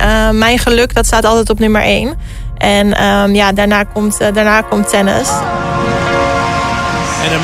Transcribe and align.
eh, 0.00 0.30
mijn 0.30 0.58
geluk 0.58 0.94
dat 0.94 1.06
staat 1.06 1.24
altijd 1.24 1.50
op 1.50 1.58
nummer 1.58 1.82
één. 1.82 2.18
En 2.56 2.96
ehm, 2.96 3.34
ja, 3.34 3.52
daarna 3.52 3.82
komt, 3.82 4.20
uh, 4.20 4.28
daarna 4.32 4.60
komt 4.60 4.88
tennis. 4.88 5.28
An 5.28 5.42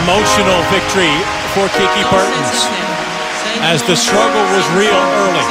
emotional 0.01 0.61
victory 0.71 1.13
for 1.53 1.69
Kiki 1.69 2.07
Bertens. 2.11 2.67
As 3.73 3.83
the 3.85 3.95
struggle 3.95 4.45
was 4.55 4.65
real 4.79 5.01
early. 5.21 5.45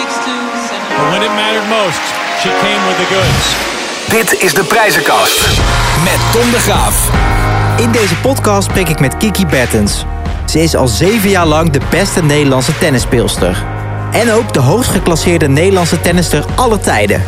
But 0.97 1.05
when 1.09 1.21
it 1.21 1.31
mattered 1.41 1.67
most, 1.69 2.01
she 2.41 2.49
came 2.49 2.81
with 2.87 2.97
the 2.97 3.05
goods. 3.13 3.55
Dit 4.09 4.41
is 4.41 4.53
de 4.53 4.63
prijzenkast 4.63 5.47
met 6.03 6.19
Tom 6.31 6.51
de 6.51 6.59
Graaf. 6.59 7.09
In 7.77 7.91
deze 7.91 8.15
podcast 8.15 8.69
spreek 8.69 8.89
ik 8.89 8.99
met 8.99 9.17
Kiki 9.17 9.45
Bertens. 9.45 10.05
Ze 10.45 10.61
is 10.61 10.75
al 10.75 10.87
zeven 10.87 11.29
jaar 11.29 11.45
lang 11.45 11.71
de 11.71 11.79
beste 11.89 12.23
Nederlandse 12.23 12.77
tennisspeelster. 12.77 13.63
En 14.15 14.31
ook 14.31 14.53
de 14.53 14.59
hoogst 14.59 14.89
geclasseerde 14.89 15.47
Nederlandse 15.47 16.01
tennister 16.01 16.45
aller 16.55 16.79
tijden. 16.79 17.23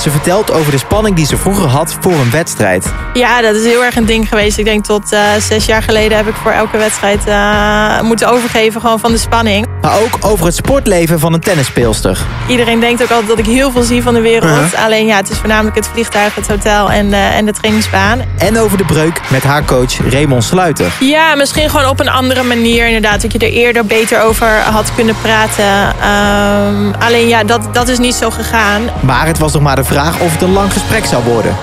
Ze 0.00 0.10
vertelt 0.10 0.52
over 0.52 0.70
de 0.70 0.78
spanning 0.78 1.16
die 1.16 1.26
ze 1.26 1.36
vroeger 1.36 1.68
had 1.68 1.96
voor 2.00 2.12
een 2.12 2.30
wedstrijd. 2.30 2.92
Ja, 3.12 3.40
dat 3.40 3.54
is 3.54 3.64
heel 3.64 3.84
erg 3.84 3.96
een 3.96 4.06
ding 4.06 4.28
geweest. 4.28 4.58
Ik 4.58 4.64
denk 4.64 4.84
tot 4.84 5.12
uh, 5.12 5.20
zes 5.40 5.64
jaar 5.64 5.82
geleden 5.82 6.16
heb 6.16 6.28
ik 6.28 6.34
voor 6.34 6.50
elke 6.50 6.76
wedstrijd 6.76 7.26
uh, 7.28 8.00
moeten 8.00 8.28
overgeven 8.28 8.80
gewoon 8.80 9.00
van 9.00 9.12
de 9.12 9.18
spanning. 9.18 9.66
Maar 9.80 9.98
ook 9.98 10.18
over 10.20 10.46
het 10.46 10.54
sportleven 10.54 11.20
van 11.20 11.32
een 11.32 11.40
tennisspeelster. 11.40 12.18
Iedereen 12.48 12.80
denkt 12.80 13.02
ook 13.02 13.10
altijd 13.10 13.28
dat 13.28 13.38
ik 13.38 13.46
heel 13.46 13.70
veel 13.70 13.82
zie 13.82 14.02
van 14.02 14.14
de 14.14 14.20
wereld. 14.20 14.50
Uh 14.50 14.70
-huh. 14.72 14.84
Alleen 14.84 15.06
ja, 15.06 15.16
het 15.16 15.30
is 15.30 15.38
voornamelijk 15.38 15.76
het 15.76 15.88
vliegtuig, 15.92 16.34
het 16.34 16.48
hotel 16.48 16.90
en, 16.90 17.06
uh, 17.06 17.36
en 17.36 17.44
de 17.44 17.52
trainingsbaan. 17.52 18.22
En 18.38 18.58
over 18.58 18.78
de 18.78 18.84
breuk 18.84 19.20
met 19.28 19.42
haar 19.42 19.64
coach 19.64 20.10
Raymond 20.10 20.44
Sluiter. 20.44 20.92
Ja, 21.00 21.34
misschien 21.34 21.70
gewoon 21.70 21.88
op 21.88 22.00
een 22.00 22.10
andere 22.10 22.42
manier 22.42 22.86
inderdaad. 22.86 23.22
Dat 23.22 23.32
je 23.32 23.38
er 23.38 23.52
eerder 23.52 23.86
beter 23.86 24.22
over 24.22 24.48
had 24.48 24.94
kunnen 24.94 25.14
praten. 25.22 25.64
Um, 25.64 26.94
alleen 26.98 27.28
ja, 27.28 27.44
dat, 27.44 27.74
dat 27.74 27.88
is 27.88 27.98
niet 27.98 28.14
zo 28.14 28.30
gegaan. 28.30 28.82
Maar 29.00 29.26
het 29.26 29.38
was 29.38 29.52
nog 29.52 29.62
maar 29.62 29.76
de 29.76 29.83
vraag 29.84 30.20
of 30.20 30.32
het 30.32 30.42
een 30.42 30.52
lang 30.52 30.72
gesprek 30.72 31.04
zou 31.04 31.24
worden. 31.24 31.56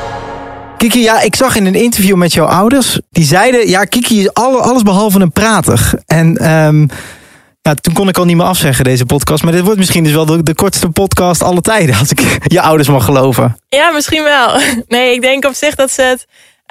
Kiki, 0.77 1.01
ja, 1.01 1.21
ik 1.21 1.35
zag 1.35 1.55
in 1.55 1.65
een 1.65 1.76
interview 1.76 2.15
met 2.15 2.34
jouw 2.34 2.46
ouders... 2.46 2.99
die 3.09 3.23
zeiden, 3.23 3.70
ja, 3.70 3.84
Kiki 3.84 4.20
is 4.20 4.34
alles 4.34 4.82
behalve 4.82 5.20
een 5.20 5.32
prater. 5.32 5.93
En 6.05 6.51
um, 6.51 6.90
ja, 7.62 7.73
toen 7.73 7.93
kon 7.93 8.07
ik 8.07 8.18
al 8.18 8.26
niet 8.26 8.35
meer 8.35 8.46
afzeggen, 8.46 8.84
deze 8.84 9.05
podcast. 9.05 9.43
Maar 9.43 9.51
dit 9.51 9.63
wordt 9.63 9.77
misschien 9.77 10.04
dus 10.04 10.13
wel 10.13 10.26
de, 10.26 10.43
de 10.43 10.55
kortste 10.55 10.90
podcast 10.90 11.43
alle 11.43 11.62
tijden... 11.62 11.98
als 11.98 12.12
ik 12.12 12.37
je 12.55 12.62
ouders 12.62 12.90
mag 12.90 13.05
geloven. 13.05 13.57
Ja, 13.70 13.91
misschien 13.91 14.24
wel. 14.24 14.59
Nee, 14.87 15.13
ik 15.13 15.21
denk 15.21 15.46
op 15.46 15.53
zich 15.53 15.76
dat 15.76 15.91
ze 15.91 16.01
het... 16.01 16.26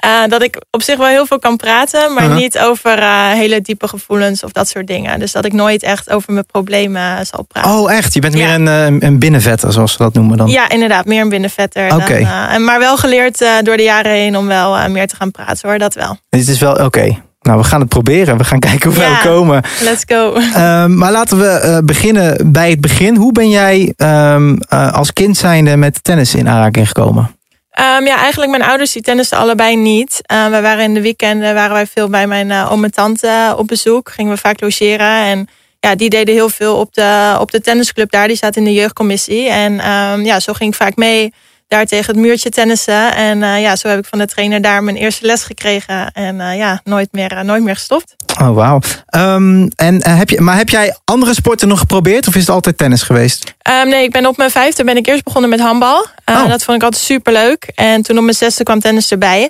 Uh, 0.05 0.27
dat 0.27 0.41
ik 0.41 0.61
op 0.71 0.81
zich 0.81 0.97
wel 0.97 1.07
heel 1.07 1.25
veel 1.25 1.39
kan 1.39 1.57
praten, 1.57 2.13
maar 2.13 2.23
uh 2.23 2.29
-huh. 2.29 2.37
niet 2.37 2.59
over 2.59 2.99
uh, 2.99 3.29
hele 3.29 3.61
diepe 3.61 3.87
gevoelens 3.87 4.43
of 4.43 4.51
dat 4.51 4.67
soort 4.67 4.87
dingen. 4.87 5.19
Dus 5.19 5.31
dat 5.31 5.45
ik 5.45 5.53
nooit 5.53 5.83
echt 5.83 6.09
over 6.09 6.33
mijn 6.33 6.45
problemen 6.45 7.25
zal 7.25 7.43
praten. 7.43 7.71
Oh, 7.71 7.93
echt? 7.93 8.13
Je 8.13 8.19
bent 8.19 8.37
ja. 8.37 8.57
meer 8.57 8.73
een, 8.73 9.05
een 9.05 9.19
binnenvetter, 9.19 9.71
zoals 9.71 9.91
ze 9.91 9.97
dat 9.97 10.13
noemen 10.13 10.37
dan? 10.37 10.47
Ja, 10.47 10.69
inderdaad, 10.69 11.05
meer 11.05 11.21
een 11.21 11.29
binnenvetter. 11.29 11.85
Oké. 11.85 11.95
Okay. 11.95 12.57
maar 12.57 12.79
wel 12.79 12.97
geleerd 12.97 13.45
door 13.63 13.77
de 13.77 13.83
jaren 13.83 14.11
heen 14.11 14.37
om 14.37 14.47
wel 14.47 14.89
meer 14.89 15.07
te 15.07 15.15
gaan 15.15 15.31
praten, 15.31 15.69
hoor, 15.69 15.77
dat 15.77 15.93
wel. 15.93 16.17
Het 16.29 16.47
is 16.47 16.59
wel 16.59 16.71
oké. 16.73 16.83
Okay. 16.83 17.21
Nou, 17.41 17.57
we 17.57 17.63
gaan 17.63 17.79
het 17.79 17.89
proberen. 17.89 18.37
We 18.37 18.43
gaan 18.43 18.59
kijken 18.69 18.93
hoe 18.93 19.01
ja, 19.01 19.21
we 19.21 19.27
komen. 19.27 19.63
Let's 19.81 20.03
go. 20.07 20.35
Um, 20.35 20.97
maar 21.01 21.11
laten 21.11 21.39
we 21.39 21.61
uh, 21.65 21.77
beginnen 21.83 22.51
bij 22.51 22.69
het 22.69 22.81
begin. 22.81 23.15
Hoe 23.15 23.31
ben 23.31 23.49
jij 23.49 23.93
um, 23.97 24.59
uh, 24.73 24.93
als 24.93 25.13
kind 25.13 25.37
zijnde 25.37 25.77
met 25.77 26.03
tennis 26.03 26.35
in 26.35 26.49
aanraking 26.49 26.87
gekomen? 26.87 27.35
Um, 27.79 28.05
ja, 28.05 28.17
eigenlijk 28.17 28.51
mijn 28.51 28.63
ouders 28.63 28.91
die 28.91 29.01
tennisten 29.01 29.37
allebei 29.37 29.75
niet. 29.75 30.21
Uh, 30.31 30.45
we 30.45 30.61
waren 30.61 30.83
in 30.83 30.93
de 30.93 31.01
weekenden 31.01 31.53
waren 31.53 31.73
wij 31.73 31.87
veel 31.87 32.09
bij 32.09 32.27
mijn 32.27 32.49
uh, 32.49 32.71
oom 32.71 32.83
en 32.83 32.91
tante 32.91 33.55
op 33.57 33.67
bezoek. 33.67 34.09
Gingen 34.09 34.31
we 34.31 34.37
vaak 34.37 34.61
logeren. 34.61 35.25
En 35.25 35.47
ja, 35.79 35.95
die 35.95 36.09
deden 36.09 36.33
heel 36.33 36.49
veel 36.49 36.75
op 36.75 36.93
de, 36.93 37.37
op 37.39 37.51
de 37.51 37.61
tennisclub 37.61 38.11
daar. 38.11 38.27
Die 38.27 38.37
zaten 38.37 38.61
in 38.61 38.67
de 38.67 38.79
jeugdcommissie. 38.79 39.49
En 39.49 39.89
um, 39.91 40.25
ja, 40.25 40.39
zo 40.39 40.53
ging 40.53 40.71
ik 40.71 40.75
vaak 40.75 40.95
mee 40.95 41.33
daar 41.71 41.85
tegen 41.85 42.13
het 42.13 42.23
muurtje 42.23 42.49
tennissen. 42.49 43.15
En 43.15 43.37
uh, 43.41 43.61
ja, 43.61 43.75
zo 43.75 43.87
heb 43.87 43.99
ik 43.99 44.05
van 44.05 44.19
de 44.19 44.27
trainer 44.27 44.61
daar 44.61 44.83
mijn 44.83 44.97
eerste 44.97 45.25
les 45.25 45.43
gekregen. 45.43 46.11
En 46.11 46.35
uh, 46.35 46.57
ja, 46.57 46.81
nooit 46.83 47.07
meer, 47.11 47.31
uh, 47.31 47.41
nooit 47.41 47.63
meer 47.63 47.75
gestopt. 47.75 48.15
Oh, 48.41 48.53
wauw. 48.53 48.79
Um, 49.15 49.67
en 49.75 50.07
heb 50.07 50.29
je, 50.29 50.41
maar 50.41 50.57
heb 50.57 50.69
jij 50.69 50.95
andere 51.05 51.33
sporten 51.33 51.67
nog 51.67 51.79
geprobeerd? 51.79 52.27
Of 52.27 52.35
is 52.35 52.41
het 52.41 52.49
altijd 52.49 52.77
tennis 52.77 53.01
geweest? 53.01 53.53
Um, 53.69 53.89
nee, 53.89 54.03
ik 54.03 54.11
ben 54.11 54.25
op 54.25 54.37
mijn 54.37 54.51
vijfde 54.51 54.83
ben 54.83 54.97
ik 54.97 55.07
eerst 55.07 55.23
begonnen 55.23 55.49
met 55.49 55.59
handbal. 55.59 56.07
Oh. 56.25 56.47
Dat 56.47 56.63
vond 56.63 56.77
ik 56.77 56.83
altijd 56.83 57.03
super 57.03 57.33
leuk. 57.33 57.71
En 57.75 58.01
toen 58.01 58.17
op 58.17 58.23
mijn 58.23 58.35
zesde 58.35 58.63
kwam 58.63 58.79
tennis 58.79 59.11
erbij. 59.11 59.49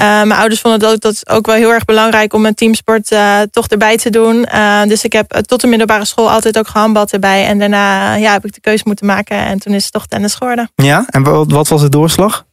Uh, 0.00 0.04
mijn 0.04 0.32
ouders 0.32 0.60
vonden 0.60 0.80
dat, 0.80 1.00
dat 1.00 1.30
ook 1.30 1.46
wel 1.46 1.54
heel 1.54 1.72
erg 1.72 1.84
belangrijk 1.84 2.32
om 2.32 2.46
een 2.46 2.54
teamsport 2.54 3.12
uh, 3.12 3.40
toch 3.50 3.66
erbij 3.66 3.96
te 3.96 4.10
doen. 4.10 4.46
Uh, 4.54 4.82
dus 4.82 5.04
ik 5.04 5.12
heb 5.12 5.42
tot 5.42 5.60
de 5.60 5.66
middelbare 5.66 6.04
school 6.04 6.30
altijd 6.30 6.58
ook 6.58 6.68
gehandbald 6.68 7.12
erbij. 7.12 7.46
En 7.46 7.58
daarna 7.58 8.14
ja, 8.14 8.32
heb 8.32 8.44
ik 8.44 8.54
de 8.54 8.60
keuze 8.60 8.82
moeten 8.86 9.06
maken 9.06 9.36
en 9.36 9.58
toen 9.58 9.74
is 9.74 9.82
het 9.82 9.92
toch 9.92 10.06
tennis 10.06 10.34
geworden. 10.34 10.70
Ja, 10.74 11.04
en 11.08 11.48
wat 11.48 11.68
was 11.68 11.80
de 11.80 11.88
doorslag? 11.88 12.44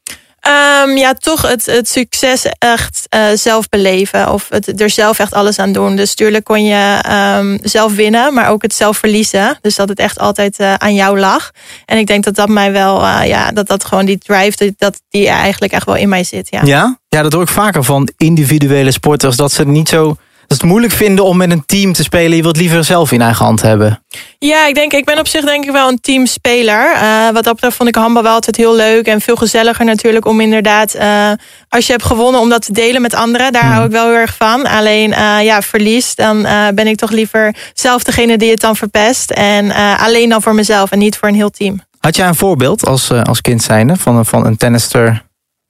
Um, 0.47 0.97
ja, 0.97 1.13
toch 1.13 1.41
het, 1.41 1.90
succes 1.90 2.46
echt 2.57 3.07
uh, 3.16 3.25
zelf 3.34 3.69
beleven. 3.69 4.34
Of 4.34 4.46
het, 4.50 4.81
er 4.81 4.90
zelf 4.90 5.19
echt 5.19 5.34
alles 5.34 5.59
aan 5.59 5.72
doen. 5.72 5.96
Dus 5.96 6.16
tuurlijk 6.16 6.44
kon 6.44 6.66
je 6.66 7.03
um, 7.38 7.59
zelf 7.63 7.96
winnen, 7.96 8.34
maar 8.34 8.50
ook 8.50 8.62
het 8.62 8.74
zelf 8.74 8.97
verliezen. 8.97 9.57
Dus 9.62 9.75
dat 9.75 9.90
het 9.90 10.00
echt 10.00 10.19
altijd 10.19 10.59
uh, 10.59 10.74
aan 10.74 10.94
jou 10.94 11.19
lag. 11.19 11.51
En 11.85 11.97
ik 11.97 12.07
denk 12.07 12.24
dat 12.24 12.35
dat 12.35 12.50
mij 12.50 12.72
wel, 12.72 13.01
uh, 13.03 13.22
ja, 13.25 13.51
dat 13.51 13.68
dat 13.68 13.85
gewoon 13.85 14.06
die 14.06 14.18
drive, 14.18 14.74
dat 14.78 15.01
die 15.09 15.28
eigenlijk 15.28 15.74
echt 15.74 15.85
wel 15.85 15.96
in 15.96 16.09
mij 16.09 16.24
zit. 16.24 16.47
Ja, 16.50 16.62
ja? 16.63 17.00
ja 17.09 17.22
dat 17.22 17.34
hoor 17.34 17.41
ik 17.41 17.47
vaker 17.47 17.84
van 17.84 18.09
individuele 18.18 18.91
sporters. 18.91 19.35
Dat 19.35 19.51
ze 19.51 19.66
niet 19.66 19.90
zo 19.90 20.16
het 20.59 20.63
moeilijk 20.63 20.94
vinden 20.94 21.25
om 21.25 21.38
met 21.38 21.51
een 21.51 21.66
team 21.66 21.94
te 21.94 22.03
spelen. 22.03 22.35
Je 22.35 22.41
wilt 22.41 22.57
liever 22.57 22.84
zelf 22.84 23.12
in 23.12 23.22
eigen 23.22 23.45
hand 23.45 23.62
hebben. 23.62 24.03
Ja, 24.39 24.67
ik 24.67 24.75
denk, 24.75 24.94
ik 24.94 25.06
ben 25.06 25.19
op 25.19 25.28
zich 25.28 25.45
denk 25.45 25.66
ik 25.66 25.72
wel 25.72 25.89
een 25.89 26.00
teamspeler. 26.01 26.94
Uh, 26.94 27.29
wat 27.29 27.44
dat 27.44 27.53
betreft 27.53 27.75
vond 27.75 27.89
ik 27.89 27.95
handbal 27.95 28.23
wel 28.23 28.34
altijd 28.34 28.56
heel 28.56 28.75
leuk. 28.75 29.07
En 29.07 29.22
veel 29.22 29.35
gezelliger 29.35 29.85
natuurlijk 29.85 30.25
om 30.25 30.39
inderdaad... 30.39 30.95
Uh, 30.95 31.31
als 31.69 31.85
je 31.85 31.91
hebt 31.91 32.03
gewonnen 32.03 32.41
om 32.41 32.50
dat 32.50 32.66
te 32.66 32.72
delen 32.73 33.01
met 33.01 33.13
anderen. 33.13 33.51
Daar 33.51 33.62
hmm. 33.62 33.72
hou 33.72 33.85
ik 33.85 33.91
wel 33.91 34.06
heel 34.06 34.16
erg 34.16 34.35
van. 34.35 34.66
Alleen 34.66 35.09
uh, 35.09 35.44
ja, 35.44 35.62
verlies. 35.62 36.16
Dan 36.16 36.41
ben 36.75 36.88
ik 36.88 36.97
toch 36.97 37.12
liever 37.12 37.56
zelf 37.73 38.03
degene 38.03 38.38
die 38.38 38.51
het 38.51 38.62
dan 38.62 38.75
verpest. 38.75 39.31
En 39.31 39.72
alleen 39.97 40.29
dan 40.29 40.41
voor 40.41 40.56
mezelf 40.56 40.91
en 40.91 41.00
niet 41.00 41.18
voor 41.18 41.28
een 41.28 41.35
heel 41.35 41.50
team. 41.50 41.81
Had 42.00 42.16
jij 42.16 42.28
een 42.28 42.35
voorbeeld 42.35 42.85
als, 42.85 43.12
als 43.12 43.41
kind 43.41 43.62
zijnde 43.63 43.95
van, 43.95 44.25
van 44.25 44.45
een 44.45 44.57
tennister 44.57 45.23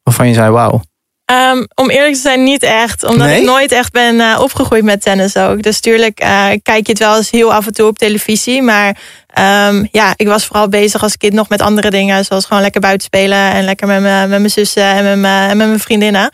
waarvan 0.03 0.27
je 0.27 0.33
zei 0.33 0.49
wauw? 0.49 0.81
Um, 1.31 1.67
om 1.75 1.89
eerlijk 1.89 2.13
te 2.13 2.19
zijn, 2.19 2.43
niet 2.43 2.63
echt. 2.63 3.03
Omdat 3.03 3.27
nee? 3.27 3.39
ik 3.39 3.45
nooit 3.45 3.71
echt 3.71 3.91
ben 3.91 4.15
uh, 4.15 4.37
opgegroeid 4.41 4.83
met 4.83 5.01
tennis 5.01 5.37
ook. 5.37 5.61
Dus 5.61 5.79
tuurlijk 5.79 6.23
uh, 6.23 6.47
kijk 6.63 6.85
je 6.85 6.91
het 6.91 6.99
wel 6.99 7.17
eens 7.17 7.31
heel 7.31 7.53
af 7.53 7.65
en 7.65 7.73
toe 7.73 7.87
op 7.87 7.97
televisie. 7.97 8.61
Maar 8.61 8.97
um, 9.67 9.87
ja, 9.91 10.13
ik 10.15 10.27
was 10.27 10.45
vooral 10.45 10.69
bezig 10.69 11.03
als 11.03 11.17
kind 11.17 11.33
nog 11.33 11.49
met 11.49 11.61
andere 11.61 11.89
dingen. 11.89 12.25
Zoals 12.25 12.45
gewoon 12.45 12.61
lekker 12.61 12.81
buiten 12.81 13.05
spelen. 13.05 13.51
En 13.51 13.63
lekker 13.63 13.87
met 13.87 14.01
mijn 14.01 14.49
zussen 14.49 14.83
en 14.83 15.21
met 15.21 15.55
mijn, 15.57 15.79
vriendinnen. 15.79 16.33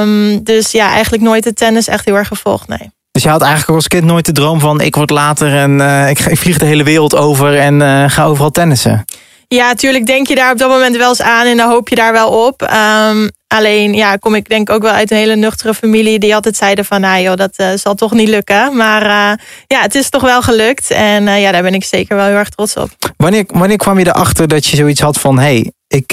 Um, 0.00 0.44
dus 0.44 0.70
ja, 0.70 0.90
eigenlijk 0.90 1.22
nooit 1.22 1.44
het 1.44 1.56
tennis 1.56 1.88
echt 1.88 2.04
heel 2.04 2.16
erg 2.16 2.28
gevolgd, 2.28 2.68
nee. 2.68 2.90
Dus 3.12 3.22
je 3.22 3.28
had 3.28 3.42
eigenlijk 3.42 3.74
als 3.74 3.88
kind 3.88 4.04
nooit 4.04 4.26
de 4.26 4.32
droom 4.32 4.60
van... 4.60 4.80
ik 4.80 4.94
word 4.94 5.10
later 5.10 5.54
en 5.56 5.78
uh, 5.78 6.08
ik, 6.08 6.18
ik, 6.18 6.38
vlieg 6.38 6.58
de 6.58 6.64
hele 6.64 6.82
wereld 6.82 7.16
over 7.16 7.58
en 7.58 8.10
ga 8.10 8.24
overal 8.24 8.50
tennissen? 8.50 9.04
Ja, 9.48 9.74
tuurlijk 9.74 10.06
denk 10.06 10.26
je 10.26 10.34
daar 10.34 10.52
op 10.52 10.58
dat 10.58 10.68
moment 10.68 10.96
wel 10.96 11.08
eens 11.08 11.22
aan 11.22 11.46
en 11.46 11.56
dan 11.56 11.70
hoop 11.70 11.88
je 11.88 11.94
daar 11.94 12.12
wel 12.12 12.46
op. 12.46 12.62
Um, 12.62 13.30
alleen 13.46 13.94
ja, 13.94 14.16
kom 14.16 14.34
ik 14.34 14.48
denk 14.48 14.70
ook 14.70 14.82
wel 14.82 14.92
uit 14.92 15.10
een 15.10 15.16
hele 15.16 15.36
nuchtere 15.36 15.74
familie 15.74 16.18
die 16.18 16.34
altijd 16.34 16.56
zeiden 16.56 16.84
van 16.84 17.00
nou 17.00 17.22
joh, 17.22 17.36
dat 17.36 17.54
uh, 17.56 17.68
zal 17.74 17.94
toch 17.94 18.12
niet 18.12 18.28
lukken. 18.28 18.76
Maar 18.76 19.02
uh, 19.02 19.44
ja, 19.66 19.80
het 19.80 19.94
is 19.94 20.08
toch 20.08 20.22
wel 20.22 20.42
gelukt 20.42 20.90
en 20.90 21.26
uh, 21.26 21.40
ja, 21.40 21.52
daar 21.52 21.62
ben 21.62 21.74
ik 21.74 21.84
zeker 21.84 22.16
wel 22.16 22.26
heel 22.26 22.34
erg 22.34 22.48
trots 22.48 22.76
op. 22.76 22.90
Wanneer, 23.16 23.44
wanneer 23.46 23.76
kwam 23.76 23.98
je 23.98 24.06
erachter 24.06 24.48
dat 24.48 24.66
je 24.66 24.76
zoiets 24.76 25.00
had 25.00 25.20
van 25.20 25.38
hey, 25.38 25.72
ik, 25.86 26.12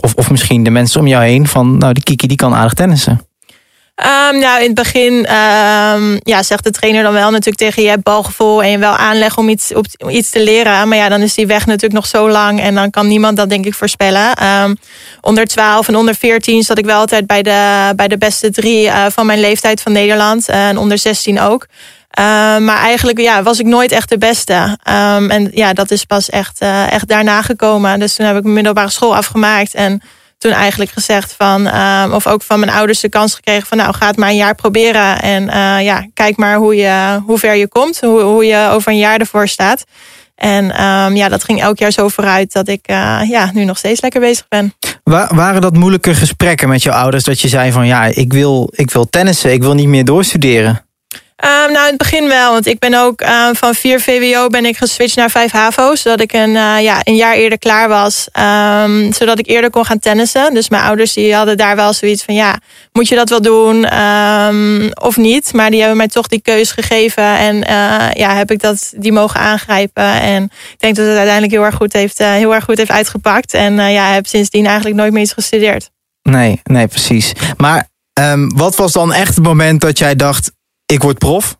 of, 0.00 0.14
of 0.14 0.30
misschien 0.30 0.64
de 0.64 0.70
mensen 0.70 1.00
om 1.00 1.06
jou 1.06 1.24
heen 1.24 1.46
van 1.46 1.78
nou 1.78 1.92
die 1.92 2.02
Kiki 2.02 2.26
die 2.26 2.36
kan 2.36 2.54
aardig 2.54 2.74
tennissen? 2.74 3.20
Um, 3.96 4.38
nou, 4.38 4.60
in 4.60 4.66
het 4.66 4.74
begin 4.74 5.12
um, 5.12 6.20
ja, 6.22 6.42
zegt 6.42 6.64
de 6.64 6.70
trainer 6.70 7.02
dan 7.02 7.12
wel 7.12 7.30
natuurlijk 7.30 7.56
tegen 7.56 7.82
je 7.82 7.88
hebt 7.88 8.02
balgevoel 8.02 8.62
en 8.62 8.70
je 8.70 8.78
wel 8.78 8.96
aanleg 8.96 9.38
om 9.38 9.48
iets, 9.48 9.74
op, 9.74 9.86
iets 10.08 10.30
te 10.30 10.42
leren. 10.42 10.88
Maar 10.88 10.98
ja, 10.98 11.08
dan 11.08 11.20
is 11.20 11.34
die 11.34 11.46
weg 11.46 11.66
natuurlijk 11.66 11.92
nog 11.92 12.06
zo 12.06 12.30
lang 12.30 12.60
en 12.60 12.74
dan 12.74 12.90
kan 12.90 13.06
niemand 13.06 13.36
dat 13.36 13.48
denk 13.48 13.66
ik 13.66 13.74
voorspellen. 13.74 14.46
Um, 14.62 14.76
onder 15.20 15.46
12 15.46 15.88
en 15.88 15.96
onder 15.96 16.14
14 16.14 16.62
zat 16.62 16.78
ik 16.78 16.84
wel 16.84 16.98
altijd 16.98 17.26
bij 17.26 17.42
de, 17.42 17.92
bij 17.96 18.08
de 18.08 18.18
beste 18.18 18.50
drie 18.50 18.86
uh, 18.86 19.06
van 19.08 19.26
mijn 19.26 19.40
leeftijd 19.40 19.80
van 19.80 19.92
Nederland. 19.92 20.50
Uh, 20.50 20.68
en 20.68 20.78
onder 20.78 20.98
16 20.98 21.40
ook. 21.40 21.66
maar 22.60 22.78
eigenlijk 22.78 23.18
ja, 23.18 23.42
was 23.42 23.58
ik 23.58 23.66
nooit 23.66 23.92
echt 23.92 24.08
de 24.08 24.18
beste. 24.18 24.78
en 25.28 25.50
ja, 25.52 25.72
dat 25.72 25.90
is 25.90 26.04
pas 26.04 26.30
echt, 26.30 26.62
uh, 26.62 26.92
echt 26.92 27.08
daarna 27.08 27.42
gekomen. 27.42 27.98
Dus 27.98 28.14
toen 28.14 28.26
heb 28.26 28.36
ik 28.36 28.42
mijn 28.42 28.54
middelbare 28.54 28.90
school 28.90 29.16
afgemaakt 29.16 29.74
en 29.74 30.02
toen 30.44 30.52
eigenlijk 30.52 30.90
gezegd 30.90 31.34
van, 31.38 31.66
um, 31.76 32.12
of 32.12 32.26
ook 32.26 32.42
van 32.42 32.58
mijn 32.58 32.72
ouders 32.72 33.00
de 33.00 33.08
kans 33.08 33.34
gekregen 33.34 33.66
van, 33.66 33.78
nou 33.78 33.94
ga 33.94 34.06
het 34.06 34.16
maar 34.16 34.28
een 34.28 34.36
jaar 34.36 34.54
proberen 34.54 35.22
en 35.22 35.42
uh, 35.42 35.84
ja, 35.84 36.06
kijk 36.14 36.36
maar 36.36 36.56
hoe, 36.56 36.76
je, 36.76 37.20
hoe 37.26 37.38
ver 37.38 37.54
je 37.54 37.68
komt, 37.68 38.00
hoe, 38.00 38.20
hoe 38.20 38.44
je 38.44 38.68
over 38.70 38.92
een 38.92 38.98
jaar 38.98 39.18
ervoor 39.18 39.48
staat. 39.48 39.84
En 40.34 40.64
um, 40.84 41.16
ja, 41.16 41.28
dat 41.28 41.44
ging 41.44 41.60
elk 41.60 41.78
jaar 41.78 41.90
zo 41.90 42.08
vooruit 42.08 42.52
dat 42.52 42.68
ik 42.68 42.90
uh, 42.90 43.20
ja, 43.28 43.50
nu 43.54 43.64
nog 43.64 43.78
steeds 43.78 44.00
lekker 44.00 44.20
bezig 44.20 44.48
ben. 44.48 44.74
Waren 45.34 45.60
dat 45.60 45.76
moeilijke 45.76 46.14
gesprekken 46.14 46.68
met 46.68 46.82
je 46.82 46.92
ouders 46.92 47.24
dat 47.24 47.40
je 47.40 47.48
zei 47.48 47.72
van, 47.72 47.86
ja, 47.86 48.04
ik 48.04 48.32
wil, 48.32 48.68
ik 48.74 48.90
wil 48.90 49.08
tennissen, 49.08 49.52
ik 49.52 49.62
wil 49.62 49.74
niet 49.74 49.88
meer 49.88 50.04
doorstuderen? 50.04 50.86
Um, 51.42 51.72
nou, 51.72 51.84
in 51.84 51.88
het 51.88 51.96
begin 51.96 52.28
wel. 52.28 52.52
Want 52.52 52.66
ik 52.66 52.78
ben 52.78 52.94
ook 52.94 53.20
um, 53.20 53.54
van 53.54 53.74
4 53.74 54.00
VWO 54.00 54.48
ben 54.48 54.64
ik 54.64 54.76
geswitcht 54.76 55.16
naar 55.16 55.30
5 55.30 55.52
HAVO. 55.52 55.94
Zodat 55.94 56.20
ik 56.20 56.32
een, 56.32 56.50
uh, 56.50 56.82
ja, 56.82 57.00
een 57.02 57.16
jaar 57.16 57.34
eerder 57.34 57.58
klaar 57.58 57.88
was. 57.88 58.28
Um, 58.38 59.12
zodat 59.12 59.38
ik 59.38 59.48
eerder 59.48 59.70
kon 59.70 59.84
gaan 59.84 59.98
tennissen. 59.98 60.54
Dus 60.54 60.68
mijn 60.68 60.82
ouders 60.82 61.12
die 61.12 61.34
hadden 61.34 61.56
daar 61.56 61.76
wel 61.76 61.92
zoiets 61.92 62.24
van... 62.24 62.34
ja, 62.34 62.58
moet 62.92 63.08
je 63.08 63.14
dat 63.14 63.28
wel 63.28 63.40
doen 63.40 63.86
of 64.94 65.16
niet? 65.16 65.52
Maar 65.52 65.70
die 65.70 65.78
hebben 65.80 65.96
mij 65.96 66.08
toch 66.08 66.26
die 66.26 66.40
keus 66.40 66.70
gegeven. 66.70 67.24
En 67.24 67.56
uh, 67.56 68.10
ja, 68.12 68.34
heb 68.34 68.50
ik 68.50 68.60
dat, 68.60 68.92
die 68.96 69.12
mogen 69.12 69.40
aangrijpen. 69.40 70.20
En 70.20 70.42
ik 70.44 70.80
denk 70.80 70.96
dat 70.96 71.06
het 71.06 71.16
uiteindelijk 71.16 71.52
heel 71.52 71.64
erg 71.64 71.74
goed 71.74 71.92
heeft, 71.92 72.20
uh, 72.20 72.32
heel 72.32 72.54
erg 72.54 72.64
goed 72.64 72.78
heeft 72.78 72.90
uitgepakt. 72.90 73.54
En 73.54 73.74
ja, 73.74 74.12
heb 74.12 74.26
sindsdien 74.26 74.66
eigenlijk 74.66 74.96
nooit 74.96 75.12
meer 75.12 75.22
iets 75.22 75.32
gestudeerd. 75.32 75.90
Nee, 76.22 76.60
nee, 76.64 76.86
precies. 76.86 77.32
Maar 77.56 77.88
wat 78.54 78.76
was 78.76 78.92
dan 78.92 79.12
echt 79.12 79.34
het 79.34 79.44
moment 79.44 79.80
dat 79.80 79.98
jij 79.98 80.14
dacht 80.16 80.52
ik 80.86 81.02
word 81.02 81.18
prof? 81.18 81.56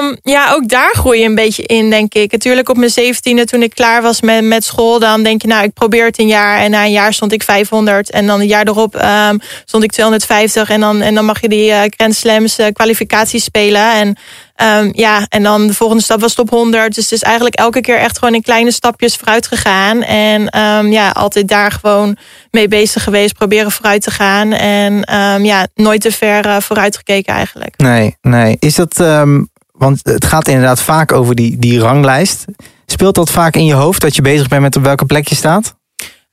Um, 0.00 0.16
ja, 0.22 0.52
ook 0.52 0.68
daar 0.68 0.94
groei 0.94 1.18
je 1.18 1.24
een 1.24 1.34
beetje 1.34 1.62
in, 1.62 1.90
denk 1.90 2.14
ik. 2.14 2.32
Natuurlijk 2.32 2.68
op 2.68 2.76
mijn 2.76 2.90
zeventiende, 2.90 3.44
toen 3.44 3.62
ik 3.62 3.74
klaar 3.74 4.02
was 4.02 4.20
met, 4.20 4.44
met 4.44 4.64
school... 4.64 4.98
dan 4.98 5.22
denk 5.22 5.42
je, 5.42 5.48
nou, 5.48 5.64
ik 5.64 5.72
probeer 5.72 6.04
het 6.04 6.18
een 6.18 6.26
jaar. 6.26 6.58
En 6.58 6.70
na 6.70 6.84
een 6.84 6.90
jaar 6.90 7.12
stond 7.12 7.32
ik 7.32 7.42
500. 7.42 8.10
En 8.10 8.26
dan 8.26 8.40
een 8.40 8.46
jaar 8.46 8.66
erop 8.66 8.94
um, 8.94 9.40
stond 9.64 9.84
ik 9.84 9.90
250. 9.90 10.70
En 10.70 10.80
dan, 10.80 11.00
en 11.00 11.14
dan 11.14 11.24
mag 11.24 11.40
je 11.40 11.48
die 11.48 11.70
uh, 11.70 11.80
Grand 11.86 12.14
Slams 12.14 12.58
uh, 12.58 12.66
kwalificaties 12.72 13.44
spelen. 13.44 13.92
En 13.92 14.16
Um, 14.78 14.90
ja, 14.92 15.26
en 15.28 15.42
dan 15.42 15.66
de 15.66 15.74
volgende 15.74 16.02
stap 16.02 16.20
was 16.20 16.34
top 16.34 16.50
100. 16.50 16.94
Dus 16.94 17.04
het 17.04 17.12
is 17.12 17.22
eigenlijk 17.22 17.54
elke 17.54 17.80
keer 17.80 17.98
echt 17.98 18.18
gewoon 18.18 18.34
in 18.34 18.42
kleine 18.42 18.70
stapjes 18.70 19.16
vooruit 19.16 19.46
gegaan. 19.46 20.02
En 20.02 20.90
ja, 20.90 21.10
altijd 21.10 21.48
daar 21.48 21.72
gewoon 21.72 22.16
mee 22.50 22.68
bezig 22.68 23.02
geweest. 23.02 23.34
Proberen 23.34 23.70
vooruit 23.70 24.02
te 24.02 24.10
gaan. 24.10 24.52
En 24.52 25.04
ja, 25.44 25.66
nooit 25.74 26.00
te 26.00 26.12
ver 26.12 26.46
uh, 26.46 26.56
vooruit 26.60 26.96
gekeken 26.96 27.34
eigenlijk. 27.34 27.74
Nee, 27.76 28.16
nee. 28.20 28.56
Is 28.58 28.74
dat, 28.74 28.94
want 29.80 30.00
het 30.02 30.24
gaat 30.24 30.48
inderdaad 30.48 30.80
vaak 30.80 31.12
over 31.12 31.34
die, 31.34 31.58
die 31.58 31.78
ranglijst. 31.78 32.44
Speelt 32.86 33.14
dat 33.14 33.30
vaak 33.30 33.54
in 33.54 33.64
je 33.64 33.74
hoofd 33.74 34.00
dat 34.00 34.16
je 34.16 34.22
bezig 34.22 34.48
bent 34.48 34.62
met 34.62 34.76
op 34.76 34.82
welke 34.82 35.04
plek 35.04 35.28
je 35.28 35.34
staat? 35.34 35.74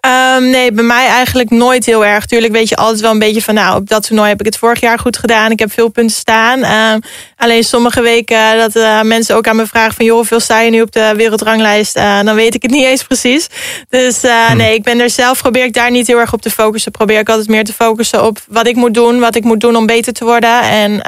Um, 0.08 0.50
nee, 0.50 0.72
bij 0.72 0.84
mij 0.84 1.08
eigenlijk 1.08 1.50
nooit 1.50 1.86
heel 1.86 2.06
erg. 2.06 2.26
Tuurlijk 2.26 2.54
weet 2.54 2.70
je 2.70 2.76
altijd 2.76 3.00
wel 3.00 3.12
een 3.12 3.20
beetje 3.20 3.42
van... 3.42 3.54
nou, 3.54 3.76
op 3.76 3.90
dat 3.90 4.08
toernooi 4.08 4.30
heb 4.30 4.40
ik 4.40 4.46
het 4.46 4.58
vorig 4.58 4.80
jaar 4.80 5.00
goed 5.00 5.18
gedaan. 5.18 5.52
Ik 5.52 5.60
heb 5.60 5.72
veel 5.72 5.90
punten 5.90 6.16
staan. 6.16 6.64
Um, 6.94 7.02
alleen 7.38 7.64
sommige 7.64 8.02
weken 8.02 8.58
dat 8.58 8.76
uh, 8.76 9.02
mensen 9.02 9.36
ook 9.36 9.48
aan 9.48 9.56
me 9.56 9.68
vragen... 9.68 9.94
van 9.94 10.06
joh, 10.06 10.16
hoeveel 10.16 10.40
sta 10.40 10.60
je 10.60 10.70
nu 10.70 10.82
op 10.82 10.92
de 10.92 11.14
wereldranglijst? 11.16 11.98
Uh, 11.98 12.22
dan 12.24 12.36
weet 12.36 12.56
ik 12.56 12.62
het 12.62 12.72
niet 12.72 12.86
eens 12.86 13.04
precies. 13.04 13.48
Dus 13.90 14.24
uh, 14.24 14.46
hm. 14.46 14.58
nee, 14.58 14.74
ik 14.74 14.84
ben 14.84 15.00
er 15.00 15.10
zelf... 15.10 15.42
probeer 15.42 15.64
ik 15.64 15.74
daar 15.74 15.92
niet 15.92 16.08
heel 16.08 16.20
erg 16.20 16.34
op 16.34 16.42
te 16.42 16.52
focussen. 16.52 16.92
Probeer 16.92 17.20
ik 17.20 17.30
altijd 17.30 17.48
meer 17.48 17.64
te 17.64 17.74
focussen 17.74 18.26
op 18.26 18.38
wat 18.48 18.68
ik 18.68 18.76
moet 18.76 18.94
doen. 18.94 19.20
Wat 19.20 19.36
ik 19.36 19.44
moet 19.44 19.62
doen 19.62 19.76
om 19.76 19.86
beter 19.86 20.14
te 20.14 20.26
worden. 20.26 20.62
En 20.62 21.02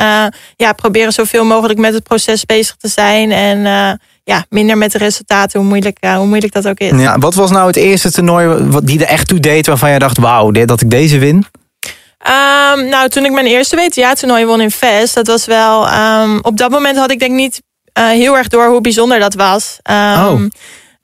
ja, 0.56 0.74
proberen 0.74 1.14
zoveel 1.14 1.46
mogelijk 1.46 1.80
met 1.80 1.94
het 1.94 2.04
proces 2.04 2.46
bezig 2.46 2.76
te 2.76 2.88
zijn. 2.88 3.32
En 3.32 4.00
ja, 4.30 4.46
minder 4.50 4.78
met 4.78 4.92
de 4.92 4.98
resultaten, 4.98 5.60
hoe 5.60 5.70
moeilijk, 5.70 5.98
uh, 6.02 6.16
hoe 6.16 6.28
moeilijk 6.28 6.54
dat 6.54 6.68
ook 6.68 6.80
is. 6.80 7.02
Ja, 7.02 7.18
wat 7.18 7.34
was 7.34 7.52
nou 7.52 7.68
het 7.68 7.76
eerste 7.76 8.12
toernooi 8.12 8.70
die 8.84 9.00
er 9.00 9.08
echt 9.08 9.28
toe 9.28 9.40
deed 9.40 9.68
waarvan 9.68 9.92
je 9.92 10.00
dacht, 10.00 10.18
wauw, 10.18 10.52
dat 10.52 10.82
ik 10.82 10.90
deze 10.90 11.18
win? 11.18 11.36
Um, 11.36 12.90
nou, 12.90 13.10
toen 13.10 13.26
ik 13.26 13.32
mijn 13.32 13.46
eerste 13.46 13.76
WTA-toernooi 13.76 14.46
won 14.46 14.62
in 14.62 14.72
Vest, 14.72 15.14
dat 15.14 15.28
was 15.28 15.46
wel... 15.46 15.88
Um, 15.94 16.40
op 16.42 16.58
dat 16.58 16.70
moment 16.70 16.98
had 16.98 17.12
ik 17.12 17.20
denk 17.20 17.32
niet 17.32 17.62
uh, 18.00 18.08
heel 18.08 18.38
erg 18.38 18.48
door 18.48 18.68
hoe 18.68 18.82
bijzonder 18.82 19.20
dat 19.20 19.34
was. 19.34 19.78
Um, 19.92 19.96
oh. 19.96 20.42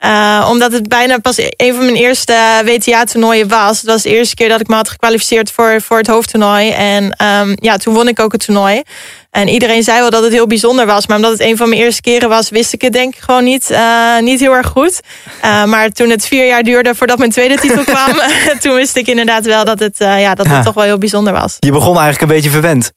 Uh, 0.04 0.46
omdat 0.50 0.72
het 0.72 0.88
bijna 0.88 1.18
pas 1.18 1.38
een 1.38 1.74
van 1.74 1.84
mijn 1.84 1.96
eerste 1.96 2.34
WTA-toernooien 2.64 3.48
was. 3.48 3.76
Het 3.80 3.86
was 3.90 4.02
de 4.02 4.08
eerste 4.08 4.34
keer 4.34 4.48
dat 4.48 4.60
ik 4.60 4.68
me 4.68 4.74
had 4.74 4.88
gekwalificeerd 4.88 5.50
voor, 5.50 5.80
voor 5.80 5.98
het 5.98 6.06
hoofdtoernooi. 6.06 6.70
En 6.70 7.04
um, 7.24 7.56
ja, 7.60 7.76
toen 7.76 7.94
won 7.94 8.08
ik 8.08 8.20
ook 8.20 8.32
het 8.32 8.44
toernooi. 8.44 8.82
En 9.30 9.48
iedereen 9.48 9.82
zei 9.82 10.00
wel 10.00 10.10
dat 10.10 10.22
het 10.22 10.32
heel 10.32 10.46
bijzonder 10.46 10.86
was. 10.86 11.06
Maar 11.06 11.16
omdat 11.16 11.32
het 11.32 11.40
een 11.40 11.56
van 11.56 11.68
mijn 11.68 11.80
eerste 11.80 12.00
keren 12.00 12.28
was, 12.28 12.50
wist 12.50 12.72
ik 12.72 12.80
het 12.80 12.92
denk 12.92 13.14
ik 13.14 13.20
gewoon 13.20 13.44
niet, 13.44 13.70
uh, 13.70 14.18
niet 14.18 14.40
heel 14.40 14.52
erg 14.52 14.66
goed. 14.66 15.00
Uh, 15.44 15.64
maar 15.64 15.90
toen 15.90 16.10
het 16.10 16.26
vier 16.26 16.46
jaar 16.46 16.62
duurde 16.62 16.94
voordat 16.94 17.18
mijn 17.18 17.30
tweede 17.30 17.56
titel 17.56 17.84
kwam, 17.94 18.20
toen 18.62 18.74
wist 18.74 18.96
ik 18.96 19.06
inderdaad 19.06 19.46
wel 19.46 19.64
dat 19.64 19.78
het, 19.78 19.96
ja, 19.98 20.34
dat 20.34 20.46
het 20.46 20.64
toch 20.64 20.74
wel 20.74 20.84
heel 20.84 20.98
bijzonder 20.98 21.32
was. 21.32 21.56
Je 21.58 21.72
begon 21.72 21.98
eigenlijk 21.98 22.20
een 22.20 22.36
beetje 22.36 22.50
verwend. 22.50 22.92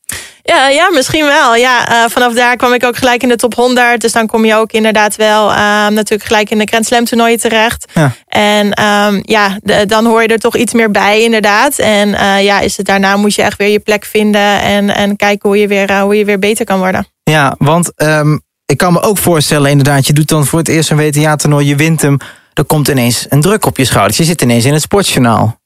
Ja, 0.50 0.68
ja 0.68 0.90
misschien 0.90 1.26
wel. 1.26 1.56
Ja, 1.56 2.08
vanaf 2.10 2.34
daar 2.34 2.56
kwam 2.56 2.74
ik 2.74 2.84
ook 2.84 2.98
gelijk 2.98 3.24
in 3.24 3.30
de 3.30 3.36
top 3.36 3.56
100. 3.56 4.02
Dus 4.02 4.12
dan 4.12 4.28
kom 4.28 4.46
je 4.46 4.56
ook 4.56 4.72
inderdaad 4.72 5.16
wel 5.16 5.48
natuurlijk 5.90 6.24
gelijk 6.24 6.50
in 6.50 6.58
de 6.58 6.68
Grand 6.68 6.86
Slam 6.86 7.06
toernooien 7.06 7.40
terecht. 7.40 7.92
Ja. 7.94 8.12
En 8.28 8.84
um, 8.84 9.22
ja, 9.26 9.58
de, 9.64 9.86
dan 9.86 10.06
hoor 10.06 10.22
je 10.22 10.28
er 10.28 10.40
toch 10.40 10.56
iets 10.56 10.74
meer 10.74 10.92
bij 10.92 11.22
inderdaad. 11.22 11.80
En 11.80 12.10
ja, 12.44 12.60
is 12.60 12.78
het 12.78 12.86
daarna 12.86 13.16
moet 13.16 13.36
je 13.36 13.42
echt 13.42 13.58
weer 13.58 13.70
je 13.70 13.80
plek 13.80 14.06
vinden 14.06 14.62
en, 14.62 14.96
en 14.96 15.16
kijken 15.16 15.50
hoe 15.50 15.58
je 15.58 15.68
weer, 15.68 16.00
hoe 16.00 16.16
je 16.16 16.26
weer 16.26 16.40
beter 16.40 16.66
kan 16.66 16.80
worden. 16.80 17.08
Ja, 17.24 17.56
want 17.58 17.92
um, 17.96 18.42
ik 18.70 18.78
kan 18.78 18.94
me 18.94 19.02
ook 19.02 19.18
voorstellen 19.18 19.70
inderdaad... 19.70 20.08
je 20.08 20.14
doet 20.14 20.28
dan 20.28 20.46
voor 20.46 20.60
het 20.60 20.68
eerst 20.68 20.90
een 20.90 20.98
WTA-toernooi, 20.98 21.68
je 21.68 21.76
wint 21.76 22.02
hem... 22.02 22.18
er 22.54 22.66
komt 22.66 22.88
ineens 22.88 23.26
een 23.30 23.42
druk 23.42 23.66
op 23.66 23.78
je 23.78 23.86
schouders. 23.86 24.18
Je 24.18 24.24
zit 24.24 24.42
ineens 24.42 24.66
in 24.66 24.74
het 24.74 24.82
sportjournaal. 24.82 25.59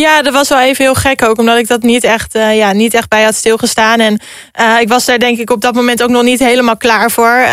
Ja, 0.00 0.22
dat 0.22 0.32
was 0.32 0.48
wel 0.48 0.60
even 0.60 0.84
heel 0.84 0.94
gek 0.94 1.22
ook, 1.22 1.38
omdat 1.38 1.58
ik 1.58 1.68
dat 1.68 1.82
niet 1.82 2.04
echt, 2.04 2.34
uh, 2.34 2.56
ja, 2.56 2.72
niet 2.72 2.94
echt 2.94 3.08
bij 3.08 3.22
had 3.22 3.34
stilgestaan. 3.34 4.00
En 4.00 4.20
uh, 4.60 4.80
ik 4.80 4.88
was 4.88 5.04
daar 5.04 5.18
denk 5.18 5.38
ik 5.38 5.50
op 5.50 5.60
dat 5.60 5.74
moment 5.74 6.02
ook 6.02 6.08
nog 6.08 6.22
niet 6.22 6.38
helemaal 6.38 6.76
klaar 6.76 7.10
voor. 7.10 7.44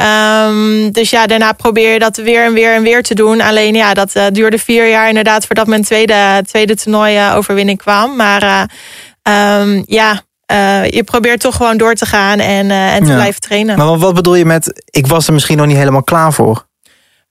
Um, 0.48 0.92
dus 0.92 1.10
ja, 1.10 1.26
daarna 1.26 1.52
probeer 1.52 1.94
je 1.94 2.00
dat 2.00 2.18
weer 2.18 2.46
en 2.46 2.54
weer 2.54 2.74
en 2.74 2.84
weer 2.84 3.04
te 3.04 3.14
doen. 3.14 3.42
Alleen 3.42 3.74
ja, 3.74 3.94
dat 3.94 4.16
uh, 4.16 4.26
duurde 4.32 4.58
vier 4.58 4.90
jaar 4.90 5.08
inderdaad 5.08 5.46
voordat 5.46 5.68
mijn 5.68 5.84
tweede, 5.84 6.44
tweede 6.48 6.76
toernooi 6.76 7.32
overwinning 7.36 7.78
kwam. 7.78 8.16
Maar 8.16 8.70
um, 9.60 9.84
ja, 9.86 10.22
uh, 10.52 10.90
je 10.90 11.04
probeert 11.04 11.40
toch 11.40 11.56
gewoon 11.56 11.78
door 11.78 11.94
te 11.94 12.06
gaan 12.06 12.40
en, 12.40 12.70
uh, 12.70 12.96
en 12.96 13.04
te 13.06 13.14
blijven 13.14 13.42
trainen. 13.42 13.78
Maar 13.78 13.98
wat 13.98 14.14
bedoel 14.14 14.36
je 14.36 14.46
met, 14.46 14.84
ik 14.86 15.08
was 15.08 15.28
er 15.28 15.34
misschien 15.34 15.58
nog 15.58 15.66
niet 15.66 15.78
helemaal 15.78 16.04
klaar 16.04 16.34
voor? 16.34 16.70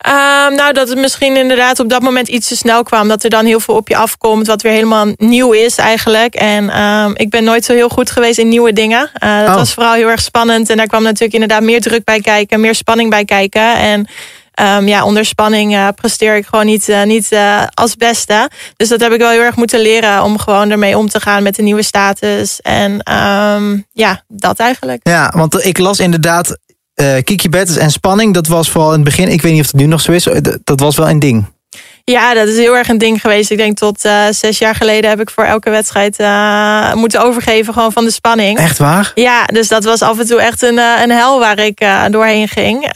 Um, 0.06 0.55
nou, 0.55 0.73
dat 0.73 0.88
het 0.88 0.99
misschien 0.99 1.37
inderdaad 1.37 1.81
op 1.81 1.88
dat 1.88 2.02
moment 2.02 2.29
iets 2.29 2.49
te 2.49 2.56
snel 2.56 2.82
kwam. 2.82 3.08
Dat 3.08 3.25
er 3.25 3.31
dan 3.31 3.44
heel 3.44 3.61
veel 3.61 3.75
op 3.75 3.88
je 3.88 3.97
afkomt, 3.97 4.47
wat 4.47 4.62
weer 4.62 4.73
helemaal 4.73 5.06
nieuw 5.17 5.52
is 5.52 5.76
eigenlijk. 5.76 6.35
En 6.35 6.82
um, 6.82 7.12
ik 7.17 7.31
ben 7.31 7.44
nooit 7.44 7.64
zo 7.64 7.73
heel 7.73 7.88
goed 7.88 8.11
geweest 8.11 8.38
in 8.38 8.49
nieuwe 8.49 8.73
dingen. 8.73 9.11
Uh, 9.25 9.41
dat 9.41 9.49
oh. 9.49 9.55
was 9.55 9.75
vooral 9.75 9.93
heel 9.93 10.08
erg 10.08 10.20
spannend. 10.20 10.70
En 10.70 10.76
daar 10.76 10.87
kwam 10.87 11.02
natuurlijk 11.02 11.32
inderdaad 11.32 11.62
meer 11.62 11.81
druk 11.81 12.05
bij 12.05 12.20
kijken, 12.20 12.61
meer 12.61 12.75
spanning 12.75 13.11
bij 13.11 13.25
kijken. 13.25 13.76
En 13.76 14.08
um, 14.76 14.88
ja, 14.88 15.05
onder 15.05 15.25
spanning 15.25 15.75
uh, 15.75 15.88
presteer 15.94 16.37
ik 16.37 16.46
gewoon 16.46 16.67
niet, 16.67 16.88
uh, 16.88 17.03
niet 17.03 17.37
als 17.75 17.96
beste. 17.96 18.50
Dus 18.76 18.88
dat 18.88 19.00
heb 19.00 19.12
ik 19.12 19.20
wel 19.20 19.31
heel 19.31 19.43
erg 19.43 19.56
moeten 19.56 19.81
leren 19.81 20.23
om 20.23 20.38
gewoon 20.38 20.70
ermee 20.70 20.99
om 20.99 21.08
te 21.08 21.20
gaan 21.20 21.43
met 21.43 21.55
de 21.55 21.62
nieuwe 21.62 21.82
status. 21.82 22.61
En 22.61 23.12
um, 23.12 23.87
ja, 23.93 24.23
dat 24.29 24.58
eigenlijk. 24.58 25.00
Ja, 25.03 25.32
want 25.37 25.64
ik 25.64 25.79
las 25.79 25.99
inderdaad 25.99 26.58
Kiki 27.25 27.49
Betters 27.49 27.79
en 27.79 27.91
spanning. 27.91 28.35
Dat 28.35 28.47
was 28.47 28.70
vooral 28.70 28.91
in 28.91 28.94
het 29.00 29.05
begin, 29.05 29.29
ik 29.29 29.43
weet 29.43 29.52
niet 29.52 29.61
of 29.61 29.67
het 29.67 29.81
nu 29.81 29.87
nog 29.87 30.00
zo 30.00 30.12
is, 30.12 30.29
dat 30.64 30.81
was 30.81 30.97
wel 30.97 31.08
een 31.08 31.19
ding. 31.19 31.44
Ja, 32.05 32.35
dat 32.35 32.49
is 32.49 32.56
heel 32.56 32.76
erg 32.76 32.88
een 32.88 32.99
ding 32.99 33.20
geweest. 33.20 33.51
Ik 33.51 33.56
denk 33.56 33.77
tot 33.77 34.05
uh, 34.05 34.25
zes 34.31 34.58
jaar 34.58 34.75
geleden 34.75 35.10
heb 35.10 35.20
ik 35.20 35.31
voor 35.31 35.44
elke 35.44 35.70
wedstrijd 35.70 36.20
uh, 36.20 36.94
moeten 36.94 37.22
overgeven 37.22 37.72
gewoon 37.72 37.93
van 37.93 38.05
de 38.05 38.10
spanning. 38.10 38.58
Echt 38.58 38.79
waar? 38.79 39.13
Ja, 39.15 39.44
dus 39.44 39.69
dat 39.69 39.84
was 39.84 40.03
af 40.03 40.19
en 40.19 40.27
toe 40.27 40.41
echt 40.41 40.63
een, 40.63 40.75
uh, 40.75 41.01
een 41.03 41.10
hel 41.10 41.39
waar 41.39 41.58
ik 41.58 41.86
doorheen 42.10 42.48
ging. 42.48 42.91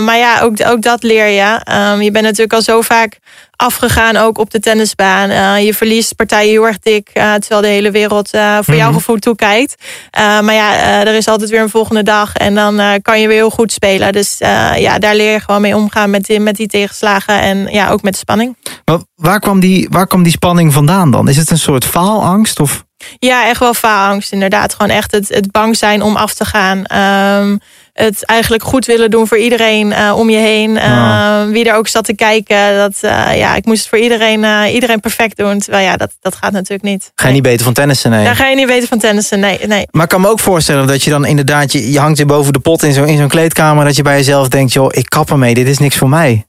maar 0.00 0.16
ja, 0.16 0.40
ook, 0.40 0.56
ook 0.66 0.82
dat 0.82 1.02
leer 1.02 1.26
je. 1.26 1.60
Um, 1.92 2.02
je 2.02 2.10
bent 2.10 2.24
natuurlijk 2.24 2.52
al 2.52 2.62
zo 2.62 2.80
vaak 2.80 3.18
afgegaan 3.58 4.16
ook 4.16 4.38
op 4.38 4.50
de 4.50 4.60
tennisbaan. 4.60 5.30
Uh, 5.30 5.64
je 5.64 5.74
verliest 5.74 6.16
partijen 6.16 6.50
heel 6.50 6.66
erg 6.66 6.78
dik, 6.78 7.10
uh, 7.14 7.34
terwijl 7.34 7.60
de 7.60 7.66
hele 7.66 7.90
wereld 7.90 8.34
uh, 8.34 8.40
voor 8.40 8.54
mm 8.56 8.62
-hmm. 8.64 8.76
jouw 8.76 8.92
gevoel 8.92 9.16
toekijkt. 9.16 9.74
maar 10.16 10.54
ja, 10.54 11.00
er 11.06 11.14
is 11.14 11.28
altijd 11.28 11.50
weer 11.50 11.60
een 11.60 11.70
volgende 11.70 12.02
dag 12.02 12.34
en 12.34 12.54
dan 12.54 13.02
kan 13.02 13.20
je 13.20 13.26
weer 13.26 13.36
heel 13.36 13.50
goed 13.50 13.72
spelen. 13.72 14.12
Dus 14.12 14.36
ja, 14.76 14.98
daar 14.98 15.14
leer 15.14 15.32
je 15.32 15.40
gewoon 15.40 15.60
mee 15.60 15.76
omgaan 15.76 16.10
met 16.10 16.26
die, 16.26 16.40
met 16.40 16.56
die 16.56 16.66
tegenslagen 16.66 17.40
en 17.40 17.66
ja, 17.70 17.90
ook 17.90 18.02
met 18.02 18.12
de 18.12 18.18
spanning. 18.18 18.56
Maar 18.84 18.98
waar 19.14 19.40
kwam, 19.40 19.60
die, 19.60 19.88
waar 19.90 20.06
kwam 20.06 20.22
die 20.22 20.32
spanning 20.32 20.72
vandaan 20.72 21.10
dan? 21.10 21.28
Is 21.28 21.36
het 21.36 21.50
een 21.50 21.58
soort 21.58 21.84
faalangst 21.84 22.60
of... 22.60 22.84
Ja, 23.18 23.48
echt 23.48 23.60
wel 23.60 23.74
faalangst 23.74 24.32
inderdaad. 24.32 24.74
Gewoon 24.74 24.96
echt 24.96 25.12
het, 25.12 25.28
het 25.28 25.50
bang 25.50 25.76
zijn 25.76 26.02
om 26.02 26.16
af 26.16 26.34
te 26.34 26.44
gaan. 26.44 26.78
Um, 27.42 27.60
het 28.04 28.24
eigenlijk 28.24 28.62
goed 28.62 28.86
willen 28.86 29.10
doen 29.10 29.26
voor 29.26 29.38
iedereen 29.38 29.90
uh, 29.90 30.12
om 30.16 30.30
je 30.30 30.36
heen. 30.36 30.70
Uh, 30.70 31.44
Wie 31.44 31.64
er 31.64 31.74
ook 31.74 31.88
zat 31.88 32.04
te 32.04 32.14
kijken. 32.14 32.76
Dat, 32.76 32.94
uh, 33.02 33.38
ja, 33.38 33.54
ik 33.54 33.64
moest 33.64 33.78
het 33.78 33.88
voor 33.88 33.98
iedereen, 33.98 34.66
iedereen 34.72 35.00
perfect 35.00 35.36
doen. 35.36 35.58
Terwijl 35.58 35.84
ja, 35.84 35.96
dat, 35.96 36.10
dat 36.20 36.34
gaat 36.34 36.52
natuurlijk 36.52 36.82
niet. 36.82 37.12
Ga 37.14 37.26
je 37.26 37.32
niet 37.32 37.42
beter 37.42 37.64
van 37.64 37.72
tennissen? 37.72 38.10
Nee. 38.10 38.24
Daar 38.24 38.36
ga 38.36 38.46
je 38.46 38.56
niet 38.56 38.66
beter 38.66 38.88
van 38.88 38.98
tennissen, 38.98 39.40
nee, 39.40 39.58
nee. 39.66 39.86
Maar 39.90 40.02
ik 40.02 40.08
kan 40.08 40.20
me 40.20 40.28
ook 40.28 40.40
voorstellen 40.40 40.86
dat 40.86 41.02
je 41.02 41.10
dan 41.10 41.24
inderdaad... 41.24 41.72
je, 41.72 41.90
je 41.92 41.98
hangt 41.98 42.18
je 42.18 42.26
boven 42.26 42.52
de 42.52 42.58
pot 42.58 42.82
in 42.82 42.92
zo'n 42.92 43.06
in 43.06 43.16
zo'n 43.16 43.28
kleedkamer... 43.28 43.84
dat 43.84 43.96
je 43.96 44.02
bij 44.02 44.16
jezelf 44.16 44.48
denkt, 44.48 44.72
joh, 44.72 44.88
ik 44.90 45.08
kap 45.08 45.30
ermee, 45.30 45.54
dit 45.54 45.68
is 45.68 45.78
niks 45.78 45.96
voor 45.96 46.08
mij. 46.08 46.46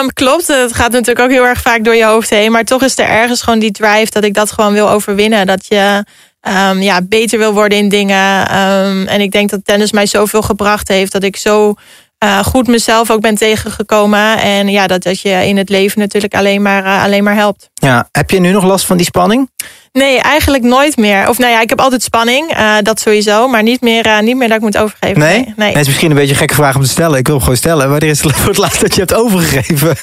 Um, 0.00 0.12
klopt, 0.12 0.46
het 0.46 0.74
gaat 0.74 0.92
natuurlijk 0.92 1.20
ook 1.20 1.30
heel 1.30 1.46
erg 1.46 1.60
vaak 1.60 1.84
door 1.84 1.94
je 1.94 2.04
hoofd 2.04 2.30
heen. 2.30 2.52
Maar 2.52 2.64
toch 2.64 2.82
is 2.82 2.98
er 2.98 3.08
ergens 3.08 3.42
gewoon 3.42 3.58
die 3.58 3.70
drive 3.70 4.10
dat 4.10 4.24
ik 4.24 4.34
dat 4.34 4.52
gewoon 4.52 4.72
wil 4.72 4.90
overwinnen. 4.90 5.46
Dat 5.46 5.66
je 5.68 6.04
um, 6.48 6.82
ja, 6.82 7.00
beter 7.02 7.38
wil 7.38 7.52
worden 7.52 7.78
in 7.78 7.88
dingen. 7.88 8.56
Um, 8.58 9.06
en 9.06 9.20
ik 9.20 9.30
denk 9.30 9.50
dat 9.50 9.60
tennis 9.64 9.92
mij 9.92 10.06
zoveel 10.06 10.42
gebracht 10.42 10.88
heeft 10.88 11.12
dat 11.12 11.22
ik 11.22 11.36
zo 11.36 11.74
eh, 12.20 12.38
goed 12.38 12.66
mezelf 12.66 13.10
ook 13.10 13.20
ben 13.20 13.34
tegengekomen. 13.34 14.38
En 14.38 14.68
ja, 14.68 14.86
dat, 14.86 15.02
dat 15.02 15.20
je 15.20 15.46
in 15.46 15.56
het 15.56 15.68
leven 15.68 15.98
natuurlijk 15.98 16.34
alleen 16.34 16.62
maar, 16.62 16.84
eh, 16.84 17.02
alleen 17.02 17.24
maar 17.24 17.34
helpt. 17.34 17.70
Ja, 17.74 18.08
heb 18.12 18.30
je 18.30 18.40
nu 18.40 18.50
nog 18.50 18.64
last 18.64 18.84
van 18.84 18.96
die 18.96 19.06
spanning? 19.06 19.50
Nee, 19.92 20.20
eigenlijk 20.20 20.62
nooit 20.62 20.96
meer. 20.96 21.28
Of 21.28 21.38
nou 21.38 21.52
ja, 21.52 21.60
ik 21.60 21.68
heb 21.68 21.80
altijd 21.80 22.02
spanning, 22.02 22.50
eh, 22.50 22.74
dat 22.82 23.00
sowieso. 23.00 23.48
Maar 23.48 23.62
niet 23.62 23.80
meer, 23.80 24.22
niet 24.22 24.36
meer 24.36 24.48
dat 24.48 24.56
ik 24.56 24.62
moet 24.62 24.76
overgeven. 24.78 25.18
Nee? 25.18 25.38
Nee, 25.38 25.54
nee. 25.56 25.68
Het 25.68 25.80
is 25.80 25.86
misschien 25.86 26.10
een 26.10 26.16
beetje 26.16 26.32
een 26.32 26.38
gekke 26.38 26.54
vraag 26.54 26.76
om 26.76 26.82
te 26.82 26.88
stellen. 26.88 27.18
Ik 27.18 27.26
wil 27.26 27.34
hem 27.34 27.44
gewoon 27.44 27.58
stellen. 27.58 27.90
Wanneer 27.90 28.10
is 28.10 28.22
het 28.22 28.36
voor 28.40 28.48
het 28.48 28.58
laatst 28.58 28.80
dat 28.80 28.94
je 28.94 29.00
hebt 29.00 29.14
overgegeven? 29.14 29.96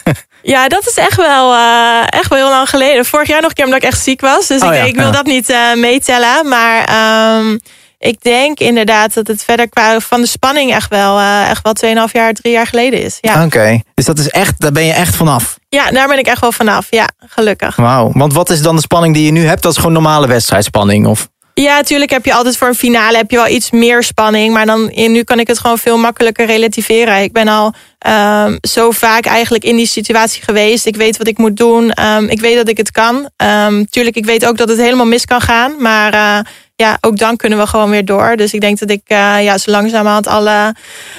Ja, 0.49 0.67
dat 0.67 0.87
is 0.87 0.97
echt 0.97 1.15
wel, 1.15 1.53
eh, 1.53 2.01
echt 2.09 2.29
wel 2.29 2.37
heel 2.39 2.49
lang 2.49 2.69
geleden. 2.69 3.05
Vorig 3.05 3.27
jaar 3.27 3.41
nog 3.41 3.49
een 3.49 3.55
keer 3.55 3.65
omdat 3.65 3.83
ik 3.83 3.87
echt 3.89 4.01
ziek 4.01 4.21
was. 4.21 4.47
Dus 4.47 4.61
Oh 4.61 4.67
ik, 4.67 4.75
ja, 4.75 4.83
ik 4.83 4.95
wil 4.95 5.05
ja. 5.05 5.11
dat 5.11 5.25
niet 5.25 5.49
eh, 5.49 5.73
meetellen. 5.75 6.47
Maar 6.47 6.83
ehm, 6.83 7.57
ik 7.97 8.21
denk 8.21 8.59
inderdaad 8.59 9.13
dat 9.13 9.27
het 9.27 9.43
verder 9.43 9.69
qua 9.69 9.99
van 9.99 10.21
de 10.21 10.27
spanning 10.27 10.73
echt 10.73 10.89
wel, 10.89 11.19
eh, 11.19 11.49
echt 11.49 11.61
wel 11.63 11.73
2,5 12.07 12.11
jaar, 12.11 12.33
3 12.33 12.53
jaar 12.53 12.67
geleden 12.67 13.01
is. 13.01 13.17
Ja. 13.21 13.43
Oké, 13.45 13.81
dus 13.93 14.05
dat 14.05 14.19
is 14.19 14.27
echt, 14.29 14.53
daar 14.57 14.71
ben 14.71 14.85
je 14.85 14.93
echt 14.93 15.15
vanaf. 15.15 15.57
ja, 15.69 15.91
daar 15.91 16.07
ben 16.07 16.19
ik 16.19 16.27
echt 16.27 16.41
wel 16.41 16.51
vanaf. 16.51 16.87
Ja, 16.89 17.09
gelukkig. 17.27 17.75
Wauw, 17.75 18.11
want 18.13 18.33
wat 18.33 18.49
is 18.49 18.61
dan 18.61 18.75
de 18.75 18.81
spanning 18.81 19.13
die 19.13 19.25
je 19.25 19.31
nu 19.31 19.45
hebt? 19.45 19.61
Dat 19.61 19.71
is 19.71 19.77
gewoon 19.77 19.93
normale 19.93 20.27
wedstrijdspanning? 20.27 21.07
Of? 21.07 21.27
Ja, 21.61 21.75
natuurlijk 21.75 22.11
heb 22.11 22.25
je 22.25 22.33
altijd 22.33 22.57
voor 22.57 22.67
een 22.67 22.75
finale 22.75 23.17
heb 23.17 23.31
je 23.31 23.37
wel 23.37 23.47
iets 23.47 23.71
meer 23.71 24.03
spanning. 24.03 24.53
Maar 24.53 24.65
dan, 24.65 24.91
nu 24.93 25.23
kan 25.23 25.39
ik 25.39 25.47
het 25.47 25.59
gewoon 25.59 25.77
veel 25.77 25.97
makkelijker 25.97 26.45
relativeren. 26.45 27.21
Ik 27.21 27.31
ben 27.31 27.47
al 27.47 27.73
ehm, 27.99 28.57
zo 28.61 28.91
vaak 28.91 29.25
eigenlijk 29.25 29.63
in 29.63 29.75
die 29.75 29.87
situatie 29.87 30.43
geweest. 30.43 30.85
Ik 30.85 30.95
weet 30.95 31.17
wat 31.17 31.27
ik 31.27 31.37
moet 31.37 31.57
doen. 31.57 31.91
Ehm, 31.91 32.23
ik 32.23 32.39
weet 32.39 32.55
dat 32.55 32.67
ik 32.67 32.77
het 32.77 32.91
kan. 32.91 33.29
Ehm, 33.35 33.83
tuurlijk, 33.89 34.15
ik 34.15 34.25
weet 34.25 34.45
ook 34.45 34.57
dat 34.57 34.69
het 34.69 34.77
helemaal 34.77 35.05
mis 35.05 35.25
kan 35.25 35.41
gaan. 35.41 35.75
Maar 35.79 36.13
eh, 36.13 36.39
ja, 36.75 36.97
ook 37.01 37.17
dan 37.17 37.35
kunnen 37.35 37.59
we 37.59 37.67
gewoon 37.67 37.89
weer 37.89 38.05
door. 38.05 38.35
Dus 38.35 38.53
ik 38.53 38.61
denk 38.61 38.79
dat 38.79 38.89
ik 38.89 39.01
eh, 39.05 39.43
ja, 39.43 39.57
zo 39.57 39.71
langzamerhand 39.71 40.27
alle, 40.27 40.75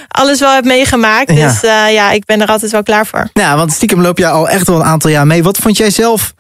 alles 0.09 0.41
wel 0.41 0.55
heb 0.55 0.65
meegemaakt. 0.65 1.33
Ja. 1.33 1.49
Dus 1.49 1.63
eh, 1.63 1.93
ja, 1.93 2.11
ik 2.11 2.25
ben 2.25 2.41
er 2.41 2.49
altijd 2.49 2.73
wel 2.73 2.83
klaar 2.83 3.07
voor. 3.07 3.29
Ja, 3.33 3.57
want 3.57 3.73
stiekem 3.73 4.01
loop 4.01 4.19
je 4.19 4.29
al 4.29 4.49
echt 4.49 4.67
wel 4.67 4.77
een 4.77 4.87
aantal 4.87 5.11
jaar 5.11 5.27
mee. 5.27 5.43
Wat 5.43 5.59
vond 5.59 5.77
jij 5.77 5.91
zelf 5.91 6.35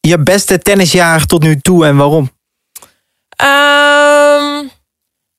je 0.00 0.18
beste 0.18 0.58
tennisjaar 0.58 1.24
tot 1.24 1.42
nu 1.42 1.56
toe 1.60 1.86
en 1.86 1.96
waarom? 1.96 2.30
Ehm, 3.36 4.66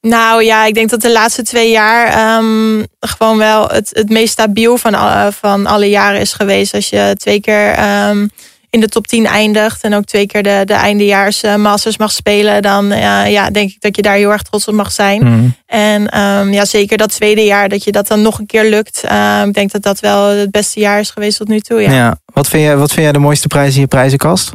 nou 0.02 0.44
ja, 0.44 0.66
ik 0.66 0.74
denk 0.74 0.90
dat 0.90 1.02
de 1.02 1.12
laatste 1.12 1.44
twee 1.44 1.72
jaar 1.72 2.08
ehm, 2.08 2.84
gewoon 3.00 3.38
wel 3.38 3.68
het, 3.68 3.90
het 3.94 4.10
meest 4.10 4.32
stabiel 4.34 4.78
van, 4.78 4.94
al- 4.94 5.32
van 5.32 5.66
alle 5.66 5.90
jaren 5.90 6.20
is 6.20 6.34
geweest. 6.34 6.74
Als 6.74 6.90
je 6.90 7.14
twee 7.18 7.40
keer 7.42 7.72
ehm, 7.72 8.28
in 8.70 8.80
de 8.82 8.88
top 8.88 9.08
10 9.08 9.26
eindigt 9.26 9.84
en 9.84 9.94
ook 9.96 10.04
twee 10.06 10.26
keer 10.26 10.44
de, 10.44 10.62
de 10.66 10.74
eindejaars 10.74 11.42
eh, 11.44 11.56
Masters 11.56 11.98
mag 11.98 12.12
spelen, 12.12 12.62
dan 12.62 12.92
eh, 12.92 13.32
ja, 13.32 13.50
denk 13.50 13.70
ik 13.70 13.82
dat 13.82 13.96
je 13.96 14.02
daar 14.02 14.16
heel 14.16 14.32
erg 14.32 14.42
trots 14.42 14.68
op 14.68 14.74
mag 14.74 14.92
zijn. 14.92 15.22
En 15.66 16.10
ehm, 16.10 16.54
ja, 16.54 16.66
zeker 16.66 16.98
dat 16.98 17.10
tweede 17.12 17.44
jaar 17.44 17.70
dat 17.70 17.84
je 17.84 17.92
dat 17.92 18.08
dan 18.08 18.22
nog 18.22 18.40
een 18.40 18.46
keer 18.46 18.70
lukt. 18.70 19.04
Ik 19.46 19.54
denk 19.54 19.72
dat 19.72 19.82
dat 19.82 20.00
wel 20.00 20.28
het 20.30 20.52
beste 20.52 20.80
jaar 20.80 21.00
is 21.00 21.10
geweest 21.10 21.38
tot 21.38 21.48
nu 21.48 21.60
toe. 21.60 21.82
Ja. 21.82 21.92
Ja. 21.92 22.18
Wat, 22.34 22.48
vind 22.48 22.64
jij, 22.64 22.78
wat 22.78 22.90
vind 22.92 23.02
jij 23.04 23.12
de 23.12 23.20
mooiste 23.20 23.48
prijs 23.48 23.76
in 23.76 23.82
je 23.82 23.88
prijzenkast? 23.88 24.52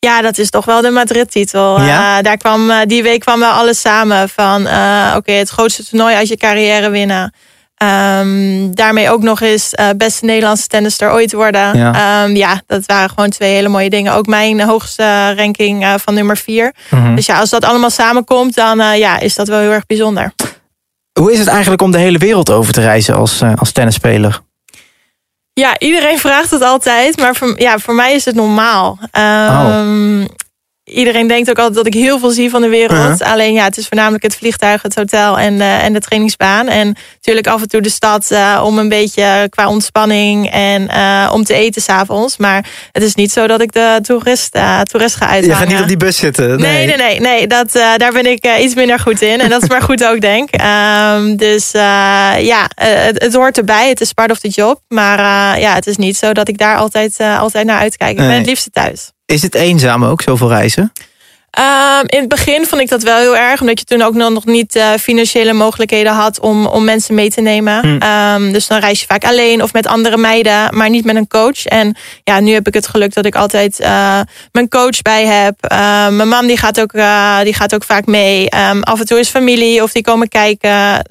Ja, 0.00 0.22
dat 0.22 0.38
is 0.38 0.50
toch 0.50 0.64
wel 0.64 0.80
de 0.80 0.90
Madrid-titel. 0.90 1.80
Ja? 1.80 2.18
Eh, 2.18 2.22
daar 2.22 2.36
kwam, 2.36 2.70
eh, 2.70 2.76
die 2.86 3.02
week 3.02 3.20
kwam 3.20 3.40
wel 3.40 3.50
alles 3.50 3.80
samen. 3.80 4.28
Van 4.28 4.66
eh, 4.66 5.14
oké, 5.16 5.32
het 5.32 5.48
grootste 5.48 5.84
toernooi 5.84 6.14
uit 6.14 6.28
je 6.28 6.36
carrière 6.36 6.90
winnen. 6.90 7.34
Ehm, 7.74 8.70
daarmee 8.70 9.10
ook 9.10 9.22
nog 9.22 9.40
eens 9.40 9.74
beste 9.96 10.24
Nederlandse 10.24 10.66
tennister 10.66 11.12
ooit 11.12 11.32
worden. 11.32 11.78
Ja. 11.78 11.92
Ja. 11.92 12.24
ja, 12.24 12.60
dat 12.66 12.86
waren 12.86 13.08
gewoon 13.08 13.30
twee 13.30 13.54
hele 13.54 13.68
mooie 13.68 13.90
dingen. 13.90 14.12
Ook 14.12 14.26
mijn 14.26 14.60
hoogste 14.60 15.34
ranking 15.34 15.86
van 15.96 16.14
nummer 16.14 16.36
vier. 16.36 16.72
Mhm. 16.90 17.14
Dus 17.14 17.26
ja, 17.26 17.38
als 17.38 17.50
dat 17.50 17.64
allemaal 17.64 17.90
samenkomt, 17.90 18.54
dan 18.54 18.98
ja, 18.98 19.18
is 19.18 19.34
dat 19.34 19.48
wel 19.48 19.58
heel 19.58 19.72
erg 19.72 19.86
bijzonder. 19.86 20.32
Hoe 21.20 21.32
is 21.32 21.38
het 21.38 21.48
eigenlijk 21.48 21.82
om 21.82 21.90
de 21.90 21.98
hele 21.98 22.18
wereld 22.18 22.50
over 22.50 22.72
te 22.72 22.80
reizen 22.80 23.14
als, 23.14 23.42
als 23.56 23.72
tennisspeler? 23.72 24.40
Ja, 25.58 25.78
iedereen 25.78 26.18
vraagt 26.18 26.50
het 26.50 26.62
altijd, 26.62 27.18
maar 27.18 27.34
voor, 27.34 27.60
ja, 27.60 27.78
voor 27.78 27.94
mij 27.94 28.14
is 28.14 28.24
het 28.24 28.34
normaal. 28.34 28.98
Ehm, 29.10 30.24
Iedereen 30.88 31.26
denkt 31.26 31.50
ook 31.50 31.58
altijd 31.58 31.74
dat 31.76 31.86
ik 31.86 31.94
heel 31.94 32.18
veel 32.18 32.30
zie 32.30 32.50
van 32.50 32.60
de 32.62 32.68
wereld. 32.68 33.22
Alleen 33.22 33.52
ja, 33.52 33.64
het 33.64 33.76
is 33.76 33.86
voornamelijk 33.86 34.22
het 34.22 34.36
vliegtuig, 34.36 34.82
het 34.82 34.94
hotel 34.94 35.38
en, 35.38 35.60
eh, 35.60 35.84
en 35.84 35.92
de 35.92 36.00
trainingsbaan. 36.00 36.68
En 36.68 36.96
natuurlijk 37.14 37.46
af 37.46 37.60
en 37.62 37.68
toe 37.68 37.80
de 37.80 37.90
stad 37.90 38.30
eh, 38.30 38.62
om 38.64 38.78
een 38.78 38.88
beetje 38.88 39.46
qua 39.50 39.68
ontspanning 39.68 40.50
en 40.50 40.88
eh, 40.88 41.30
om 41.32 41.44
te 41.44 41.54
eten 41.54 41.82
s'avonds. 41.82 42.36
Maar 42.36 42.66
het 42.92 43.02
is 43.02 43.14
niet 43.14 43.32
zo 43.32 43.46
dat 43.46 43.60
ik 43.60 43.72
de 43.72 43.98
toerist, 44.02 44.58
toerist 44.82 45.14
ga 45.16 45.24
Je 45.26 45.30
uithangen. 45.32 45.56
gaat 45.58 45.68
niet 45.68 45.80
op 45.80 45.88
die 45.88 45.96
bus 45.96 46.16
zitten. 46.16 46.60
Nee, 46.60 46.86
nee, 46.86 46.96
nee, 46.96 47.20
nee 47.20 47.46
dat, 47.46 47.72
daar 47.72 48.12
ben 48.12 48.26
ik 48.26 48.46
iets 48.60 48.74
minder 48.74 48.98
goed 48.98 49.22
in. 49.22 49.40
En 49.40 49.48
dat 49.48 49.62
is 49.62 49.68
maar 49.68 49.82
goed 49.82 50.04
ook, 50.04 50.20
denk 50.20 50.50
ik. 50.50 50.60
Ehm, 50.68 51.36
dus 51.36 51.70
ja, 51.72 52.70
het, 52.74 53.22
het 53.22 53.34
hoort 53.34 53.58
erbij. 53.58 53.88
Het 53.88 54.00
is 54.00 54.12
part 54.12 54.30
of 54.30 54.38
the 54.38 54.48
job. 54.48 54.80
Maar 54.88 55.18
ja, 55.60 55.74
het 55.74 55.86
is 55.86 55.96
niet 55.96 56.16
zo 56.16 56.32
dat 56.32 56.48
ik 56.48 56.58
daar 56.58 56.76
altijd, 56.76 57.16
altijd 57.20 57.66
naar 57.66 57.78
uitkijk. 57.78 58.10
Ik 58.10 58.16
ben 58.16 58.26
Nee. 58.26 58.36
het 58.38 58.46
liefste 58.46 58.70
thuis. 58.70 59.10
Is 59.32 59.42
het 59.42 59.54
eenzaam 59.54 60.04
ook, 60.04 60.22
zoveel 60.22 60.48
reizen? 60.48 60.92
Ehm, 61.50 62.04
in 62.06 62.18
het 62.18 62.28
begin 62.28 62.66
vond 62.66 62.80
ik 62.80 62.88
dat 62.88 63.02
wel 63.02 63.18
heel 63.18 63.36
erg. 63.36 63.60
Omdat 63.60 63.78
je 63.78 63.84
toen 63.84 64.02
ook 64.02 64.14
nog 64.14 64.44
niet 64.44 64.74
eh, 64.74 64.92
financiële 65.00 65.52
mogelijkheden 65.52 66.12
had 66.12 66.40
om, 66.40 66.66
om 66.66 66.84
mensen 66.84 67.14
mee 67.14 67.30
te 67.30 67.40
nemen. 67.40 67.80
Hm. 67.80 67.96
Ehm, 67.98 68.52
dus 68.52 68.66
dan 68.66 68.80
reis 68.80 69.00
je 69.00 69.06
vaak 69.06 69.24
alleen 69.24 69.62
of 69.62 69.72
met 69.72 69.86
andere 69.86 70.16
meiden. 70.16 70.76
Maar 70.76 70.90
niet 70.90 71.04
met 71.04 71.16
een 71.16 71.26
coach. 71.26 71.64
En 71.64 71.96
ja, 72.24 72.40
nu 72.40 72.52
heb 72.52 72.66
ik 72.66 72.74
het 72.74 72.86
geluk 72.86 73.14
dat 73.14 73.26
ik 73.26 73.34
altijd 73.34 73.80
eh, 73.80 74.20
mijn 74.52 74.68
coach 74.68 75.02
bij 75.02 75.26
heb. 75.26 75.54
Ehm, 75.60 76.16
mijn 76.16 76.28
man 76.28 76.46
die 76.46 76.56
gaat, 76.56 76.80
ook, 76.80 76.92
eh, 76.92 77.40
die 77.42 77.54
gaat 77.54 77.74
ook 77.74 77.84
vaak 77.84 78.06
mee. 78.06 78.52
Af 78.80 79.00
en 79.00 79.06
toe 79.06 79.18
is 79.18 79.28
familie 79.28 79.82
of 79.82 79.92
die 79.92 80.02
komen 80.02 80.28
kijken. 80.28 81.06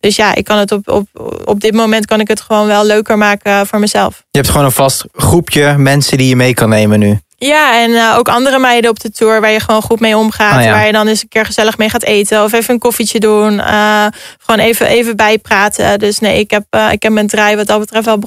Dus 0.00 0.16
ja, 0.16 0.34
ik 0.34 0.44
kan 0.44 0.58
het 0.58 0.72
op, 0.72 0.88
op, 0.88 1.06
op 1.44 1.60
dit 1.60 1.74
moment 1.74 2.06
kan 2.06 2.20
ik 2.20 2.28
het 2.28 2.40
gewoon 2.40 2.66
wel 2.66 2.84
leuker 2.84 3.18
maken 3.18 3.66
voor 3.66 3.78
mezelf. 3.78 4.22
Je 4.30 4.38
hebt 4.38 4.50
gewoon 4.50 4.66
een 4.66 4.72
vast 4.72 5.04
groepje 5.12 5.74
mensen 5.78 6.18
die 6.18 6.28
je 6.28 6.36
mee 6.36 6.54
kan 6.54 6.68
nemen 6.68 6.98
nu. 6.98 7.18
Ja, 7.38 7.82
en 7.82 7.94
eh, 7.94 8.14
ook 8.18 8.28
andere 8.28 8.58
meiden 8.58 8.90
op 8.90 9.00
de 9.00 9.10
tour 9.10 9.40
waar 9.40 9.50
je 9.50 9.60
gewoon 9.60 9.82
goed 9.82 10.00
mee 10.00 10.16
omgaat. 10.16 10.64
Ja. 10.64 10.70
Waar 10.70 10.86
je 10.86 10.92
dan 10.92 11.06
eens 11.06 11.22
een 11.22 11.28
keer 11.28 11.46
gezellig 11.46 11.78
mee 11.78 11.90
gaat 11.90 12.02
eten. 12.02 12.44
Of 12.44 12.52
even 12.52 12.74
een 12.74 12.80
koffietje 12.80 13.20
doen. 13.20 13.60
eh, 13.60 14.06
gewoon 14.38 14.60
even, 14.66 14.86
even 14.86 15.16
bijpraten. 15.16 15.98
Dus 15.98 16.18
nee, 16.18 16.38
ik 16.38 16.50
heb, 16.50 16.64
eh, 16.70 16.92
ik 16.92 17.02
heb 17.02 17.12
mijn 17.12 17.26
draai 17.26 17.56
wat 17.56 17.66
dat 17.66 17.78
betreft 17.80 18.04
wel 18.04 18.20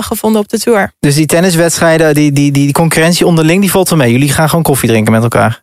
gevonden 0.00 0.40
op 0.40 0.48
de 0.48 0.58
tour. 0.58 0.92
Dus 1.00 1.14
die 1.14 1.26
tenniswedstrijden, 1.26 2.14
die, 2.14 2.32
die, 2.32 2.52
die, 2.52 2.64
die 2.64 2.72
concurrentie 2.72 3.26
onderling, 3.26 3.60
die 3.60 3.70
valt 3.70 3.88
wel 3.88 3.98
mee. 3.98 4.10
Jullie 4.12 4.32
gaan 4.32 4.48
gewoon 4.48 4.64
koffie 4.64 4.88
drinken 4.88 5.12
met 5.12 5.22
elkaar. 5.22 5.62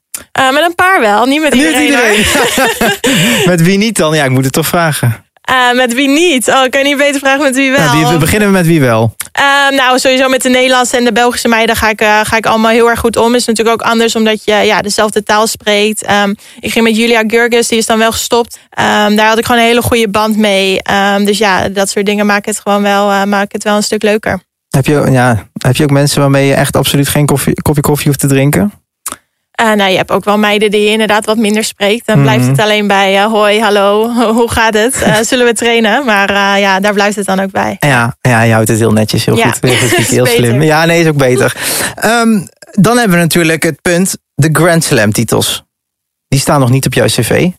Met 0.52 0.64
een 0.64 0.76
paar 0.76 1.00
wel, 1.00 1.26
niet 1.26 1.42
met 1.42 1.54
iedereen. 1.54 1.94
hoor. 1.94 3.46
met 3.52 3.62
wie 3.62 3.78
niet 3.78 3.98
dan? 3.98 4.16
Ja, 4.16 4.24
ik 4.24 4.30
moet 4.32 4.44
het 4.44 4.54
toch 4.54 4.68
vragen. 4.68 5.26
Eh, 5.50 5.76
met 5.76 5.94
wie 5.94 6.08
niet? 6.08 6.48
Oh, 6.48 6.62
kan 6.70 6.82
je 6.82 6.88
niet 6.88 6.98
beter 6.98 7.20
vragen 7.20 7.42
met 7.42 7.56
wie 7.56 7.72
wel. 7.72 7.80
Nou, 7.80 7.98
wie, 7.98 8.08
we 8.08 8.18
beginnen 8.18 8.52
met 8.52 8.66
wie 8.66 8.82
wel. 8.82 9.16
Eh, 9.32 9.78
nou, 9.78 10.00
sowieso 10.00 10.30
met 10.30 10.42
de 10.42 10.50
Nederlandse 10.50 10.98
en 10.98 11.04
de 11.04 11.12
Belgische 11.12 11.48
meiden 11.48 11.76
ga 11.76 11.90
ik, 11.90 12.02
eh, 12.02 12.20
ga 12.24 12.38
ik 12.38 12.46
allemaal 12.46 12.72
heel 12.72 12.90
erg 12.90 13.00
goed 13.00 13.18
om. 13.18 13.36
Is 13.36 13.46
natuurlijk 13.46 13.82
ook 13.82 13.90
anders 13.90 14.16
omdat 14.16 14.44
je 14.44 14.52
ja, 14.52 14.82
dezelfde 14.82 15.24
taal 15.24 15.48
spreekt. 15.48 16.04
Ehm, 16.04 16.34
ik 16.60 16.72
ging 16.72 16.86
met 16.86 16.98
Julia 16.98 17.24
Gurgis, 17.28 17.68
die 17.68 17.78
is 17.78 17.86
dan 17.86 17.98
wel 17.98 18.12
gestopt. 18.12 18.60
Ehm, 18.70 19.16
daar 19.16 19.28
had 19.28 19.38
ik 19.38 19.46
gewoon 19.46 19.62
een 19.62 19.68
hele 19.68 19.82
goede 19.82 20.10
band 20.10 20.38
mee. 20.38 20.82
Ehm, 20.82 21.26
dus 21.26 21.38
ja, 21.38 21.70
dat 21.70 21.90
soort 21.90 22.06
dingen 22.06 22.26
maken 22.26 22.52
het 22.52 22.62
gewoon 22.62 22.82
wel, 22.82 23.12
eh, 23.12 23.24
maken 23.24 23.52
het 23.52 23.64
wel 23.64 23.76
een 23.76 23.84
stuk 23.84 24.04
leuker. 24.04 24.40
Heb 24.70 24.86
je, 24.86 25.08
ja, 25.12 25.48
heb 25.58 25.76
je 25.76 25.84
ook 25.84 25.92
mensen 25.92 26.22
waarmee 26.22 26.48
je 26.48 26.54
echt 26.54 26.76
absoluut 26.76 27.08
geen 27.08 27.26
koffie, 27.26 27.62
koffie 27.62 27.84
koffie 27.84 28.08
hoeft 28.08 28.20
te 28.20 28.28
drinken? 28.28 28.74
Eh, 29.60 29.72
nou, 29.72 29.92
je 29.92 29.98
hebt 29.98 30.12
ook 30.12 30.24
wel 30.24 30.38
meiden 30.38 30.72
die 30.72 30.82
je 30.82 30.90
inderdaad 30.90 31.26
wat 31.26 31.38
minder 31.38 31.64
spreekt. 31.64 32.06
Dan 32.06 32.22
blijft 32.22 32.42
Mhm. 32.42 32.50
het 32.52 32.60
alleen 32.60 32.88
bij 32.88 33.18
eh, 33.18 33.26
hoi, 33.26 33.60
hallo, 33.62 34.10
hoe 34.38 34.52
gaat 34.52 34.74
het? 34.74 35.02
Eh, 35.02 35.16
zullen 35.30 35.46
we 35.46 35.54
trainen? 35.54 36.06
Maar 36.06 36.60
ja, 36.60 36.80
daar 36.80 36.94
blijft 36.94 37.16
het 37.16 37.26
dan 37.26 37.40
ook 37.40 37.52
bij. 37.52 37.76
Ja, 37.80 38.16
ja 38.22 38.42
je 38.42 38.54
houdt 38.54 38.68
het 38.70 38.78
heel 38.80 38.92
netjes, 38.92 39.26
heel 39.26 39.38
Ja. 39.38 39.52
goed. 39.52 39.60
Heel, 40.10 40.26
slim. 40.26 40.62
Ja, 40.62 40.86
nee, 40.86 41.02
is 41.02 41.08
ook 41.08 41.18
beter. 41.18 41.56
Ehm, 41.96 42.42
dan 42.72 42.98
hebben 42.98 43.18
we 43.18 43.24
natuurlijk 43.24 43.64
het 43.64 43.82
punt, 43.82 44.18
de 44.36 44.50
Grand 44.52 44.84
Slam 44.84 45.12
titels. 45.12 45.64
Die 46.28 46.40
staan 46.40 46.60
nog 46.60 46.70
niet 46.70 46.86
op 46.86 46.94
jouw 46.94 47.06
cv. 47.08 47.50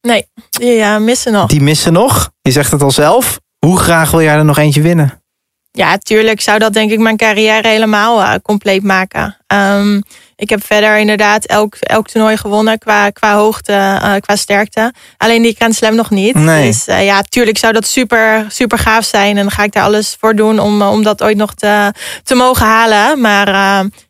Nee, 0.00 0.26
die 0.50 0.80
eh, 0.80 0.96
missen 0.98 1.32
nog. 1.32 1.48
Die 1.48 1.60
missen 1.60 1.92
nog. 1.92 2.30
Je 2.42 2.50
zegt 2.50 2.70
het 2.72 2.82
al 2.82 2.90
zelf. 2.90 3.40
Hoe 3.58 3.78
graag 3.78 4.10
wil 4.10 4.22
jij 4.22 4.34
er 4.34 4.44
nog 4.44 4.58
eentje 4.58 4.80
winnen? 4.82 5.22
Ja, 5.70 5.98
tuurlijk 5.98 6.40
zou 6.40 6.58
dat 6.58 6.72
denk 6.72 6.90
ik 6.90 6.98
mijn 6.98 7.16
carrière 7.16 7.68
helemaal 7.68 8.40
compleet 8.40 8.82
maken. 8.82 9.36
Ehm, 9.46 10.00
ik 10.36 10.50
heb 10.50 10.64
verder 10.64 10.98
inderdaad 10.98 11.44
elk, 11.44 11.74
elk 11.74 12.08
toernooi 12.08 12.36
gewonnen 12.36 12.78
qua, 12.78 13.10
qua 13.10 13.34
hoogte, 13.34 13.72
eh, 13.72 14.14
qua 14.20 14.36
sterkte. 14.36 14.92
Alleen 15.16 15.42
die 15.42 15.54
Grand 15.54 15.74
Slam 15.74 15.94
nog 15.94 16.10
niet. 16.10 16.34
Nee. 16.34 16.66
Dus 16.66 16.86
eh, 16.86 17.04
ja, 17.04 17.22
tuurlijk 17.22 17.58
zou 17.58 17.72
dat 17.72 17.86
super, 17.86 18.44
super 18.48 18.78
gaaf 18.78 19.04
zijn. 19.04 19.36
En 19.36 19.42
dan 19.42 19.50
ga 19.50 19.62
ik 19.62 19.72
daar 19.72 19.84
alles 19.84 20.16
voor 20.20 20.34
doen 20.34 20.58
om, 20.58 20.82
eh, 20.82 20.90
om 20.90 21.02
dat 21.02 21.22
ooit 21.22 21.36
nog 21.36 21.54
te, 21.54 21.92
te 22.22 22.34
mogen 22.34 22.66
halen. 22.66 23.20
Maar 23.20 23.48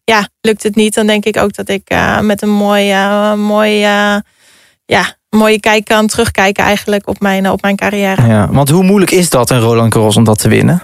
ja, 0.05 0.29
lukt 0.41 0.63
het 0.63 0.75
niet, 0.75 0.95
dan 0.95 1.07
denk 1.07 1.25
ik 1.25 1.37
ook 1.37 1.55
dat 1.55 1.69
ik 1.69 1.91
met 2.21 2.43
een 2.43 2.51
mooi, 2.51 2.91
eh, 2.91 3.35
mooi, 3.35 3.85
eh, 3.85 4.17
ja, 4.85 5.17
mooie 5.31 5.61
kijk 5.61 5.85
kan 5.85 6.07
terugkijken 6.07 6.65
eigenlijk 6.65 7.09
op 7.09 7.21
mijn, 7.21 7.51
op 7.51 7.63
mijn 7.63 7.77
carrière. 7.77 8.27
Ja, 8.27 8.49
want 8.51 8.69
hoe 8.69 8.83
moeilijk 8.83 9.11
is 9.11 9.31
dat 9.31 9.51
een 9.51 9.61
Roland 9.61 9.93
Garros 9.93 10.17
om 10.17 10.25
dat 10.25 10.39
te 10.39 10.49
winnen? 10.49 10.83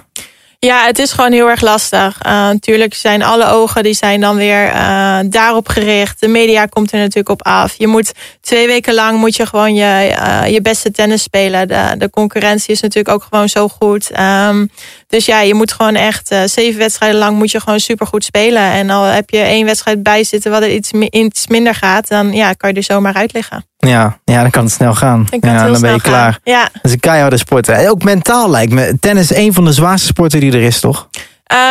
Ja, 0.63 0.85
het 0.85 0.99
is 0.99 1.11
gewoon 1.11 1.31
heel 1.31 1.49
erg 1.49 1.61
lastig. 1.61 2.17
Uh, 2.25 2.31
natuurlijk 2.31 2.93
zijn 2.93 3.23
alle 3.23 3.47
ogen 3.47 3.83
die 3.83 3.93
zijn 3.93 4.21
dan 4.21 4.35
weer 4.35 4.73
uh, 4.73 5.19
daarop 5.25 5.67
gericht. 5.67 6.19
De 6.19 6.27
media 6.27 6.65
komt 6.65 6.91
er 6.91 6.97
natuurlijk 6.97 7.29
op 7.29 7.43
af. 7.43 7.73
Je 7.77 7.87
moet 7.87 8.11
twee 8.41 8.67
weken 8.67 8.93
lang 8.93 9.19
moet 9.19 9.35
je 9.35 9.45
gewoon 9.45 9.75
je, 9.75 10.15
uh, 10.19 10.47
je 10.47 10.61
beste 10.61 10.91
tennis 10.91 11.23
spelen. 11.23 11.67
De, 11.67 11.95
de 11.97 12.09
concurrentie 12.09 12.73
is 12.73 12.81
natuurlijk 12.81 13.15
ook 13.15 13.27
gewoon 13.29 13.49
zo 13.49 13.67
goed. 13.67 14.19
Um, 14.19 14.69
dus 15.13 15.25
ja, 15.25 15.41
je 15.41 15.53
moet 15.53 15.71
gewoon 15.71 15.95
echt 15.95 16.35
zeven 16.45 16.79
wedstrijden 16.79 17.19
lang 17.19 17.37
moet 17.37 17.51
je 17.51 17.59
gewoon 17.59 17.79
super 17.79 18.07
goed 18.07 18.23
spelen. 18.23 18.61
En 18.61 18.89
al 18.89 19.03
heb 19.03 19.29
je 19.29 19.37
één 19.37 19.65
wedstrijd 19.65 20.03
bij 20.03 20.23
zitten 20.23 20.51
wat 20.51 20.61
er 20.61 20.73
iets, 20.73 20.91
iets 20.91 21.47
minder 21.47 21.75
gaat, 21.75 22.07
dan 22.07 22.33
ja, 22.33 22.53
kan 22.53 22.69
je 22.69 22.75
er 22.75 22.83
zomaar 22.83 23.13
uit 23.13 23.33
liggen. 23.33 23.65
Ja, 23.77 24.17
ja, 24.25 24.41
dan 24.41 24.49
kan 24.49 24.63
het 24.63 24.73
snel 24.73 24.93
gaan. 24.93 25.27
Dan, 25.29 25.51
ja, 25.51 25.67
dan 25.67 25.81
ben 25.81 25.93
je 25.93 26.01
klaar. 26.01 26.39
Ja. 26.43 26.61
Dat 26.61 26.83
is 26.83 26.91
een 26.91 26.99
keiharde 26.99 27.37
sport. 27.37 27.69
En 27.69 27.89
ook 27.89 28.03
mentaal 28.03 28.49
lijkt 28.49 28.71
me. 28.71 28.97
Tennis 28.99 29.31
is 29.31 29.37
een 29.37 29.53
van 29.53 29.65
de 29.65 29.71
zwaarste 29.71 30.07
sporten 30.07 30.39
die 30.39 30.51
er 30.51 30.61
is, 30.61 30.79
toch? 30.79 31.07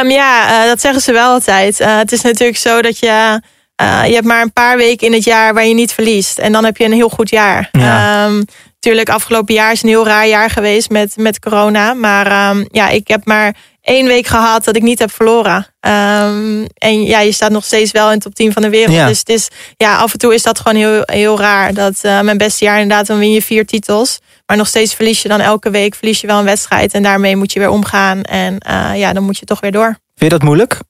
Um, 0.00 0.10
ja, 0.10 0.62
uh, 0.62 0.68
dat 0.68 0.80
zeggen 0.80 1.02
ze 1.02 1.12
wel 1.12 1.28
altijd. 1.28 1.80
Uh, 1.80 1.98
het 1.98 2.12
is 2.12 2.20
natuurlijk 2.20 2.58
zo 2.58 2.82
dat 2.82 2.98
je... 2.98 3.40
Uh, 3.82 4.06
je 4.06 4.14
hebt 4.14 4.26
maar 4.26 4.42
een 4.42 4.52
paar 4.52 4.76
weken 4.76 5.06
in 5.06 5.12
het 5.12 5.24
jaar 5.24 5.54
waar 5.54 5.66
je 5.66 5.74
niet 5.74 5.92
verliest. 5.92 6.38
En 6.38 6.52
dan 6.52 6.64
heb 6.64 6.76
je 6.76 6.84
een 6.84 6.92
heel 6.92 7.08
goed 7.08 7.30
jaar. 7.30 7.68
Ja. 7.72 8.26
Um, 8.26 8.44
Tuurlijk, 8.82 9.08
afgelopen 9.08 9.54
jaar 9.54 9.72
is 9.72 9.82
een 9.82 9.88
heel 9.88 10.06
raar 10.06 10.26
jaar 10.26 10.50
geweest 10.50 10.90
met, 10.90 11.16
met 11.16 11.38
corona. 11.38 11.94
Maar 11.94 12.50
um, 12.50 12.66
ja, 12.70 12.88
ik 12.88 13.08
heb 13.08 13.24
maar 13.24 13.56
één 13.82 14.06
week 14.06 14.26
gehad 14.26 14.64
dat 14.64 14.76
ik 14.76 14.82
niet 14.82 14.98
heb 14.98 15.12
verloren. 15.12 15.56
Um, 15.56 16.66
en 16.74 17.02
ja, 17.02 17.20
je 17.20 17.32
staat 17.32 17.50
nog 17.50 17.64
steeds 17.64 17.90
wel 17.90 18.10
in 18.10 18.18
de 18.18 18.22
top 18.22 18.34
10 18.34 18.52
van 18.52 18.62
de 18.62 18.70
wereld. 18.70 18.96
Ja. 18.96 19.06
Dus 19.06 19.18
het 19.18 19.28
is, 19.28 19.48
ja, 19.76 19.96
af 19.96 20.12
en 20.12 20.18
toe 20.18 20.34
is 20.34 20.42
dat 20.42 20.60
gewoon 20.60 20.76
heel, 20.76 21.02
heel 21.04 21.38
raar. 21.38 21.74
Dat 21.74 21.94
uh, 22.02 22.20
mijn 22.20 22.38
beste 22.38 22.64
jaar 22.64 22.80
inderdaad, 22.80 23.06
dan 23.06 23.18
win 23.18 23.32
je 23.32 23.42
vier 23.42 23.66
titels. 23.66 24.18
Maar 24.46 24.56
nog 24.56 24.66
steeds 24.66 24.94
verlies 24.94 25.22
je 25.22 25.28
dan 25.28 25.40
elke 25.40 25.70
week 25.70 25.94
verlies 25.94 26.20
je 26.20 26.26
wel 26.26 26.38
een 26.38 26.44
wedstrijd. 26.44 26.92
En 26.92 27.02
daarmee 27.02 27.36
moet 27.36 27.52
je 27.52 27.58
weer 27.58 27.70
omgaan. 27.70 28.22
En 28.22 28.56
uh, 28.68 28.98
ja, 28.98 29.12
dan 29.12 29.22
moet 29.22 29.38
je 29.38 29.46
toch 29.46 29.60
weer 29.60 29.72
door. 29.72 29.96
Vind 30.14 30.32
je 30.32 30.38
dat 30.38 30.42
moeilijk? 30.42 30.80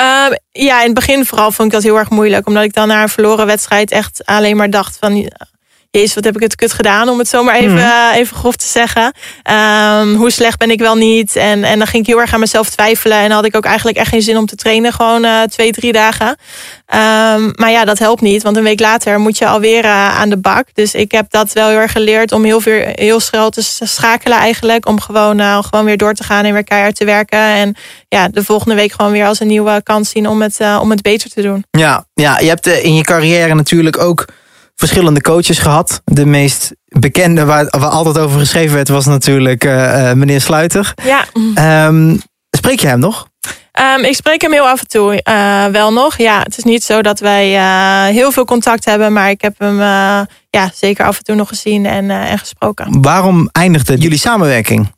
Uh, 0.00 0.26
ja, 0.52 0.78
in 0.78 0.86
het 0.86 0.94
begin 0.94 1.26
vooral 1.26 1.52
vond 1.52 1.68
ik 1.68 1.74
dat 1.74 1.82
heel 1.82 1.98
erg 1.98 2.10
moeilijk. 2.10 2.46
Omdat 2.46 2.64
ik 2.64 2.74
dan 2.74 2.88
na 2.88 3.02
een 3.02 3.08
verloren 3.08 3.46
wedstrijd 3.46 3.90
echt 3.90 4.22
alleen 4.24 4.56
maar 4.56 4.70
dacht 4.70 4.96
van... 5.00 5.30
Jezus, 5.98 6.14
wat 6.14 6.24
heb 6.24 6.34
ik 6.34 6.42
het 6.42 6.54
kut 6.54 6.72
gedaan, 6.72 7.08
om 7.08 7.18
het 7.18 7.28
zomaar 7.28 7.54
even, 7.54 7.76
uh, 7.76 8.08
even 8.14 8.36
grof 8.36 8.56
te 8.56 8.66
zeggen. 8.66 9.02
Um, 9.02 10.14
hoe 10.14 10.30
slecht 10.30 10.58
ben 10.58 10.70
ik 10.70 10.78
wel 10.78 10.94
niet? 10.94 11.36
En, 11.36 11.64
en 11.64 11.78
dan 11.78 11.86
ging 11.86 12.02
ik 12.02 12.08
heel 12.08 12.20
erg 12.20 12.32
aan 12.32 12.40
mezelf 12.40 12.70
twijfelen. 12.70 13.18
En 13.18 13.26
dan 13.26 13.32
had 13.32 13.44
ik 13.44 13.56
ook 13.56 13.64
eigenlijk 13.64 13.96
echt 13.96 14.08
geen 14.08 14.22
zin 14.22 14.36
om 14.36 14.46
te 14.46 14.56
trainen. 14.56 14.92
Gewoon 14.92 15.24
uh, 15.24 15.42
twee, 15.42 15.72
drie 15.72 15.92
dagen. 15.92 16.28
Um, 16.28 17.52
maar 17.54 17.70
ja, 17.70 17.84
dat 17.84 17.98
helpt 17.98 18.20
niet. 18.20 18.42
Want 18.42 18.56
een 18.56 18.62
week 18.62 18.80
later 18.80 19.20
moet 19.20 19.38
je 19.38 19.46
alweer 19.46 19.84
uh, 19.84 20.18
aan 20.18 20.28
de 20.28 20.36
bak. 20.36 20.66
Dus 20.74 20.94
ik 20.94 21.12
heb 21.12 21.30
dat 21.30 21.52
wel 21.52 21.68
heel 21.68 21.78
erg 21.78 21.92
geleerd 21.92 22.32
om 22.32 22.44
heel, 22.44 22.60
veel, 22.60 22.92
heel 22.92 23.20
snel 23.20 23.50
te 23.50 23.62
schakelen 23.80 24.38
eigenlijk. 24.38 24.88
Om 24.88 25.00
gewoon, 25.00 25.64
gewoon 25.64 25.84
weer 25.84 25.96
door 25.96 26.14
te 26.14 26.24
gaan 26.24 26.44
en 26.44 26.52
weer 26.52 26.64
keihard 26.64 26.96
te 26.96 27.04
werken. 27.04 27.38
En 27.38 27.74
ja, 28.08 28.28
de 28.28 28.44
volgende 28.44 28.74
week 28.74 28.92
gewoon 28.92 29.12
weer 29.12 29.26
als 29.26 29.40
een 29.40 29.46
nieuwe 29.46 29.82
kans 29.82 30.10
zien 30.10 30.28
om 30.28 30.42
het, 30.42 30.58
om 30.80 30.90
het 30.90 31.02
beter 31.02 31.30
te 31.30 31.42
doen. 31.42 31.64
Ja, 31.70 32.04
ja, 32.14 32.38
je 32.38 32.48
hebt 32.48 32.66
in 32.66 32.94
je 32.94 33.02
carrière 33.02 33.54
natuurlijk 33.54 33.98
ook 33.98 34.24
verschillende 34.88 35.20
coaches 35.20 35.58
gehad. 35.58 36.02
De 36.04 36.26
meest 36.26 36.72
bekende 36.84 37.44
waar, 37.44 37.66
waar 37.70 37.90
altijd 37.90 38.18
over 38.18 38.38
geschreven 38.38 38.74
werd 38.74 38.88
was 38.88 39.06
natuurlijk 39.06 39.64
uh, 39.64 39.72
uh, 39.72 40.12
meneer 40.12 40.40
Sluiter. 40.40 40.94
Ja. 41.02 41.24
Um, 41.86 42.20
spreek 42.50 42.80
je 42.80 42.86
hem 42.86 42.98
nog? 42.98 43.26
Um, 43.96 44.04
ik 44.04 44.14
spreek 44.14 44.42
hem 44.42 44.52
heel 44.52 44.68
af 44.68 44.80
en 44.80 44.88
toe 44.88 45.20
uh, 45.28 45.64
wel 45.66 45.92
nog. 45.92 46.16
Ja, 46.16 46.40
het 46.42 46.58
is 46.58 46.64
niet 46.64 46.82
zo 46.82 47.02
dat 47.02 47.20
wij 47.20 47.48
heel 48.12 48.32
veel 48.32 48.44
contact 48.44 48.84
hebben, 48.84 49.12
maar 49.12 49.30
ik 49.30 49.40
heb 49.40 49.54
hem 49.58 49.78
ja, 50.50 50.70
zeker 50.74 51.04
af 51.04 51.16
en 51.16 51.24
toe 51.24 51.34
nog 51.34 51.48
gezien 51.48 51.86
en, 51.86 52.10
en 52.10 52.38
gesproken. 52.38 53.02
Waarom 53.02 53.48
eindigde 53.52 53.96
jullie 53.96 54.18
samenwerking? 54.18 54.92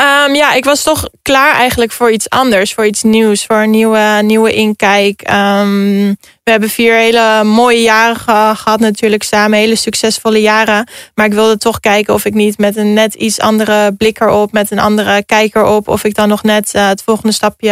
Um, 0.00 0.34
ja, 0.34 0.52
ik 0.52 0.64
was 0.64 0.82
toch 0.82 1.08
klaar 1.22 1.54
eigenlijk 1.54 1.92
voor 1.92 2.12
iets 2.12 2.30
anders, 2.30 2.74
voor 2.74 2.86
iets 2.86 3.02
nieuws, 3.02 3.44
voor 3.44 3.56
een 3.56 3.70
nieuwe, 3.70 4.20
nieuwe 4.22 4.52
inkijk. 4.52 5.30
Um, 5.30 6.16
we 6.44 6.50
hebben 6.50 6.68
vier 6.68 6.94
hele 6.94 7.44
mooie 7.44 7.80
jaren 7.80 8.16
gehad 8.56 8.80
natuurlijk 8.80 9.22
samen, 9.22 9.58
hele 9.58 9.76
succesvolle 9.76 10.40
jaren. 10.40 10.88
Maar 11.14 11.26
ik 11.26 11.32
wilde 11.32 11.58
toch 11.58 11.80
kijken 11.80 12.14
of 12.14 12.24
ik 12.24 12.34
niet 12.34 12.58
met 12.58 12.76
een 12.76 12.92
net 12.92 13.14
iets 13.14 13.40
andere 13.40 13.92
blik 13.92 14.20
erop, 14.20 14.52
met 14.52 14.70
een 14.70 14.78
andere 14.78 15.24
kijker 15.24 15.64
op, 15.64 15.88
of 15.88 16.04
ik 16.04 16.14
dan 16.14 16.28
nog 16.28 16.42
net 16.42 16.72
uh, 16.76 16.88
het 16.88 17.02
volgende 17.02 17.32
stapje, 17.32 17.68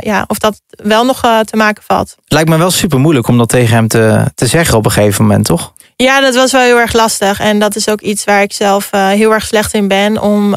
ja, 0.00 0.24
of 0.26 0.38
dat 0.38 0.60
wel 0.68 1.04
nog 1.04 1.24
uh, 1.24 1.40
te 1.40 1.56
maken 1.56 1.82
valt. 1.86 2.16
Lijkt 2.26 2.48
me 2.48 2.56
wel 2.56 2.70
super 2.70 2.98
moeilijk 2.98 3.28
om 3.28 3.38
dat 3.38 3.48
tegen 3.48 3.74
hem 3.74 3.88
te, 3.88 4.24
te 4.34 4.46
zeggen 4.46 4.76
op 4.76 4.84
een 4.84 4.90
gegeven 4.90 5.24
moment, 5.24 5.44
toch? 5.44 5.72
Ja, 5.96 6.20
dat 6.20 6.34
was 6.34 6.52
wel 6.52 6.60
heel 6.60 6.78
erg 6.78 6.92
lastig. 6.92 7.40
En 7.40 7.58
dat 7.58 7.76
is 7.76 7.88
ook 7.88 8.00
iets 8.00 8.24
waar 8.24 8.42
ik 8.42 8.52
zelf 8.52 8.90
uh, 8.94 9.08
heel 9.08 9.32
erg 9.32 9.46
slecht 9.46 9.74
in 9.74 9.88
ben. 9.88 10.22
Om, 10.22 10.56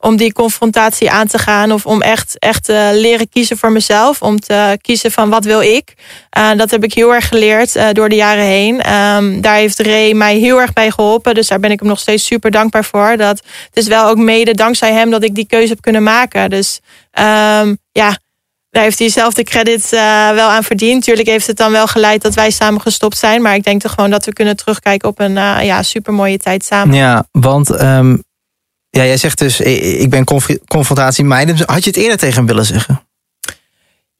om 0.00 0.16
die 0.16 0.32
confrontatie 0.32 1.10
aan 1.10 1.26
te 1.26 1.38
gaan. 1.38 1.72
Of 1.72 1.86
om 1.86 2.02
echt, 2.02 2.38
echt 2.38 2.68
uh, 2.68 2.88
leren 2.92 3.28
kiezen 3.28 3.58
voor 3.58 3.72
mezelf. 3.72 4.22
Om 4.22 4.40
te 4.40 4.78
kiezen 4.80 5.10
van 5.10 5.30
wat 5.30 5.44
wil 5.44 5.60
ik. 5.60 5.94
Uh, 6.38 6.50
dat 6.56 6.70
heb 6.70 6.84
ik 6.84 6.94
heel 6.94 7.14
erg 7.14 7.28
geleerd 7.28 7.76
uh, 7.76 7.88
door 7.92 8.08
de 8.08 8.14
jaren 8.14 8.44
heen. 8.44 8.92
Um, 8.92 9.40
daar 9.40 9.54
heeft 9.54 9.80
Ray 9.80 10.12
mij 10.12 10.36
heel 10.36 10.60
erg 10.60 10.72
bij 10.72 10.90
geholpen. 10.90 11.34
Dus 11.34 11.48
daar 11.48 11.60
ben 11.60 11.70
ik 11.70 11.78
hem 11.78 11.88
nog 11.88 11.98
steeds 11.98 12.24
super 12.26 12.50
dankbaar 12.50 12.84
voor. 12.84 13.16
Dat, 13.16 13.42
het 13.66 13.76
is 13.76 13.86
wel 13.86 14.08
ook 14.08 14.16
mede 14.16 14.54
dankzij 14.54 14.92
hem 14.92 15.10
dat 15.10 15.22
ik 15.22 15.34
die 15.34 15.46
keuze 15.46 15.68
heb 15.68 15.80
kunnen 15.80 16.02
maken. 16.02 16.50
Dus 16.50 16.80
um, 17.12 17.78
ja... 17.92 18.18
Daar 18.70 18.82
heeft 18.82 18.98
hij 18.98 19.08
zelf 19.08 19.34
de 19.34 19.42
credit 19.42 19.88
wel 20.34 20.48
aan 20.48 20.62
verdiend. 20.62 21.04
Tuurlijk 21.04 21.28
heeft 21.28 21.46
het 21.46 21.56
dan 21.56 21.72
wel 21.72 21.86
geleid 21.86 22.22
dat 22.22 22.34
wij 22.34 22.50
samen 22.50 22.80
gestopt 22.80 23.18
zijn. 23.18 23.42
Maar 23.42 23.54
ik 23.54 23.64
denk 23.64 23.80
toch 23.80 23.92
gewoon 23.92 24.10
dat 24.10 24.24
we 24.24 24.32
kunnen 24.32 24.56
terugkijken 24.56 25.08
op 25.08 25.20
een 25.20 25.34
ja, 25.64 25.82
super 25.82 26.12
mooie 26.12 26.38
tijd 26.38 26.64
samen. 26.64 26.96
Ja, 26.96 27.24
want 27.32 27.82
um, 27.82 28.22
ja, 28.90 29.04
jij 29.04 29.16
zegt 29.16 29.38
dus, 29.38 29.60
ik 29.60 30.10
ben 30.10 30.24
conf 30.24 30.46
confrontatie 30.66 31.24
meiden. 31.24 31.56
Had 31.66 31.84
je 31.84 31.90
het 31.90 31.98
eerder 31.98 32.18
tegen 32.18 32.36
hem 32.36 32.46
willen 32.46 32.64
zeggen? 32.64 33.08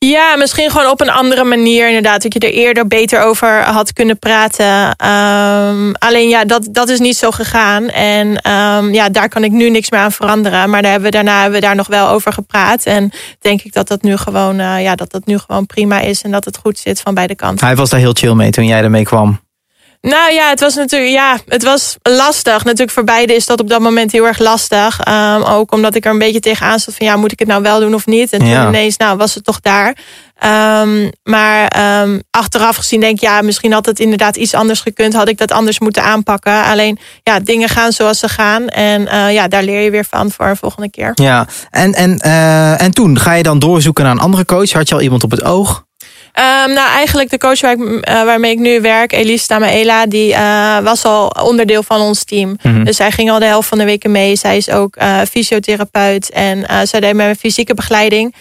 Ja, 0.06 0.36
misschien 0.36 0.70
gewoon 0.70 0.90
op 0.90 1.00
een 1.00 1.10
andere 1.10 1.44
manier 1.44 1.86
inderdaad. 1.86 2.22
Dat 2.22 2.32
je 2.32 2.38
er 2.38 2.52
eerder 2.52 2.86
beter 2.86 3.22
over 3.22 3.62
had 3.62 3.92
kunnen 3.92 4.18
praten. 4.18 4.96
Um, 5.06 5.94
alleen 5.94 6.28
ja, 6.28 6.44
dat, 6.44 6.68
dat 6.70 6.88
is 6.88 6.98
niet 6.98 7.16
zo 7.16 7.30
gegaan. 7.30 7.88
En 7.88 8.50
um, 8.50 8.94
ja, 8.94 9.08
daar 9.08 9.28
kan 9.28 9.44
ik 9.44 9.50
nu 9.50 9.70
niks 9.70 9.90
meer 9.90 10.00
aan 10.00 10.12
veranderen. 10.12 10.70
Maar 10.70 10.82
daar 10.82 10.90
hebben 10.90 11.10
we, 11.10 11.16
daarna 11.16 11.40
hebben 11.40 11.60
we 11.60 11.66
daar 11.66 11.76
nog 11.76 11.86
wel 11.86 12.08
over 12.08 12.32
gepraat. 12.32 12.84
En 12.84 13.12
denk 13.40 13.62
ik 13.62 13.72
dat 13.72 13.88
dat 13.88 14.02
nu 14.02 14.16
gewoon, 14.16 14.60
uh, 14.60 14.82
ja, 14.82 14.94
dat 14.94 15.10
dat 15.10 15.26
nu 15.26 15.38
gewoon 15.38 15.66
prima 15.66 16.00
is. 16.00 16.22
En 16.22 16.30
dat 16.30 16.44
het 16.44 16.56
goed 16.56 16.78
zit 16.78 17.00
van 17.00 17.14
beide 17.14 17.34
kanten. 17.34 17.66
Hij 17.66 17.76
was 17.76 17.90
daar 17.90 18.00
heel 18.00 18.12
chill 18.12 18.34
mee 18.34 18.50
toen 18.50 18.66
jij 18.66 18.82
ermee 18.82 19.04
kwam. 19.04 19.40
Nou 20.00 20.32
ja, 20.32 20.48
het 20.48 20.60
was 20.60 20.74
natuurlijk 20.74 21.12
ja, 21.12 21.38
het 21.46 21.62
was 21.62 21.96
lastig. 22.02 22.64
Natuurlijk 22.64 22.90
voor 22.90 23.04
beide 23.04 23.34
is 23.34 23.46
dat 23.46 23.60
op 23.60 23.68
dat 23.68 23.80
moment 23.80 24.12
heel 24.12 24.26
erg 24.26 24.38
lastig. 24.38 25.00
Um, 25.08 25.42
ook 25.42 25.72
omdat 25.72 25.94
ik 25.94 26.04
er 26.04 26.10
een 26.10 26.18
beetje 26.18 26.40
tegenaan 26.40 26.78
zat 26.78 26.94
van 26.94 27.06
ja, 27.06 27.16
moet 27.16 27.32
ik 27.32 27.38
het 27.38 27.48
nou 27.48 27.62
wel 27.62 27.80
doen 27.80 27.94
of 27.94 28.06
niet? 28.06 28.32
En 28.32 28.38
toen 28.38 28.48
ja. 28.48 28.68
ineens, 28.68 28.96
nou, 28.96 29.16
was 29.16 29.34
het 29.34 29.44
toch 29.44 29.60
daar. 29.60 29.96
Um, 30.82 31.10
maar 31.22 32.00
um, 32.02 32.22
achteraf 32.30 32.76
gezien 32.76 33.00
denk 33.00 33.14
ik, 33.14 33.20
ja, 33.20 33.42
misschien 33.42 33.72
had 33.72 33.86
het 33.86 34.00
inderdaad 34.00 34.36
iets 34.36 34.54
anders 34.54 34.80
gekund. 34.80 35.14
Had 35.14 35.28
ik 35.28 35.38
dat 35.38 35.52
anders 35.52 35.78
moeten 35.78 36.02
aanpakken. 36.02 36.64
Alleen, 36.64 36.98
ja, 37.22 37.40
dingen 37.40 37.68
gaan 37.68 37.92
zoals 37.92 38.18
ze 38.18 38.28
gaan. 38.28 38.68
En 38.68 39.02
uh, 39.02 39.32
ja, 39.32 39.48
daar 39.48 39.62
leer 39.62 39.80
je 39.80 39.90
weer 39.90 40.06
van 40.10 40.30
voor 40.30 40.46
een 40.46 40.56
volgende 40.56 40.90
keer. 40.90 41.12
Ja, 41.14 41.46
en, 41.70 41.94
en, 41.94 42.20
uh, 42.26 42.80
en 42.80 42.90
toen 42.90 43.18
ga 43.18 43.32
je 43.32 43.42
dan 43.42 43.58
doorzoeken 43.58 44.04
naar 44.04 44.12
een 44.12 44.20
andere 44.20 44.44
coach? 44.44 44.72
Had 44.72 44.88
je 44.88 44.94
al 44.94 45.00
iemand 45.00 45.22
op 45.22 45.30
het 45.30 45.44
oog? 45.44 45.88
Um, 46.34 46.72
nou, 46.72 46.90
eigenlijk 46.90 47.30
de 47.30 47.38
coach 47.38 47.60
waar 47.60 47.72
ik, 47.72 47.78
uh, 47.78 48.00
waarmee 48.04 48.50
ik 48.50 48.58
nu 48.58 48.80
werk, 48.80 49.12
Elise 49.12 49.46
Tamaela, 49.46 50.06
die 50.06 50.32
uh, 50.32 50.78
was 50.78 51.04
al 51.04 51.28
onderdeel 51.42 51.82
van 51.82 52.00
ons 52.00 52.24
team. 52.24 52.48
Mhm. 52.48 52.68
Mm 52.68 52.74
-hmm. 52.74 52.84
Dus 52.84 52.96
zij 52.96 53.10
ging 53.10 53.30
al 53.30 53.38
de 53.38 53.44
helft 53.44 53.68
van 53.68 53.78
de 53.78 53.84
weken 53.84 54.10
mee. 54.10 54.36
Zij 54.36 54.56
is 54.56 54.70
ook 54.70 54.96
uh, 54.96 55.20
fysiotherapeut 55.30 56.30
en 56.30 56.86
zij 56.86 57.00
deed 57.00 57.14
met 57.14 57.14
mijn 57.14 57.36
fysieke 57.36 57.74
begeleiding. 57.74 58.34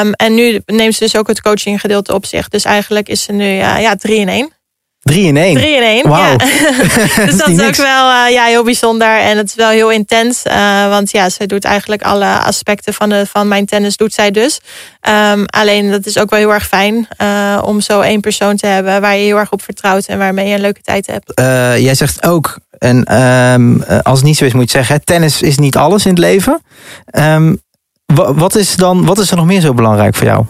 Um, 0.00 0.12
en 0.12 0.34
nu 0.34 0.60
neemt 0.66 0.94
ze 0.94 1.04
dus 1.04 1.16
ook 1.16 1.26
het 1.26 1.40
coaching 1.40 1.80
gedeelte 1.80 2.14
op 2.14 2.26
zich. 2.26 2.48
Dus 2.48 2.64
eigenlijk 2.64 3.08
is 3.08 3.22
ze 3.22 3.32
nu 3.32 3.44
ja, 3.46 3.96
drie 3.96 4.18
in 4.18 4.28
één. 4.28 4.52
Drie 5.04 5.26
in 5.26 5.36
één? 5.36 5.54
Drie 5.54 5.76
in 5.76 5.82
één, 5.82 6.08
wow. 6.08 6.16
ja. 6.16 6.36
dus 7.26 7.36
dat 7.36 7.48
is 7.48 7.60
ook 7.60 7.76
wel 7.76 8.10
uh, 8.10 8.30
ja, 8.30 8.44
heel 8.44 8.64
bijzonder. 8.64 9.18
En 9.18 9.36
het 9.36 9.48
is 9.48 9.54
wel 9.54 9.68
heel 9.68 9.90
intens. 9.90 10.42
Uh, 10.46 10.88
want 10.88 11.10
ja, 11.10 11.28
ze 11.28 11.46
doet 11.46 11.64
eigenlijk 11.64 12.02
alle 12.02 12.38
aspecten 12.38 12.94
van, 12.94 13.08
de, 13.08 13.26
van 13.26 13.48
mijn 13.48 13.66
tennis 13.66 13.96
doet 13.96 14.14
zij 14.14 14.30
dus. 14.30 14.60
Um, 15.32 15.44
alleen 15.46 15.90
dat 15.90 16.06
is 16.06 16.18
ook 16.18 16.30
wel 16.30 16.38
heel 16.38 16.52
erg 16.52 16.66
fijn. 16.66 17.08
Uh, 17.22 17.62
om 17.64 17.80
zo 17.80 18.00
één 18.00 18.20
persoon 18.20 18.56
te 18.56 18.66
hebben 18.66 19.00
waar 19.00 19.16
je 19.16 19.24
heel 19.24 19.38
erg 19.38 19.52
op 19.52 19.62
vertrouwt. 19.62 20.06
En 20.06 20.18
waarmee 20.18 20.48
je 20.48 20.54
een 20.54 20.60
leuke 20.60 20.82
tijd 20.82 21.06
hebt. 21.06 21.32
jij 21.80 21.94
zegt 21.94 22.26
ook, 22.26 22.58
en 22.78 23.22
um, 23.22 23.82
als 24.02 24.18
het 24.18 24.26
niet 24.26 24.36
zo 24.36 24.44
is 24.44 24.52
moet 24.52 24.70
je 24.70 24.78
zeggen. 24.78 25.04
Tennis 25.04 25.42
is 25.42 25.58
niet 25.58 25.76
alles 25.76 26.04
in 26.04 26.10
het 26.10 26.20
leven. 26.20 26.62
Um, 27.18 27.62
wat, 28.14 28.54
is 28.54 28.76
dan, 28.76 29.04
wat 29.04 29.18
is 29.18 29.30
er 29.30 29.36
nog 29.36 29.46
meer 29.46 29.60
zo 29.60 29.74
belangrijk 29.74 30.14
voor 30.14 30.26
jou? 30.26 30.44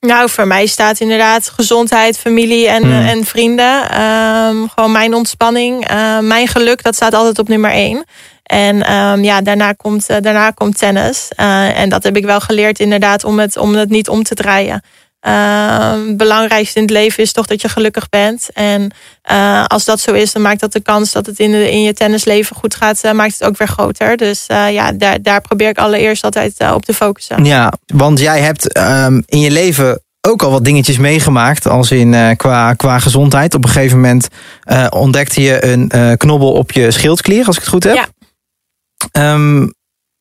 Nou, 0.00 0.30
voor 0.30 0.46
mij 0.46 0.66
staat 0.66 1.00
inderdaad 1.00 1.48
gezondheid, 1.48 2.18
familie 2.18 2.68
en, 2.68 2.82
Hmm. 2.82 3.00
mm. 3.00 3.06
en 3.06 3.24
vrienden. 3.24 4.00
Um, 4.02 4.68
gewoon 4.74 4.92
mijn 4.92 5.14
ontspanning, 5.14 5.90
uh, 5.90 6.18
mijn 6.18 6.48
geluk, 6.48 6.82
dat 6.82 6.94
staat 6.94 7.14
altijd 7.14 7.38
op 7.38 7.48
nummer 7.48 7.70
één. 7.70 8.04
En 8.42 8.92
um, 8.92 9.24
ja, 9.24 9.40
daarna 9.40 9.72
komt, 9.72 10.10
uh, 10.10 10.16
daarna 10.20 10.50
komt 10.50 10.78
tennis. 10.78 11.28
Uh, 11.36 11.78
en 11.78 11.88
dat 11.88 12.02
heb 12.02 12.16
ik 12.16 12.24
wel 12.24 12.40
geleerd 12.40 12.78
inderdaad 12.78 13.24
om 13.24 13.38
het, 13.38 13.56
om 13.56 13.74
het 13.74 13.90
niet 13.90 14.08
om 14.08 14.22
te 14.22 14.34
draaien. 14.34 14.82
Ehm, 15.20 16.06
het 16.06 16.16
belangrijkste 16.16 16.76
in 16.76 16.82
het 16.82 16.92
leven 16.92 17.22
is 17.22 17.32
toch 17.32 17.46
dat 17.46 17.60
je 17.60 17.68
gelukkig 17.68 18.08
bent. 18.08 18.48
En 18.52 18.90
uh, 19.30 19.64
als 19.64 19.84
dat 19.84 20.00
zo 20.00 20.12
is, 20.12 20.32
dan 20.32 20.42
maakt 20.42 20.60
dat 20.60 20.72
de 20.72 20.80
kans 20.80 21.12
dat 21.12 21.26
het 21.26 21.38
in, 21.38 21.50
de, 21.50 21.70
in 21.70 21.82
je 21.82 21.92
tennisleven 21.92 22.56
goed 22.56 22.74
gaat, 22.74 23.04
uh, 23.04 23.12
maakt 23.12 23.32
het 23.32 23.44
ook 23.44 23.58
weer 23.58 23.68
groter. 23.68 24.16
Dus 24.16 24.46
uh, 24.50 24.72
ja, 24.72 24.92
daar, 24.92 25.22
daar 25.22 25.40
probeer 25.40 25.68
ik 25.68 25.78
allereerst 25.78 26.24
altijd 26.24 26.72
op 26.74 26.84
te 26.84 26.94
focussen. 26.94 27.44
Ja, 27.44 27.72
want 27.86 28.18
jij 28.18 28.40
hebt 28.40 28.78
um, 28.78 29.22
in 29.26 29.40
je 29.40 29.50
leven 29.50 30.02
ook 30.20 30.42
al 30.42 30.50
wat 30.50 30.64
dingetjes 30.64 30.98
meegemaakt, 30.98 31.66
als 31.66 31.90
in 31.90 32.36
qua, 32.36 32.74
qua 32.74 32.98
gezondheid. 32.98 33.54
Op 33.54 33.64
een 33.64 33.70
gegeven 33.70 34.00
moment 34.00 34.28
ontdekte 34.90 35.42
je 35.42 35.64
een 35.64 36.16
knobbel 36.16 36.52
op 36.52 36.72
je 36.72 36.90
schildklier, 36.90 37.46
als 37.46 37.56
ik 37.56 37.62
het 37.62 37.70
goed 37.70 37.84
heb. 37.84 37.94
Ja. 37.94 39.32
Um, 39.32 39.72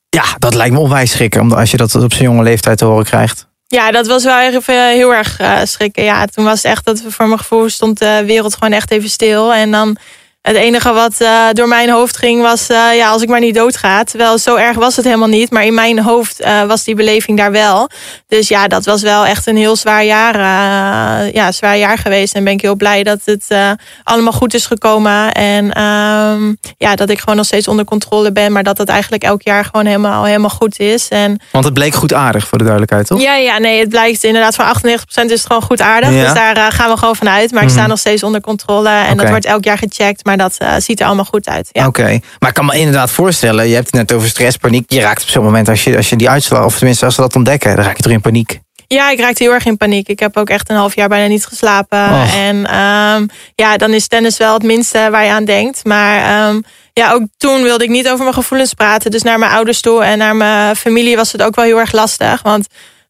ja, 0.10 0.24
dat 0.38 0.54
lijkt 0.54 0.74
me 0.74 0.80
onwijs 0.80 1.12
schrikken, 1.12 1.52
als 1.52 1.72
je 1.72 1.78
dat 1.78 1.96
op 1.96 2.14
zo'n 2.14 2.26
jonge 2.26 2.44
leeftijd 2.44 2.78
te 2.78 2.86
horen 2.86 3.06
krijgt. 3.06 3.49
Ja, 3.72 3.92
dat 3.92 4.08
was 4.08 4.24
wel 4.24 4.40
even 4.40 4.90
heel 4.90 5.14
erg 5.14 5.40
uh, 5.40 5.60
schrikken. 5.64 6.04
Ja, 6.04 6.26
toen 6.26 6.46
was 6.46 6.62
het 6.64 6.72
echt 6.72 6.86
dat 6.86 7.02
voor 7.08 7.28
mijn 7.28 7.40
gevoel 7.40 7.70
stond 7.70 8.00
de 8.00 8.24
wereld 8.26 8.54
gewoon 8.54 8.74
echt 8.74 8.92
even 8.92 9.10
stil. 9.10 9.54
En 9.54 9.72
dan 9.72 9.98
het 10.42 10.56
enige 10.56 10.94
wat 10.94 11.16
uh, 11.22 11.44
door 11.52 11.68
mijn 11.68 11.90
hoofd 11.90 12.18
ging 12.18 12.42
was, 12.42 12.70
uh, 12.70 12.96
ja, 12.96 13.10
als 13.10 13.22
ik 13.22 13.30
maar 13.30 13.40
niet 13.40 13.56
doodga. 13.56 14.04
Terwijl 14.04 14.38
zo 14.38 14.56
erg 14.56 14.78
was 14.78 14.96
het 14.96 15.06
helemaal 15.06 15.28
niet. 15.28 15.52
Maar 15.52 15.66
in 15.66 15.74
mijn 15.74 16.00
hoofd 16.00 16.42
uh, 16.42 16.64
was 16.64 16.84
die 16.84 16.96
beleving 16.96 17.38
daar 17.38 17.52
wel. 17.52 17.90
Dus 18.28 18.48
ja, 18.48 18.68
dat 18.68 18.86
was 18.86 19.02
wel 19.02 19.26
echt 19.26 19.48
een 19.48 19.58
heel 19.58 19.76
zwaar 19.76 20.04
jaar, 20.04 20.38
ja, 21.34 21.52
zwaar 21.52 21.78
jaar 21.78 21.98
geweest. 21.98 22.34
En 22.34 22.44
ben 22.44 22.54
ik 22.54 22.62
heel 22.62 22.76
blij 22.76 23.04
dat 23.04 23.20
het 23.26 23.48
allemaal 24.04 24.34
goed 24.34 24.54
is 24.54 24.66
gekomen. 24.66 25.32
En 25.32 25.82
um, 25.82 26.58
ja, 26.78 26.96
dat 26.96 27.10
ik 27.10 27.20
gewoon 27.20 27.36
nog 27.36 27.46
steeds 27.46 27.68
onder 27.68 27.86
controle 27.86 28.32
ben. 28.32 28.52
Maar 28.52 28.64
dat 28.64 28.78
het 28.78 28.90
eigenlijk 28.90 29.24
elk 29.24 29.42
jaar 29.42 29.66
gewoon 29.66 29.86
helemaal, 29.86 30.24
helemaal 30.24 30.50
goed 30.50 30.80
is. 30.80 31.08
En, 31.08 31.40
Want 31.52 31.66
het 31.66 31.74
bleek 31.74 31.94
goed 31.94 32.14
aardig, 32.14 32.48
voor 32.48 32.58
de 32.58 32.64
duidelijkheid, 32.64 33.08
toch? 33.08 33.22
Ja, 33.22 33.36
ja 33.36 33.58
nee, 33.58 33.80
het 33.80 33.90
blijkt 33.90 34.24
inderdaad 34.24 34.56
van 34.56 34.66
98% 34.66 34.76
is 34.82 35.32
het 35.32 35.46
gewoon 35.46 35.62
goed 35.62 35.82
aardig. 35.82 36.14
Ja. 36.14 36.24
Dus 36.24 36.34
daar 36.34 36.72
gaan 36.72 36.90
we 36.90 36.98
gewoon 36.98 37.16
vanuit. 37.16 37.52
Maar 37.52 37.64
ik 37.64 37.70
sta 37.70 37.88
nog 37.88 38.00
steeds 38.00 38.24
onder 38.24 38.42
controle. 38.42 38.90
En 38.90 39.04
okay. 39.04 39.16
dat 39.16 39.30
wordt 39.30 39.46
elk 39.46 39.64
jaar 39.64 39.78
gecheckt. 39.78 40.26
Maar 40.30 40.38
dat 40.38 40.56
uh, 40.62 40.74
ziet 40.78 41.00
er 41.00 41.06
allemaal 41.06 41.26
goed 41.26 41.48
uit. 41.48 41.70
Ja. 41.72 41.88
Oké, 41.88 42.02
okay. 42.02 42.22
maar 42.40 42.50
ik 42.50 42.56
kan 42.56 42.66
me 42.66 42.78
inderdaad 42.78 43.12
voorstellen, 43.12 43.68
je 43.68 43.74
hebt 43.74 43.86
het 43.86 43.96
net 43.96 44.12
over 44.12 44.28
stress, 44.28 44.58
paniek. 44.58 44.92
Je 44.92 45.00
raakt 45.00 45.22
op 45.22 45.30
zo'n 45.30 45.44
moment, 45.44 45.70
als 45.70 45.84
je, 45.84 45.98
als 45.98 46.10
je 46.10 46.16
die 46.16 46.30
uitslag, 46.30 46.66
of 46.66 46.78
tenminste 46.78 47.06
als 47.06 47.16
ze 47.16 47.22
dat 47.22 47.36
ontdekken, 47.36 47.76
dan 47.76 47.86
raak 47.86 47.98
je 47.98 48.04
toch 48.04 48.12
in 48.12 48.22
paniek. 48.22 48.60
Ja, 48.88 49.10
ik 49.10 49.20
raakte 49.20 49.44
heel 49.44 49.52
erg 49.54 49.66
in 49.66 49.78
paniek. 49.78 50.08
Ik 50.08 50.20
heb 50.20 50.38
ook 50.38 50.50
echt 50.50 50.70
een 50.70 50.76
half 50.76 50.96
jaar 50.96 51.08
bijna 51.08 51.28
niet 51.28 51.46
geslapen. 51.46 52.10
En 52.34 52.56
um, 52.56 53.30
ja, 53.56 53.78
dan 53.78 53.94
is 53.94 54.08
tennis 54.08 54.38
wel 54.38 54.54
het 54.54 54.64
minste 54.64 55.08
waar 55.12 55.26
je 55.26 55.32
aan 55.32 55.46
denkt. 55.46 55.86
Maar 55.86 56.48
um, 56.50 56.64
ja, 56.94 57.12
ook 57.12 57.22
toen 57.38 57.62
wilde 57.64 57.84
ik 57.84 57.90
niet 57.90 58.10
over 58.10 58.24
mijn 58.24 58.34
gevoelens 58.34 58.74
praten. 58.74 59.12
Dus 59.12 59.22
naar 59.22 59.40
mijn 59.40 59.52
ouders 59.52 59.82
toe 59.82 60.04
en 60.04 60.18
naar 60.18 60.36
mijn 60.36 60.76
familie 60.76 61.16
was 61.16 61.32
het 61.32 61.42
ook 61.42 61.56
wel 61.56 61.66
heel 61.66 61.80
erg 61.80 61.92
lastig. 61.92 62.42
Want 62.42 62.68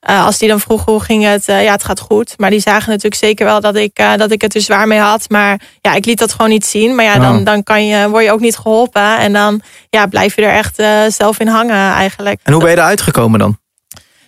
uh, 0.09 0.25
als 0.25 0.37
die 0.37 0.47
dan 0.49 0.59
vroegen 0.59 0.91
hoe 0.91 1.01
ging 1.01 1.23
het, 1.23 1.47
uh, 1.47 1.63
ja, 1.63 1.71
het 1.71 1.83
gaat 1.83 1.99
goed. 1.99 2.33
Maar 2.37 2.49
die 2.49 2.59
zagen 2.59 2.87
natuurlijk 2.89 3.21
zeker 3.21 3.45
wel 3.45 3.61
dat 3.61 3.75
ik, 3.75 3.99
uh, 3.99 4.15
dat 4.15 4.31
ik 4.31 4.41
het 4.41 4.55
er 4.55 4.61
zwaar 4.61 4.87
mee 4.87 4.99
had. 4.99 5.29
Maar 5.29 5.61
ja, 5.81 5.93
ik 5.93 6.05
liet 6.05 6.19
dat 6.19 6.31
gewoon 6.31 6.49
niet 6.49 6.65
zien. 6.65 6.95
Maar 6.95 7.05
ja, 7.05 7.19
dan, 7.19 7.37
Oh. 7.39 7.45
dan 7.45 7.63
kan 7.63 7.85
je, 7.87 8.09
word 8.09 8.23
je 8.23 8.31
ook 8.31 8.39
niet 8.39 8.57
geholpen. 8.57 9.17
En 9.17 9.33
dan 9.33 9.61
ja, 9.89 10.05
blijf 10.05 10.35
je 10.35 10.41
er 10.41 10.53
echt 10.53 10.75
zelf 11.13 11.39
in 11.39 11.47
hangen 11.47 11.93
eigenlijk. 11.93 12.39
En 12.43 12.53
hoe 12.53 12.61
ben 12.61 12.71
je 12.71 12.77
eruit 12.77 13.01
gekomen 13.01 13.39
dan? 13.39 13.57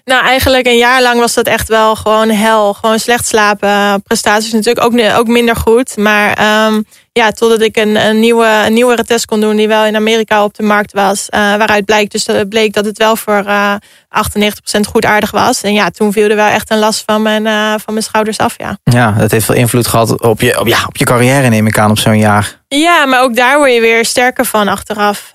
Nou, 0.05 0.25
eigenlijk 0.25 0.65
een 0.67 0.77
jaar 0.77 1.01
lang 1.01 1.19
was 1.19 1.33
dat 1.33 1.47
echt 1.47 1.67
wel 1.67 1.95
gewoon 1.95 2.29
hel. 2.29 2.73
Gewoon 2.73 2.99
slecht 2.99 3.27
slapen. 3.27 4.01
Prestaties 4.01 4.51
natuurlijk 4.51 4.85
ook, 4.85 5.17
ook 5.19 5.27
minder 5.27 5.55
goed. 5.55 5.97
Maar 5.97 6.29
um, 6.67 6.85
ja, 7.11 7.31
totdat 7.31 7.61
ik 7.61 7.77
een, 7.77 7.95
een, 7.95 8.19
nieuwe, 8.19 8.65
nieuwere 8.69 9.03
test 9.03 9.25
kon 9.25 9.39
doen... 9.39 9.55
die 9.55 9.67
wel 9.67 9.85
in 9.85 9.95
Amerika 9.95 10.43
op 10.43 10.55
de 10.55 10.63
markt 10.63 10.93
was. 10.93 11.27
Uh, 11.29 11.39
waaruit 11.39 11.85
blijkt, 11.85 12.11
dus 12.11 12.25
bleek 12.49 12.73
dat 12.73 12.85
het 12.85 12.97
wel 12.97 13.15
voor 13.15 13.43
uh, 13.47 13.73
98% 13.75 14.79
goed 14.89 15.05
aardig 15.05 15.31
was. 15.31 15.61
En 15.61 15.73
ja, 15.73 15.89
toen 15.89 16.11
viel 16.11 16.29
er 16.29 16.35
wel 16.35 16.47
echt 16.47 16.71
een 16.71 16.79
last 16.79 17.03
van 17.05 17.21
mijn, 17.21 17.45
uh, 17.45 17.73
van 17.83 17.93
mijn 17.93 18.03
schouders 18.03 18.37
af, 18.37 18.55
ja. 18.57 18.77
Ja, 18.83 19.11
dat 19.11 19.31
heeft 19.31 19.45
veel 19.45 19.55
invloed 19.55 19.87
gehad 19.87 20.21
op 20.21 20.41
je, 20.41 20.59
op, 20.59 20.67
ja, 20.67 20.83
op 20.87 20.97
je 20.97 21.05
carrière, 21.05 21.47
neem 21.47 21.67
ik 21.67 21.77
aan, 21.77 21.91
op 21.91 21.99
zo'n 21.99 22.17
jaar. 22.17 22.60
Ja, 22.75 23.05
maar 23.05 23.21
ook 23.21 23.35
daar 23.35 23.57
word 23.57 23.73
je 23.73 23.81
weer 23.81 24.05
sterker 24.05 24.45
van 24.45 24.67
achteraf. 24.67 25.29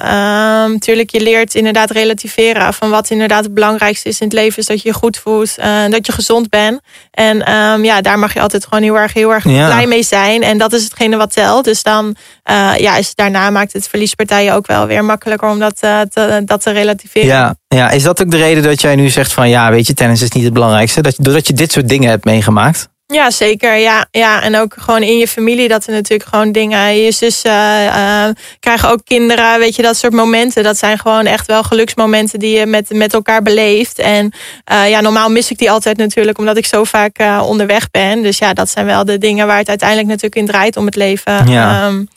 Um, 0.64 0.79
tuurlijk, 0.79 1.11
je 1.11 1.20
leert 1.20 1.55
inderdaad 1.55 1.90
relativeren 1.90 2.75
van 2.75 2.90
wat 2.90 3.11
inderdaad 3.11 3.44
het 3.44 3.55
belangrijkste 3.55 4.09
is 4.09 4.20
in 4.20 4.27
het 4.27 4.37
leven. 4.37 4.59
Is 4.59 4.66
dat 4.66 4.83
je 4.83 4.88
je 4.88 4.94
goed 4.94 5.16
voelt, 5.16 5.55
uh, 5.59 5.88
dat 5.88 6.07
je 6.07 6.12
gezond 6.12 6.49
bent. 6.49 6.81
En 7.11 7.53
um, 7.53 7.85
ja, 7.85 8.01
daar 8.01 8.18
mag 8.18 8.35
je 8.35 8.40
altijd 8.40 8.64
gewoon 8.64 8.83
heel 8.83 8.99
erg, 8.99 9.12
heel 9.12 9.33
erg 9.33 9.44
Ja. 9.44 9.66
blij 9.66 9.87
mee 9.87 10.03
zijn. 10.03 10.42
En 10.42 10.59
dat 10.59 10.72
is 10.72 10.85
hetgene 10.85 11.16
wat 11.16 11.33
telt. 11.33 11.64
Dus 11.64 11.83
dan 11.83 12.16
uh, 12.51 12.72
ja, 12.77 12.96
is, 12.96 13.14
daarna 13.14 13.51
maakt 13.51 13.72
het 13.72 13.88
verliespartijen 13.88 14.55
ook 14.55 14.66
wel 14.66 14.87
weer 14.87 15.05
makkelijker 15.05 15.49
om 15.49 15.59
dat, 15.59 15.79
uh, 15.85 16.01
te, 16.01 16.42
dat 16.44 16.62
te 16.62 16.70
relativeren. 16.70 17.29
Ja, 17.29 17.55
ja, 17.68 17.90
is 17.90 18.03
dat 18.03 18.22
ook 18.22 18.31
de 18.31 18.37
reden 18.37 18.62
dat 18.62 18.81
jij 18.81 18.96
nu 18.96 19.09
zegt 19.09 19.33
van 19.33 19.49
ja, 19.49 19.70
weet 19.70 19.87
je, 19.87 19.94
tennis 19.94 20.22
is 20.22 20.31
niet 20.31 20.44
het 20.44 20.53
belangrijkste? 20.53 21.01
Dat, 21.01 21.14
doordat 21.18 21.46
je 21.46 21.53
dit 21.53 21.72
soort 21.72 21.88
dingen 21.88 22.11
hebt 22.11 22.25
meegemaakt? 22.25 22.88
Ja, 23.07 23.31
zeker. 23.31 23.77
Ja, 23.77 24.07
ja, 24.11 24.42
en 24.42 24.57
ook 24.57 24.75
gewoon 24.79 25.03
in 25.03 25.19
je 25.19 25.29
familie 25.29 25.69
dat 25.69 25.87
er 25.87 25.92
natuurlijk 25.92 26.31
gewoon 26.31 26.53
dingen. 26.53 26.97
Je 26.97 27.12
zussen 27.12 27.85
uh, 27.85 28.29
krijgen 28.61 28.88
ook 28.88 29.05
kinderen, 29.05 29.59
weet 29.59 29.77
je, 29.77 29.83
dat 29.83 29.97
soort 29.97 30.12
momenten. 30.12 30.62
Dat 30.62 30.79
zijn 30.79 30.99
gewoon 30.99 31.27
echt 31.27 31.47
wel 31.47 31.62
geluksmomenten 31.62 32.38
die 32.38 32.59
je 32.59 32.66
met, 32.66 32.90
met 32.95 33.14
elkaar 33.14 33.42
beleeft. 33.42 33.99
En 33.99 34.33
uh, 34.73 34.90
ja, 34.90 35.01
normaal 35.01 35.31
mis 35.31 35.51
ik 35.51 35.59
die 35.59 35.71
altijd 35.71 35.97
natuurlijk, 35.97 36.38
omdat 36.38 36.57
ik 36.57 36.66
zo 36.66 36.85
vaak 36.85 37.21
uh, 37.21 37.42
onderweg 37.47 37.90
ben. 37.90 38.23
Dus 38.23 38.38
ja, 38.38 38.53
dat 38.53 38.69
zijn 38.71 38.87
wel 38.87 39.05
de 39.05 39.19
dingen 39.19 39.47
waar 39.47 39.59
het 39.59 39.69
uiteindelijk 39.69 40.09
natuurlijk 40.09 40.37
in 40.37 40.47
draait 40.47 40.77
om 40.77 40.87
het 40.87 40.97
leven. 40.97 41.51
Ja. 41.51 41.87
Um, 41.87 42.09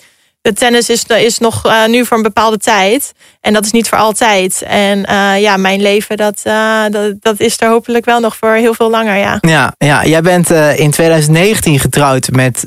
de 0.41 0.53
tennis 0.53 0.89
is, 0.89 1.03
is 1.03 1.37
nog 1.37 1.65
uh, 1.65 1.85
nu 1.85 2.05
voor 2.05 2.17
een 2.17 2.23
bepaalde 2.23 2.57
tijd. 2.57 3.11
En 3.41 3.53
dat 3.53 3.65
is 3.65 3.71
niet 3.71 3.89
voor 3.89 3.97
altijd. 3.97 4.61
En 4.61 4.99
uh, 4.99 5.41
ja, 5.41 5.57
mijn 5.57 5.81
leven, 5.81 6.17
dat, 6.17 6.41
uh, 6.47 6.83
dat, 6.89 7.13
dat 7.19 7.39
is 7.39 7.61
er 7.61 7.69
hopelijk 7.69 8.05
wel 8.05 8.19
nog 8.19 8.35
voor 8.35 8.53
heel 8.53 8.73
veel 8.73 8.89
langer, 8.89 9.15
ja. 9.15 9.37
Ja, 9.41 9.73
ja 9.77 10.05
jij 10.05 10.21
bent 10.21 10.49
in 10.75 10.91
2019 10.91 11.79
getrouwd 11.79 12.29
met 12.31 12.65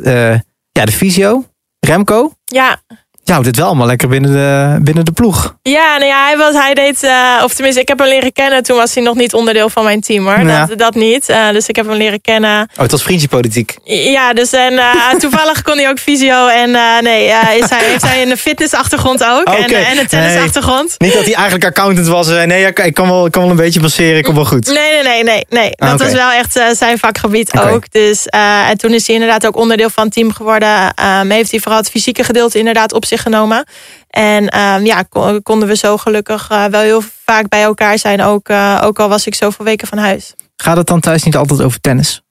ja, 0.73 0.85
de 0.85 0.93
fysio, 0.93 1.45
Remco. 1.81 2.33
Ja. 2.45 2.81
Je 3.25 3.33
houdt 3.33 3.47
het 3.47 3.57
wel 3.57 3.67
allemaal 3.67 3.87
lekker 3.87 4.09
binnen 4.09 4.33
de, 4.33 4.79
binnen 4.83 5.05
de 5.05 5.13
ploeg. 5.13 5.55
Ja, 5.63 5.97
nou 5.97 6.05
ja, 6.05 6.25
hij, 6.25 6.37
was, 6.37 6.55
hij 6.55 6.75
deed, 6.75 7.03
uh, 7.03 7.41
of 7.45 7.55
tenminste, 7.55 7.81
ik 7.81 7.89
heb 7.89 7.99
hem 7.99 8.09
leren 8.09 8.33
kennen. 8.33 8.63
Toen 8.63 8.77
was 8.77 8.95
hij 8.95 9.03
nog 9.03 9.15
niet 9.15 9.35
onderdeel 9.35 9.69
van 9.69 9.85
mijn 9.85 10.01
team 10.01 10.25
hoor. 10.27 10.41
Ja. 10.41 10.67
Dat, 10.67 10.79
dat 10.79 10.95
niet. 10.95 11.29
Uh, 11.29 11.51
dus 11.51 11.67
ik 11.67 11.77
heb 11.77 11.87
hem 11.87 11.97
leren 11.97 12.21
kennen. 12.21 12.69
Oh, 12.75 12.83
het 12.83 12.91
was 12.91 13.03
vriendjespolitiek. 13.03 13.77
Ja, 13.85 14.33
dus 14.33 14.53
en 14.53 14.73
uh, 14.73 15.11
toevallig 15.19 15.63
kon 15.63 15.77
hij 15.77 15.89
ook 15.89 15.99
fysio. 15.99 16.47
En 16.47 16.75
eh, 16.75 16.83
nee, 17.01 17.25
is 17.59 17.71
hij, 17.71 17.85
heeft 17.85 18.03
hij 18.03 18.31
een 18.31 18.37
fitnessachtergrond 18.37 19.25
ook. 19.25 19.41
Okay. 19.49 19.63
En, 19.63 19.85
en 19.87 19.99
een 19.99 20.07
tennisachtergrond. 20.07 20.95
Nee, 20.99 21.09
niet 21.09 21.19
dat 21.19 21.25
hij 21.25 21.35
eigenlijk 21.35 21.65
accountant 21.65 22.07
was. 22.07 22.29
Nee, 22.29 22.67
ik 22.67 22.95
kan 22.95 23.09
wel, 23.09 23.27
ik 23.27 23.33
kan 23.33 23.43
wel 23.43 23.51
een 23.51 23.57
beetje 23.57 23.81
passeren. 23.81 24.17
Ik 24.19 24.25
kom 24.25 24.35
wel 24.35 24.45
goed. 24.45 24.67
Nee, 24.67 24.93
nee, 24.93 25.03
nee. 25.03 25.23
nee, 25.25 25.45
nee. 25.49 25.71
Dat 25.77 25.89
Ah, 25.93 25.99
was 25.99 26.13
wel 26.13 26.31
echt 26.31 26.61
zijn 26.73 26.99
vakgebied 26.99 27.59
ook. 27.59 27.91
Dus, 27.91 28.27
en 28.27 28.79
toen 28.79 28.93
is 28.93 29.07
hij 29.07 29.15
inderdaad 29.17 29.47
ook 29.47 29.57
onderdeel 29.57 29.91
van 29.91 30.05
het 30.05 30.13
team 30.13 30.33
geworden. 30.33 30.95
Um, 31.21 31.31
heeft 31.31 31.51
hij 31.51 31.61
vooral 31.61 31.81
het 31.81 31.91
fysieke 31.91 32.25
gedeelte 32.25 32.59
inderdaad 32.59 32.93
op 32.93 33.05
genomen. 33.19 33.65
En 34.11 34.59
um, 34.61 34.85
ja, 34.85 35.03
kon- 35.09 35.43
konden 35.43 35.69
we 35.69 35.77
zo 35.77 35.97
gelukkig 35.97 36.51
uh, 36.51 36.65
wel 36.65 36.81
heel 36.81 37.03
vaak 37.25 37.49
bij 37.49 37.63
elkaar 37.63 37.99
zijn. 37.99 38.23
Ook, 38.23 38.49
uh, 38.49 38.81
ook 38.85 38.99
al 38.99 39.09
was 39.09 39.27
ik 39.27 39.35
zoveel 39.35 39.65
weken 39.65 39.89
van 39.89 39.99
huis. 39.99 40.35
Gaat 40.57 40.77
het 40.77 40.87
dan 40.87 41.01
thuis 41.01 41.23
niet 41.23 41.37
altijd 41.37 41.63
over 41.63 41.81
tennis? 41.81 42.22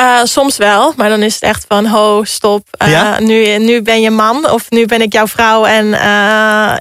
Uh, 0.00 0.20
soms 0.24 0.56
wel, 0.56 0.92
maar 0.96 1.08
dan 1.08 1.22
is 1.22 1.34
het 1.34 1.42
echt 1.42 1.64
van 1.68 1.86
ho, 1.86 2.24
stop. 2.24 2.66
Uh, 2.82 2.90
Ja? 2.90 3.20
nu, 3.20 3.58
nu 3.58 3.82
ben 3.82 4.00
je 4.00 4.10
man 4.10 4.50
of 4.50 4.70
nu 4.70 4.86
ben 4.86 5.02
ik 5.02 5.12
jouw 5.12 5.26
vrouw 5.26 5.64
en 5.64 5.86
uh, 5.86 6.74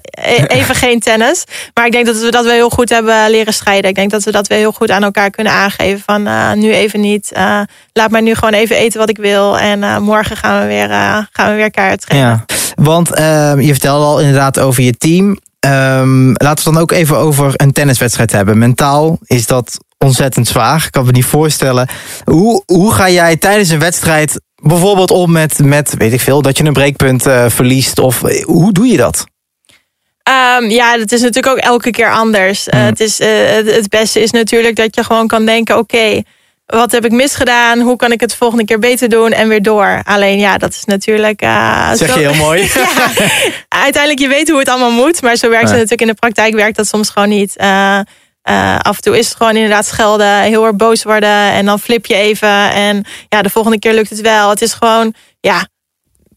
even 0.57 0.75
geen 0.75 0.99
tennis. 0.99 1.43
Maar 1.73 1.85
ik 1.85 1.91
denk 1.91 2.05
dat 2.05 2.19
we 2.19 2.31
dat 2.31 2.43
wel 2.43 2.53
heel 2.53 2.69
goed 2.69 2.89
hebben 2.89 3.29
leren 3.29 3.53
scheiden. 3.53 3.89
Ik 3.89 3.95
denk 3.95 4.11
dat 4.11 4.23
we 4.23 4.31
dat 4.31 4.47
wel 4.47 4.57
heel 4.57 4.71
goed 4.71 4.91
aan 4.91 5.03
elkaar 5.03 5.29
kunnen 5.29 5.53
aangeven. 5.53 6.01
Van 6.05 6.23
nu 6.59 6.73
even 6.73 6.99
niet. 6.99 7.31
Laat 7.93 8.11
mij 8.11 8.21
nu 8.21 8.35
gewoon 8.35 8.53
even 8.53 8.75
eten 8.75 8.99
wat 8.99 9.09
ik 9.09 9.17
wil. 9.17 9.59
En 9.59 10.03
morgen 10.03 10.37
gaan 10.37 10.61
we 10.61 10.67
weer, 10.67 10.89
gaan 11.31 11.49
we 11.49 11.55
weer 11.55 11.71
trainen. 11.71 11.97
Ja, 12.09 12.45
want 12.75 13.19
uh, 13.19 13.53
je 13.59 13.71
vertelde 13.71 14.05
al 14.05 14.19
inderdaad 14.19 14.59
over 14.59 14.83
je 14.83 14.97
team. 14.97 15.37
Um, 15.65 16.27
laten 16.27 16.43
we 16.43 16.47
het 16.47 16.63
dan 16.63 16.77
ook 16.77 16.91
even 16.91 17.17
over 17.17 17.51
een 17.55 17.71
tenniswedstrijd 17.71 18.31
hebben. 18.31 18.57
Mentaal 18.57 19.17
is 19.23 19.47
dat 19.47 19.77
ontzettend 20.03 20.47
zwaar. 20.47 20.83
Ik 20.85 20.91
kan 20.91 21.05
me 21.05 21.11
niet 21.11 21.25
voorstellen. 21.25 21.89
Hoe, 22.23 22.63
hoe 22.65 22.93
ga 22.93 23.09
jij 23.09 23.37
tijdens 23.37 23.69
een 23.69 23.79
wedstrijd 23.79 24.41
bijvoorbeeld 24.55 25.11
om 25.11 25.31
met, 25.31 25.59
met 25.59 25.93
weet 25.97 26.13
ik 26.13 26.21
veel, 26.21 26.41
dat 26.41 26.57
je 26.57 26.63
een 26.63 26.73
breekpunt 26.73 27.27
uh, 27.27 27.45
verliest? 27.49 27.99
Of 27.99 28.21
uh, 28.21 28.43
hoe 28.43 28.71
doe 28.71 28.87
je 28.87 28.97
dat? 28.97 29.25
Um, 30.59 30.69
ja, 30.69 30.97
dat 30.97 31.11
is 31.11 31.21
natuurlijk 31.21 31.57
ook 31.57 31.63
elke 31.63 31.91
keer 31.91 32.11
anders. 32.11 32.67
Mm. 32.71 32.79
Uh, 32.79 32.85
het, 32.85 32.99
is, 32.99 33.17
het 33.73 33.89
beste 33.89 34.21
is 34.21 34.31
natuurlijk 34.31 34.75
dat 34.75 34.95
je 34.95 35.03
gewoon 35.03 35.27
kan 35.27 35.45
denken: 35.45 35.77
oké, 35.77 35.95
okay, 35.95 36.25
wat 36.65 36.91
heb 36.91 37.05
ik 37.05 37.11
misgedaan? 37.11 37.79
Hoe 37.79 37.95
kan 37.95 38.11
ik 38.11 38.19
het 38.19 38.29
de 38.29 38.35
volgende 38.35 38.65
keer 38.65 38.79
beter 38.79 39.09
doen? 39.09 39.31
En 39.31 39.47
weer 39.47 39.61
door. 39.61 40.01
Alleen 40.03 40.39
ja, 40.39 40.57
dat 40.57 40.69
is 40.69 40.85
natuurlijk. 40.85 41.41
Uh, 41.41 41.91
zeg 41.93 42.13
je 42.13 42.19
heel 42.19 42.33
mooi. 42.33 42.61
ja, 42.73 43.11
uiteindelijk, 43.83 44.19
je 44.19 44.27
weet 44.27 44.49
hoe 44.49 44.59
het 44.59 44.69
allemaal 44.69 44.91
moet. 44.91 45.21
Maar 45.21 45.35
zo 45.35 45.49
werkt 45.49 45.69
ja. 45.69 45.75
het 45.75 45.89
natuurlijk 45.89 46.01
in 46.01 46.07
de 46.07 46.19
praktijk, 46.19 46.53
werkt 46.53 46.75
dat 46.75 46.87
soms 46.87 47.09
gewoon 47.09 47.29
niet. 47.29 47.55
Uh, 48.49 48.55
uh, 48.55 48.79
af 48.79 48.95
en 48.95 49.01
toe 49.01 49.17
is 49.17 49.27
het 49.27 49.37
gewoon 49.37 49.55
inderdaad 49.55 49.85
schelden, 49.85 50.41
heel 50.41 50.65
erg 50.65 50.75
boos 50.75 51.03
worden 51.03 51.51
en 51.51 51.65
dan 51.65 51.79
flip 51.79 52.05
je 52.05 52.15
even. 52.15 52.71
En 52.71 53.05
ja, 53.29 53.41
de 53.41 53.49
volgende 53.49 53.79
keer 53.79 53.93
lukt 53.93 54.09
het 54.09 54.21
wel. 54.21 54.49
Het 54.49 54.61
is 54.61 54.73
gewoon, 54.73 55.13
ja, 55.39 55.67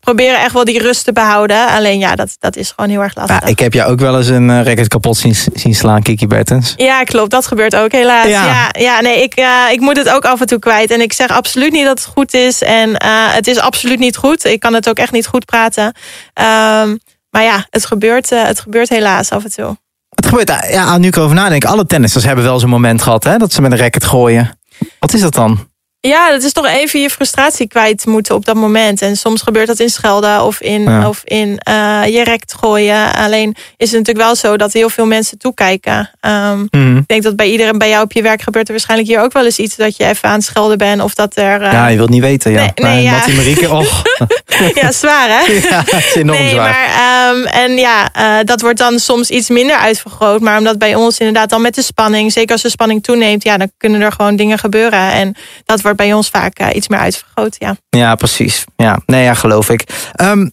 proberen 0.01 0.41
echt 0.41 0.53
wel 0.53 0.65
die 0.65 0.79
rust 0.79 1.05
te 1.05 1.13
behouden. 1.13 1.67
Alleen 1.67 1.99
ja, 1.99 2.15
dat, 2.15 2.37
dat 2.39 2.57
is 2.57 2.73
gewoon 2.77 2.91
heel 2.91 3.03
erg 3.03 3.15
lastig. 3.15 3.41
Ja, 3.41 3.47
ik 3.47 3.59
heb 3.59 3.73
jou 3.73 3.91
ook 3.91 4.01
wel 4.01 4.17
eens 4.17 4.29
een 4.29 4.49
uh, 4.49 4.63
racket 4.63 4.89
kapot 4.89 5.17
zien, 5.17 5.35
zien 5.55 5.75
slaan, 5.75 6.03
Kiki 6.03 6.27
Bertens. 6.27 6.75
Ja, 6.77 7.03
klopt. 7.03 7.31
Dat 7.31 7.47
gebeurt 7.47 7.77
ook 7.77 7.93
helaas. 7.93 8.27
Ja, 8.27 8.45
ja, 8.45 8.69
ja 8.79 9.01
nee, 9.01 9.23
ik, 9.23 9.39
uh, 9.39 9.63
ik 9.71 9.81
moet 9.81 9.97
het 9.97 10.09
ook 10.09 10.25
af 10.25 10.41
en 10.41 10.47
toe 10.47 10.59
kwijt. 10.59 10.91
En 10.91 11.01
ik 11.01 11.13
zeg 11.13 11.29
absoluut 11.29 11.73
niet 11.73 11.85
dat 11.85 11.99
het 11.99 12.09
goed 12.13 12.35
is. 12.35 12.63
En 12.63 12.89
uh, 12.89 12.97
het 13.33 13.47
is 13.47 13.59
absoluut 13.59 13.99
niet 13.99 14.17
goed. 14.17 14.45
Ik 14.45 14.61
kan 14.61 14.75
het 14.75 14.89
ook 14.89 14.99
echt 14.99 15.13
niet 15.13 15.27
goed 15.27 15.45
praten. 15.45 15.85
Um, 15.85 16.99
maar 17.31 17.43
ja, 17.43 17.67
het 17.71 17.85
gebeurt, 17.85 18.31
het 18.31 18.61
gebeurt 18.61 18.89
helaas 18.89 19.31
af 19.31 19.45
en 19.45 19.53
toe. 19.53 19.77
Het 20.17 20.27
gebeurt, 20.27 20.71
ja, 20.71 20.99
nu 20.99 21.07
ik 21.07 21.17
erover 21.17 21.37
nadenk. 21.37 21.65
Alle 21.65 21.87
tennissers 21.87 22.25
hebben 22.25 22.45
wel 22.45 22.59
zo'n 22.59 22.71
moment 22.71 23.03
gehad 23.03 23.25
hè, 23.25 23.37
dat 23.37 23.53
ze 23.53 23.63
met 23.63 23.73
een 23.73 23.79
racket 23.79 24.05
gooien. 24.05 24.59
Wat 24.99 25.13
is 25.13 25.21
dat 25.21 25.35
dan? 25.35 25.69
Ja, 26.07 26.31
dat 26.31 26.43
is 26.43 26.53
toch 26.53 26.67
even 26.67 27.01
je 27.01 27.11
frustratie 27.11 27.69
kwijt 27.69 28.07
moeten 28.07 28.35
op 28.35 28.45
dat 28.45 28.55
moment. 28.55 29.03
En 29.03 29.17
soms 29.17 29.43
gebeurt 29.43 29.67
dat 29.67 29.81
in 29.81 29.89
schelden 29.89 30.43
of 30.43 30.61
in, 30.61 30.83
ja. 30.83 31.09
of 31.09 31.21
in 31.25 31.61
uh, 31.69 32.03
je 32.07 32.25
rekt 32.25 32.55
gooien. 32.61 33.15
Alleen 33.15 33.55
is 33.77 33.91
het 33.91 33.99
natuurlijk 33.99 34.27
wel 34.27 34.37
zo 34.37 34.57
dat 34.57 34.73
heel 34.73 34.91
veel 34.91 35.07
mensen 35.07 35.39
toekijken. 35.39 36.11
Um, 36.21 36.69
mm. 36.71 36.97
Ik 36.97 37.09
denk 37.09 37.23
dat 37.23 37.37
bij 37.37 37.51
iedereen 37.51 37.79
bij 37.79 37.89
jou 37.89 38.05
op 38.05 38.13
je 38.13 38.23
werk 38.23 38.43
gebeurt 38.43 38.67
er 38.67 38.73
waarschijnlijk 38.73 39.09
hier 39.09 39.21
ook 39.21 39.33
wel 39.33 39.45
eens 39.45 39.59
iets 39.59 39.77
dat 39.77 39.97
je 39.97 40.05
even 40.05 40.29
aan 40.29 40.35
het 40.35 40.45
schelden 40.45 40.79
bent. 40.79 41.03
Of 41.03 41.15
dat 41.15 41.37
er. 41.37 41.63
Uh... 41.63 41.73
Ja, 41.73 41.87
je 41.89 41.97
wilt 41.97 42.11
niet 42.11 42.21
weten. 42.21 42.53
Ja. 42.53 42.59
Nee, 42.61 42.73
nee, 42.75 43.03
ja. 43.03 43.11
Mattie 43.11 43.35
Marieke, 43.35 43.71
oh. 43.71 44.01
ja, 44.83 44.93
zwaar 44.93 45.29
hè? 45.29 45.53
Ja, 45.71 45.83
het 45.87 46.05
is 46.05 46.15
enorm 46.15 46.39
nee, 46.39 46.51
zwaar. 46.51 46.89
Maar, 46.89 47.35
um, 47.35 47.45
en 47.45 47.77
ja, 47.77 48.09
uh, 48.19 48.45
dat 48.45 48.61
wordt 48.61 48.79
dan 48.79 48.99
soms 48.99 49.31
iets 49.31 49.49
minder 49.49 49.77
uitvergroot. 49.77 50.41
Maar 50.41 50.59
omdat 50.59 50.79
bij 50.79 50.95
ons 50.95 51.19
inderdaad 51.19 51.51
dan 51.51 51.63
met 51.63 51.75
de 51.75 51.83
spanning, 51.83 52.33
zeker 52.33 52.53
als 52.53 52.63
de 52.63 52.71
spanning 52.71 53.03
toeneemt, 53.03 53.43
ja, 53.43 53.57
dan 53.57 53.71
kunnen 53.79 54.01
er 54.01 54.13
gewoon 54.13 54.37
dingen 54.37 54.59
gebeuren. 54.59 55.13
En 55.13 55.35
dat 55.65 55.81
wordt 55.81 55.96
bij 55.97 56.13
ons 56.13 56.29
vaak 56.29 56.61
uh, 56.61 56.69
iets 56.75 56.89
meer 56.89 56.99
uitvergroot, 56.99 57.57
ja. 57.59 57.77
Ja, 57.89 58.15
precies. 58.15 58.65
Ja, 58.77 59.01
nee, 59.07 59.23
ja, 59.23 59.35
geloof 59.35 59.69
ik. 59.71 60.11
Um, 60.21 60.53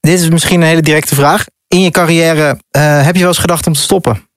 dit 0.00 0.20
is 0.20 0.28
misschien 0.28 0.60
een 0.60 0.66
hele 0.66 0.82
directe 0.82 1.14
vraag. 1.14 1.44
In 1.68 1.80
je 1.80 1.90
carrière 1.90 2.60
uh, 2.76 3.04
heb 3.04 3.14
je 3.14 3.20
wel 3.20 3.28
eens 3.28 3.38
gedacht 3.38 3.66
om 3.66 3.72
te 3.72 3.80
stoppen? 3.80 4.28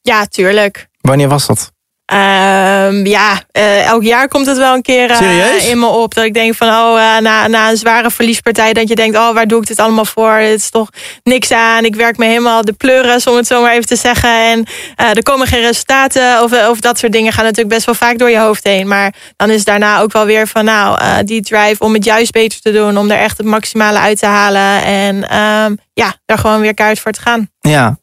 Ja, 0.00 0.26
tuurlijk. 0.26 0.88
Wanneer 1.00 1.28
was 1.28 1.46
dat? 1.46 1.72
Um, 2.12 3.06
ja, 3.06 3.40
uh, 3.52 3.86
elk 3.86 4.02
jaar 4.02 4.28
komt 4.28 4.46
het 4.46 4.56
wel 4.56 4.74
een 4.74 4.82
keer 4.82 5.10
uh, 5.10 5.68
in 5.68 5.78
me 5.78 5.86
op. 5.86 6.14
Dat 6.14 6.24
ik 6.24 6.34
denk 6.34 6.54
van, 6.54 6.68
oh, 6.68 6.96
uh, 6.96 7.18
na, 7.18 7.46
na 7.46 7.70
een 7.70 7.76
zware 7.76 8.10
verliespartij... 8.10 8.72
dat 8.72 8.88
je 8.88 8.94
denkt, 8.94 9.16
oh, 9.16 9.32
waar 9.32 9.46
doe 9.46 9.60
ik 9.60 9.66
dit 9.66 9.78
allemaal 9.78 10.04
voor? 10.04 10.30
Het 10.30 10.60
is 10.60 10.70
toch 10.70 10.88
niks 11.22 11.50
aan. 11.50 11.84
Ik 11.84 11.94
werk 11.94 12.16
me 12.16 12.26
helemaal 12.26 12.64
de 12.64 12.72
pleuren, 12.72 13.20
om 13.26 13.36
het 13.36 13.46
zo 13.46 13.62
maar 13.62 13.72
even 13.72 13.86
te 13.86 13.96
zeggen. 13.96 14.30
En 14.30 14.64
er 14.96 15.22
komen 15.22 15.46
geen 15.46 15.60
resultaten 15.60 16.42
of, 16.42 16.68
of 16.68 16.80
dat 16.80 16.98
soort 16.98 17.12
dingen... 17.12 17.32
gaan 17.32 17.44
natuurlijk 17.44 17.74
best 17.74 17.86
wel 17.86 17.94
vaak 17.94 18.18
door 18.18 18.30
je 18.30 18.38
hoofd 18.38 18.64
heen. 18.64 18.88
Maar 18.88 19.14
dan 19.36 19.50
is 19.50 19.64
daarna 19.64 20.00
ook 20.00 20.12
wel 20.12 20.24
weer 20.24 20.46
van, 20.46 20.64
nou, 20.64 21.24
die 21.24 21.42
drive... 21.42 21.84
om 21.84 21.94
het 21.94 22.04
juist 22.04 22.32
beter 22.32 22.60
te 22.60 22.72
doen, 22.72 22.98
om 22.98 23.10
er 23.10 23.18
echt 23.18 23.36
het 23.36 23.46
maximale 23.46 23.98
uit 23.98 24.18
te 24.18 24.26
halen. 24.26 24.84
En 24.84 25.36
um, 25.38 25.78
ja, 25.92 26.14
daar 26.26 26.38
gewoon 26.38 26.60
weer 26.60 26.74
kaart 26.74 27.00
voor 27.00 27.12
te 27.12 27.20
gaan. 27.20 27.50
Ja, 27.60 27.98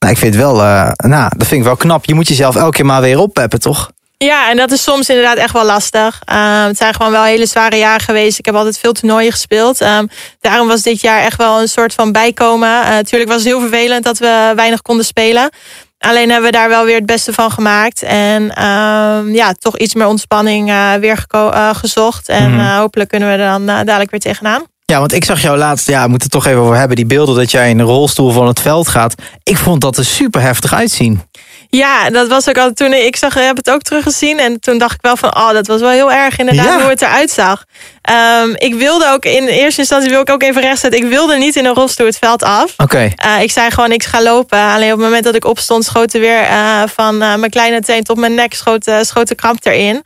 nou, 0.00 0.12
ik 0.12 0.18
vind 0.18 0.34
het 0.34 0.42
wel, 0.42 0.56
uh, 0.56 0.90
nou, 0.96 1.32
dat 1.36 1.46
vind 1.46 1.60
ik 1.60 1.66
wel 1.66 1.76
knap. 1.76 2.04
Je 2.04 2.14
moet 2.14 2.28
jezelf 2.28 2.56
elke 2.56 2.76
keer 2.76 2.86
maar 2.86 3.00
weer 3.00 3.18
oppeppen, 3.18 3.60
toch? 3.60 3.90
Ja, 4.16 4.50
en 4.50 4.56
dat 4.56 4.70
is 4.70 4.82
soms 4.82 5.08
inderdaad 5.08 5.36
echt 5.36 5.52
wel 5.52 5.64
lastig. 5.64 6.20
Uh, 6.32 6.64
het 6.64 6.76
zijn 6.76 6.94
gewoon 6.94 7.12
wel 7.12 7.22
hele 7.22 7.46
zware 7.46 7.76
jaren 7.76 8.00
geweest. 8.00 8.38
Ik 8.38 8.44
heb 8.44 8.54
altijd 8.54 8.78
veel 8.78 8.92
toernooien 8.92 9.32
gespeeld. 9.32 9.80
Um, 9.80 10.08
daarom 10.40 10.68
was 10.68 10.82
dit 10.82 11.00
jaar 11.00 11.20
echt 11.20 11.36
wel 11.36 11.60
een 11.60 11.68
soort 11.68 11.94
van 11.94 12.12
bijkomen. 12.12 12.68
Natuurlijk 12.68 13.30
uh, 13.30 13.36
was 13.36 13.44
het 13.44 13.52
heel 13.52 13.60
vervelend 13.60 14.04
dat 14.04 14.18
we 14.18 14.52
weinig 14.56 14.82
konden 14.82 15.04
spelen. 15.04 15.50
Alleen 15.98 16.30
hebben 16.30 16.50
we 16.50 16.56
daar 16.56 16.68
wel 16.68 16.84
weer 16.84 16.96
het 16.96 17.06
beste 17.06 17.32
van 17.32 17.50
gemaakt. 17.50 18.02
En 18.02 18.42
uh, 18.42 19.34
ja, 19.34 19.52
toch 19.58 19.78
iets 19.78 19.94
meer 19.94 20.06
ontspanning 20.06 20.68
uh, 20.68 20.94
weer 20.94 21.24
uh, 21.34 21.74
gezocht. 21.74 22.28
En 22.28 22.52
mm. 22.52 22.60
hopelijk 22.60 23.10
kunnen 23.10 23.28
we 23.28 23.34
er 23.34 23.50
dan 23.50 23.66
dadelijk 23.66 24.10
weer 24.10 24.20
tegenaan. 24.20 24.62
Ja, 24.90 24.98
want 24.98 25.12
ik 25.12 25.24
zag 25.24 25.42
jou 25.42 25.58
laatst, 25.58 25.86
ja, 25.86 26.02
we 26.02 26.08
moeten 26.08 26.28
het 26.32 26.42
toch 26.42 26.46
even 26.46 26.62
over 26.62 26.76
hebben. 26.76 26.96
Die 26.96 27.06
beelden 27.06 27.34
dat 27.34 27.50
jij 27.50 27.70
in 27.70 27.78
een 27.78 27.86
rolstoel 27.86 28.30
van 28.30 28.46
het 28.46 28.60
veld 28.60 28.88
gaat. 28.88 29.14
Ik 29.42 29.56
vond 29.56 29.80
dat 29.80 29.96
er 29.96 30.04
super 30.04 30.40
heftig 30.40 30.72
uitzien. 30.74 31.22
Ja, 31.68 32.10
dat 32.10 32.28
was 32.28 32.48
ook 32.48 32.58
al 32.58 32.72
toen 32.72 32.92
ik 32.92 33.16
zag, 33.16 33.34
heb 33.34 33.56
het 33.56 33.70
ook 33.70 33.82
teruggezien. 33.82 34.38
En 34.38 34.60
toen 34.60 34.78
dacht 34.78 34.94
ik 34.94 35.02
wel 35.02 35.16
van, 35.16 35.36
oh, 35.36 35.50
dat 35.52 35.66
was 35.66 35.80
wel 35.80 35.90
heel 35.90 36.12
erg 36.12 36.38
inderdaad 36.38 36.66
ja. 36.66 36.80
hoe 36.80 36.90
het 36.90 37.02
eruit 37.02 37.30
zag. 37.30 37.64
Um, 38.10 38.54
ik 38.56 38.74
wilde 38.74 39.10
ook 39.12 39.24
in 39.24 39.46
eerste 39.46 39.80
instantie 39.80 40.10
wil 40.10 40.20
ik 40.20 40.30
ook 40.30 40.42
even 40.42 40.62
rechtzetten. 40.62 41.00
Ik 41.00 41.08
wilde 41.08 41.36
niet 41.36 41.56
in 41.56 41.64
een 41.64 41.74
rolstoel 41.74 42.06
het 42.06 42.18
veld 42.18 42.42
af. 42.42 42.74
Oké. 42.76 42.82
Okay. 42.82 43.36
Uh, 43.36 43.42
ik 43.42 43.50
zei 43.50 43.70
gewoon, 43.70 43.92
ik 43.92 44.02
ga 44.02 44.22
lopen. 44.22 44.58
Alleen 44.58 44.92
op 44.92 44.98
het 44.98 45.06
moment 45.06 45.24
dat 45.24 45.34
ik 45.34 45.44
opstond, 45.44 45.84
schoot 45.84 46.14
er 46.14 46.20
weer 46.20 46.42
uh, 46.42 46.82
van 46.86 47.14
uh, 47.14 47.34
mijn 47.34 47.50
kleine 47.50 47.80
teen 47.80 48.02
tot 48.02 48.16
mijn 48.16 48.34
nek 48.34 48.54
schoot, 48.54 48.90
schoot 49.00 49.28
de 49.28 49.34
kramp 49.34 49.64
erin. 49.66 50.04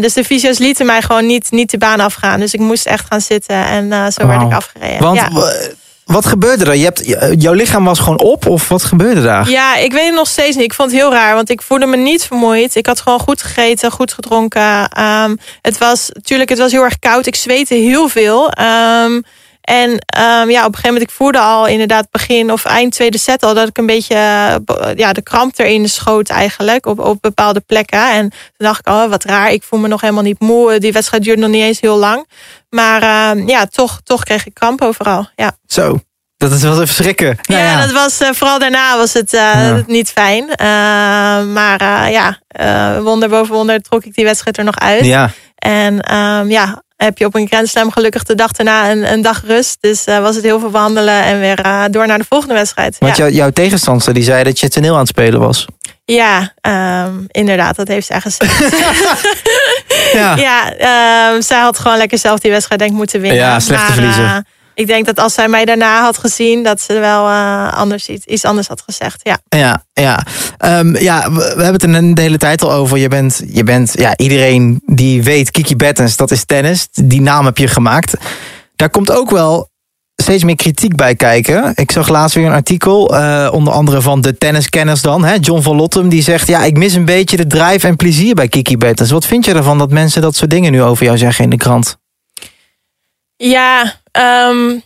dus 0.00 0.12
de 0.12 0.24
fysio's 0.24 0.58
lieten 0.58 0.86
mij 0.86 1.02
gewoon 1.02 1.26
niet, 1.26 1.50
niet 1.50 1.70
de 1.70 1.78
baan 1.78 2.00
afgaan. 2.00 2.40
Dus 2.40 2.54
ik 2.54 2.60
moest 2.60 2.86
echt 2.86 3.06
gaan 3.08 3.20
zitten 3.20 3.66
en 3.66 4.12
zo 4.12 4.26
wow. 4.26 4.30
werd 4.30 4.42
ik 4.42 4.52
afgereden. 4.52 5.00
Want 5.00 5.16
ja. 5.16 5.28
Wat 6.04 6.26
gebeurde 6.26 6.64
er? 6.64 6.74
Je 6.74 6.84
hebt, 6.84 7.02
jouw 7.42 7.52
lichaam 7.52 7.84
was 7.84 7.98
gewoon 7.98 8.20
op 8.20 8.46
of 8.46 8.68
wat 8.68 8.82
gebeurde 8.82 9.22
daar? 9.22 9.48
Ja, 9.48 9.76
ik 9.76 9.92
weet 9.92 10.06
het 10.06 10.14
nog 10.14 10.28
steeds 10.28 10.56
niet. 10.56 10.64
Ik 10.64 10.74
vond 10.74 10.90
het 10.90 11.00
heel 11.00 11.10
raar, 11.10 11.34
want 11.34 11.50
ik 11.50 11.62
voelde 11.62 11.86
me 11.86 11.96
niet 11.96 12.24
vermoeid. 12.24 12.74
Ik 12.74 12.86
had 12.86 13.00
gewoon 13.00 13.20
goed 13.20 13.42
gegeten, 13.42 13.90
goed 13.90 14.12
gedronken. 14.12 15.00
Um, 15.00 15.38
het 15.62 15.78
was 15.78 16.10
natuurlijk, 16.12 16.50
het 16.50 16.58
was 16.58 16.72
heel 16.72 16.82
erg 16.82 16.98
koud. 16.98 17.26
Ik 17.26 17.34
zweette 17.34 17.74
heel 17.74 18.08
veel. 18.08 18.52
Um, 19.04 19.24
en 19.64 19.90
um, 19.90 20.50
ja, 20.50 20.60
op 20.60 20.66
een 20.66 20.74
gegeven 20.74 20.92
moment, 20.92 21.02
ik 21.02 21.10
voelde 21.10 21.38
al 21.38 21.66
inderdaad 21.66 22.10
begin 22.10 22.52
of 22.52 22.64
eind 22.64 22.92
tweede 22.92 23.18
set 23.18 23.42
al 23.42 23.54
dat 23.54 23.68
ik 23.68 23.78
een 23.78 23.86
beetje 23.86 24.16
ja, 24.96 25.12
de 25.12 25.22
kramp 25.22 25.58
erin 25.58 25.88
schoot 25.88 26.28
eigenlijk 26.28 26.86
op, 26.86 26.98
op 26.98 27.18
bepaalde 27.20 27.60
plekken. 27.60 28.12
En 28.12 28.28
toen 28.30 28.66
dacht 28.66 28.78
ik, 28.78 28.88
oh 28.88 29.08
wat 29.08 29.24
raar, 29.24 29.52
ik 29.52 29.62
voel 29.62 29.80
me 29.80 29.88
nog 29.88 30.00
helemaal 30.00 30.22
niet 30.22 30.40
moe. 30.40 30.78
Die 30.78 30.92
wedstrijd 30.92 31.22
duurde 31.22 31.40
nog 31.40 31.50
niet 31.50 31.62
eens 31.62 31.80
heel 31.80 31.96
lang. 31.96 32.28
Maar 32.70 33.02
uh, 33.36 33.46
ja, 33.46 33.66
toch, 33.66 34.00
toch 34.04 34.24
kreeg 34.24 34.46
ik 34.46 34.54
kramp 34.54 34.82
overal. 34.82 35.28
Ja. 35.36 35.52
Zo, 35.66 36.00
dat 36.36 36.52
is 36.52 36.62
wel 36.62 36.72
even 36.72 36.94
schrikken. 36.94 37.38
Ja, 37.42 37.58
ja, 37.58 37.80
dat 37.80 37.92
was 37.92 38.20
uh, 38.20 38.28
vooral 38.32 38.58
daarna 38.58 38.96
was 38.96 39.12
het 39.12 39.32
uh, 39.32 39.40
ja. 39.40 39.82
niet 39.86 40.10
fijn. 40.10 40.44
Uh, 40.44 40.56
maar 41.52 42.10
ja, 42.10 42.38
wonder 43.00 43.28
boven 43.28 43.54
wonder 43.54 43.80
trok 43.80 44.04
ik 44.04 44.14
die 44.14 44.24
wedstrijd 44.24 44.58
er 44.58 44.64
nog 44.64 44.78
uit. 44.78 45.04
Ja. 45.04 45.30
En 45.54 46.14
um, 46.14 46.50
ja, 46.50 46.82
heb 47.04 47.18
je 47.18 47.24
op 47.24 47.34
een 47.34 47.46
grensslam 47.46 47.90
gelukkig 47.90 48.22
de 48.22 48.34
dag 48.34 48.52
daarna 48.52 48.90
een, 48.90 49.12
een 49.12 49.22
dag 49.22 49.42
rust. 49.46 49.76
Dus 49.80 50.04
was 50.04 50.34
het 50.34 50.44
heel 50.44 50.60
veel 50.60 50.70
wandelen 50.70 51.22
en 51.22 51.40
weer 51.40 51.88
door 51.90 52.06
naar 52.06 52.18
de 52.18 52.24
volgende 52.28 52.54
wedstrijd. 52.54 52.96
Want 52.98 53.16
jou, 53.16 53.30
jouw 53.30 53.50
tegenstander 53.50 54.14
die 54.14 54.22
zei 54.22 54.44
dat 54.44 54.60
je 54.60 54.68
toneel 54.68 54.92
aan 54.92 54.98
het 54.98 55.08
spelen 55.08 55.40
was. 55.40 55.66
Ja, 56.04 56.52
um, 57.06 57.24
inderdaad, 57.28 57.76
dat 57.76 57.88
heeft 57.88 58.06
zij 58.06 58.20
gezegd. 58.20 58.70
ja, 60.12 60.36
ja 60.48 60.72
um, 61.32 61.42
zij 61.42 61.60
had 61.60 61.78
gewoon 61.78 61.96
lekker 61.96 62.18
zelf 62.18 62.38
die 62.38 62.50
wedstrijd 62.50 62.80
denk 62.80 62.92
ik 62.92 62.98
moeten 62.98 63.20
winnen. 63.20 63.40
Ja, 63.40 63.60
slechte 63.60 63.84
maar, 63.84 63.94
verliezen 63.94 64.46
ik 64.74 64.86
denk 64.86 65.06
dat 65.06 65.18
als 65.18 65.34
zij 65.34 65.48
mij 65.48 65.64
daarna 65.64 66.02
had 66.02 66.18
gezien, 66.18 66.62
dat 66.62 66.80
ze 66.80 66.98
wel 66.98 67.28
uh, 67.28 67.72
anders 67.72 68.08
iets, 68.08 68.24
iets 68.24 68.44
anders 68.44 68.68
had 68.68 68.82
gezegd. 68.82 69.20
Ja, 69.22 69.38
ja, 69.48 69.84
ja. 69.92 70.26
Um, 70.78 70.96
ja 70.96 71.32
we, 71.32 71.52
we, 71.56 71.62
hebben 71.62 71.92
het 71.92 72.08
er 72.08 72.14
de 72.14 72.20
hele 72.20 72.38
tijd 72.38 72.62
al 72.62 72.72
over. 72.72 72.98
Je 72.98 73.08
bent, 73.08 73.42
je 73.46 73.64
bent 73.64 73.92
ja, 73.98 74.16
iedereen 74.16 74.82
die 74.86 75.22
weet, 75.22 75.50
Kiki 75.50 75.76
Bettens, 75.76 76.16
dat 76.16 76.30
is 76.30 76.44
tennis. 76.44 76.88
Die 76.90 77.20
naam 77.20 77.44
heb 77.44 77.58
je 77.58 77.68
gemaakt. 77.68 78.14
Daar 78.76 78.90
komt 78.90 79.10
ook 79.10 79.30
wel 79.30 79.68
steeds 80.16 80.44
meer 80.44 80.56
kritiek 80.56 80.96
bij 80.96 81.14
kijken. 81.14 81.72
Ik 81.74 81.90
zag 81.90 82.08
laatst 82.08 82.34
weer 82.34 82.46
een 82.46 82.52
artikel, 82.52 83.14
uh, 83.14 83.48
onder 83.52 83.72
andere 83.72 84.00
van 84.00 84.20
de 84.20 84.38
tenniskenners 84.38 85.02
dan, 85.02 85.24
hè, 85.24 85.34
John 85.40 85.62
van 85.62 85.76
Lottem, 85.76 86.08
die 86.08 86.22
zegt: 86.22 86.46
Ja, 86.46 86.64
ik 86.64 86.76
mis 86.76 86.94
een 86.94 87.04
beetje 87.04 87.36
de 87.36 87.46
drive 87.46 87.86
en 87.86 87.96
plezier 87.96 88.34
bij 88.34 88.48
Kiki 88.48 88.76
Bettens. 88.76 89.10
Wat 89.10 89.26
vind 89.26 89.44
je 89.44 89.54
ervan 89.54 89.78
dat 89.78 89.90
mensen 89.90 90.22
dat 90.22 90.36
soort 90.36 90.50
dingen 90.50 90.72
nu 90.72 90.82
over 90.82 91.04
jou 91.04 91.18
zeggen 91.18 91.44
in 91.44 91.50
de 91.50 91.56
krant? 91.56 91.96
Ja, 93.36 93.94
um, 94.14 94.82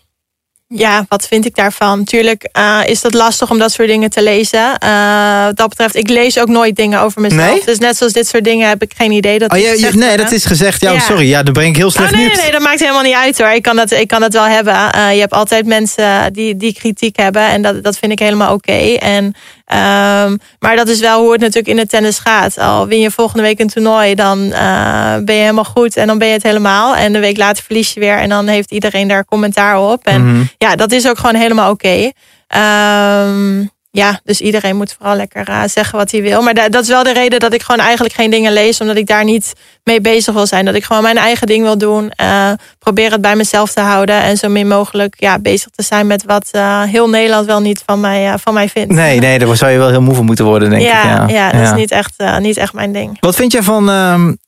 ja, 0.68 1.06
wat 1.08 1.26
vind 1.26 1.44
ik 1.44 1.54
daarvan? 1.54 2.04
Tuurlijk 2.04 2.48
uh, 2.58 2.80
is 2.86 3.00
dat 3.00 3.14
lastig 3.14 3.50
om 3.50 3.58
dat 3.58 3.72
soort 3.72 3.88
dingen 3.88 4.10
te 4.10 4.22
lezen. 4.22 4.78
Uh, 4.84 5.44
wat 5.44 5.56
dat 5.56 5.68
betreft, 5.68 5.96
ik 5.96 6.08
lees 6.08 6.38
ook 6.38 6.48
nooit 6.48 6.76
dingen 6.76 7.00
over 7.00 7.20
mezelf. 7.20 7.50
Nee? 7.50 7.62
Dus 7.64 7.78
net 7.78 7.96
zoals 7.96 8.12
dit 8.12 8.28
soort 8.28 8.44
dingen 8.44 8.68
heb 8.68 8.82
ik 8.82 8.92
geen 8.96 9.10
idee 9.10 9.38
dat 9.38 9.52
oh, 9.52 9.58
je, 9.58 9.80
je, 9.80 9.90
Nee, 9.92 10.16
dat 10.16 10.32
is 10.32 10.44
gezegd. 10.44 10.80
Ja, 10.80 10.92
ja, 10.92 10.98
sorry. 10.98 11.28
Ja, 11.28 11.42
dan 11.42 11.52
breng 11.52 11.68
ik 11.68 11.76
heel 11.76 11.90
slecht 11.90 12.12
oh, 12.12 12.18
nee, 12.18 12.26
nee, 12.26 12.36
nee, 12.36 12.50
dat 12.50 12.60
maakt 12.60 12.80
helemaal 12.80 13.02
niet 13.02 13.14
uit 13.14 13.38
hoor. 13.38 13.50
Ik 13.50 13.62
kan 13.62 13.76
dat, 13.76 13.90
ik 13.90 14.08
kan 14.08 14.20
dat 14.20 14.32
wel 14.32 14.44
hebben. 14.44 14.74
Uh, 14.74 15.12
je 15.12 15.20
hebt 15.20 15.32
altijd 15.32 15.66
mensen 15.66 16.32
die, 16.32 16.56
die 16.56 16.74
kritiek 16.74 17.16
hebben. 17.16 17.42
En 17.42 17.62
dat, 17.62 17.82
dat 17.84 17.98
vind 17.98 18.12
ik 18.12 18.18
helemaal 18.18 18.54
oké. 18.54 18.70
Okay. 18.70 18.96
En 18.96 19.34
Um, 19.72 20.38
maar 20.58 20.76
dat 20.76 20.88
is 20.88 21.00
wel 21.00 21.20
hoe 21.20 21.32
het 21.32 21.40
natuurlijk 21.40 21.68
in 21.68 21.78
het 21.78 21.88
tennis 21.88 22.18
gaat. 22.18 22.58
Al 22.58 22.86
win 22.86 23.00
je 23.00 23.10
volgende 23.10 23.42
week 23.42 23.60
een 23.60 23.68
toernooi, 23.68 24.14
dan 24.14 24.38
uh, 24.38 25.16
ben 25.24 25.34
je 25.34 25.40
helemaal 25.40 25.64
goed 25.64 25.96
en 25.96 26.06
dan 26.06 26.18
ben 26.18 26.28
je 26.28 26.32
het 26.32 26.42
helemaal. 26.42 26.96
En 26.96 27.12
de 27.12 27.18
week 27.18 27.36
later 27.36 27.64
verlies 27.64 27.92
je 27.92 28.00
weer 28.00 28.18
en 28.18 28.28
dan 28.28 28.46
heeft 28.46 28.70
iedereen 28.70 29.08
daar 29.08 29.24
commentaar 29.24 29.80
op. 29.80 30.06
En 30.06 30.22
mm 30.22 30.28
-hmm. 30.28 30.48
Ja, 30.58 30.76
dat 30.76 30.92
is 30.92 31.08
ook 31.08 31.18
gewoon 31.18 31.34
helemaal 31.34 31.70
oké. 31.70 32.12
Okay. 32.46 33.26
Um, 33.28 33.70
ja, 33.90 34.20
dus 34.24 34.40
iedereen 34.40 34.76
moet 34.76 34.94
vooral 34.98 35.16
lekker 35.16 35.48
uh, 35.48 35.62
zeggen 35.66 35.98
wat 35.98 36.10
hij 36.10 36.22
wil. 36.22 36.42
Maar 36.42 36.54
dat, 36.54 36.72
dat 36.72 36.82
is 36.82 36.88
wel 36.88 37.02
de 37.02 37.12
reden 37.12 37.40
dat 37.40 37.52
ik 37.52 37.62
gewoon 37.62 37.84
eigenlijk 37.84 38.14
geen 38.14 38.30
dingen 38.30 38.52
lees. 38.52 38.80
Omdat 38.80 38.96
ik 38.96 39.06
daar 39.06 39.24
niet 39.24 39.52
mee 39.84 40.00
bezig 40.00 40.34
wil 40.34 40.46
zijn. 40.46 40.64
Dat 40.64 40.74
ik 40.74 40.84
gewoon 40.84 41.02
mijn 41.02 41.16
eigen 41.16 41.46
ding 41.46 41.62
wil 41.62 41.78
doen. 41.78 42.12
Uh, 42.20 42.50
probeer 42.78 43.10
het 43.10 43.20
bij 43.20 43.36
mezelf 43.36 43.72
te 43.72 43.80
houden. 43.80 44.22
En 44.22 44.36
zo 44.36 44.48
min 44.48 44.68
mogelijk 44.68 45.14
ja, 45.18 45.38
bezig 45.38 45.68
te 45.74 45.82
zijn 45.82 46.06
met 46.06 46.24
wat 46.24 46.48
uh, 46.52 46.82
heel 46.82 47.08
Nederland 47.08 47.46
wel 47.46 47.60
niet 47.60 47.82
van 47.86 48.00
mij, 48.00 48.38
van 48.38 48.54
mij 48.54 48.68
vindt. 48.68 48.92
Nee, 48.92 49.18
nee, 49.18 49.38
daar 49.38 49.56
zou 49.56 49.70
je 49.70 49.78
wel 49.78 49.88
heel 49.88 50.02
moe 50.02 50.14
van 50.14 50.24
moeten 50.24 50.44
worden, 50.44 50.70
denk 50.70 50.82
ja, 50.82 51.02
ik. 51.02 51.30
Ja, 51.30 51.36
ja 51.36 51.50
dat 51.50 51.60
ja. 51.60 51.66
is 51.66 51.78
niet 51.78 51.90
echt, 51.90 52.14
niet 52.38 52.56
echt 52.56 52.72
mijn 52.72 52.92
ding. 52.92 53.16
Wat 53.20 53.34
vind 53.34 53.52
je 53.52 53.62
van 53.62 53.88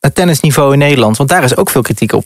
het 0.00 0.14
tennisniveau 0.14 0.72
in 0.72 0.78
Nederland? 0.78 1.16
Want 1.16 1.28
daar 1.28 1.44
is 1.44 1.56
ook 1.56 1.70
veel 1.70 1.82
kritiek 1.82 2.12
op. 2.12 2.24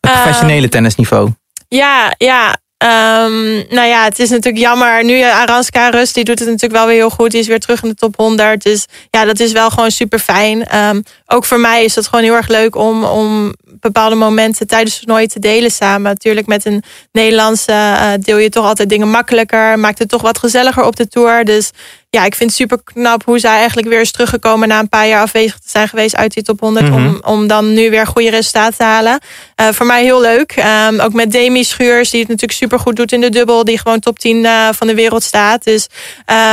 Het 0.00 0.12
professionele 0.12 0.68
tennisniveau. 0.68 1.30
Ja, 1.68 2.14
ja. 2.18 2.56
Ehm, 2.76 3.54
nou 3.74 3.88
ja, 3.88 4.04
het 4.04 4.18
is 4.18 4.30
natuurlijk 4.30 4.64
jammer. 4.64 5.04
Nu 5.04 5.22
Aranska 5.22 5.88
Rust, 5.88 6.14
die 6.14 6.24
doet 6.24 6.38
het 6.38 6.48
natuurlijk 6.48 6.74
wel 6.74 6.86
weer 6.86 6.96
heel 6.96 7.10
goed. 7.10 7.30
Die 7.30 7.40
is 7.40 7.46
weer 7.46 7.60
terug 7.60 7.82
in 7.82 7.88
de 7.88 7.94
top 7.94 8.16
100. 8.16 8.62
Dus 8.62 8.86
ja, 9.10 9.24
dat 9.24 9.40
is 9.40 9.52
wel 9.52 9.70
gewoon 9.70 9.90
super 9.90 10.18
fijn. 10.18 10.64
Ehm, 10.64 11.00
ook 11.26 11.44
voor 11.44 11.60
mij 11.60 11.84
is 11.84 11.94
het 11.94 12.06
gewoon 12.06 12.24
heel 12.24 12.34
erg 12.34 12.48
leuk 12.48 12.76
om, 12.76 13.04
om 13.04 13.54
bepaalde 13.80 14.14
momenten 14.14 14.66
tijdens 14.66 14.92
het 14.92 15.02
toernooi 15.02 15.26
te 15.26 15.38
delen 15.38 15.70
samen. 15.70 16.02
Natuurlijk 16.02 16.46
met 16.46 16.64
een 16.64 16.82
Nederlandse 17.12 17.72
uh, 17.72 18.12
deel 18.18 18.38
je 18.38 18.48
toch 18.48 18.66
altijd 18.66 18.88
dingen 18.88 19.10
makkelijker. 19.10 19.78
Maakt 19.78 19.98
het 19.98 20.08
toch 20.08 20.22
wat 20.22 20.38
gezelliger 20.38 20.84
op 20.84 20.96
de 20.96 21.08
tour. 21.08 21.44
Dus 21.44 21.70
ja, 22.14 22.24
ik 22.24 22.34
vind 22.34 22.50
het 22.50 22.58
super 22.58 22.78
knap 22.84 23.24
hoe 23.24 23.38
zij 23.38 23.56
eigenlijk 23.56 23.88
weer 23.88 24.00
is 24.00 24.10
teruggekomen 24.10 24.68
na 24.68 24.78
een 24.78 24.88
paar 24.88 25.08
jaar 25.08 25.22
afwezig 25.22 25.58
te 25.58 25.68
zijn 25.68 25.88
geweest 25.88 26.16
uit 26.16 26.34
die 26.34 26.42
top 26.42 26.60
100. 26.60 26.90
om, 26.90 27.02
Mhm. 27.02 27.14
om 27.22 27.46
dan 27.46 27.74
nu 27.74 27.90
weer 27.90 28.06
goede 28.06 28.30
resultaten 28.30 28.76
te 28.76 28.82
halen. 28.84 29.20
Uh, 29.60 29.68
voor 29.72 29.86
mij 29.86 30.02
heel 30.02 30.20
leuk. 30.20 30.54
Um, 30.88 31.00
ook 31.00 31.12
met 31.12 31.32
Demi 31.32 31.64
Schuurs, 31.64 32.10
die 32.10 32.20
het 32.20 32.28
natuurlijk 32.28 32.58
super 32.58 32.78
goed 32.78 32.96
doet 32.96 33.12
in 33.12 33.20
de 33.20 33.28
dubbel. 33.30 33.64
Die 33.64 33.78
gewoon 33.78 34.00
top 34.00 34.18
10 34.18 34.36
uh, 34.44 34.68
van 34.72 34.86
de 34.86 34.94
wereld 34.94 35.22
staat. 35.22 35.64
Dus 35.64 35.88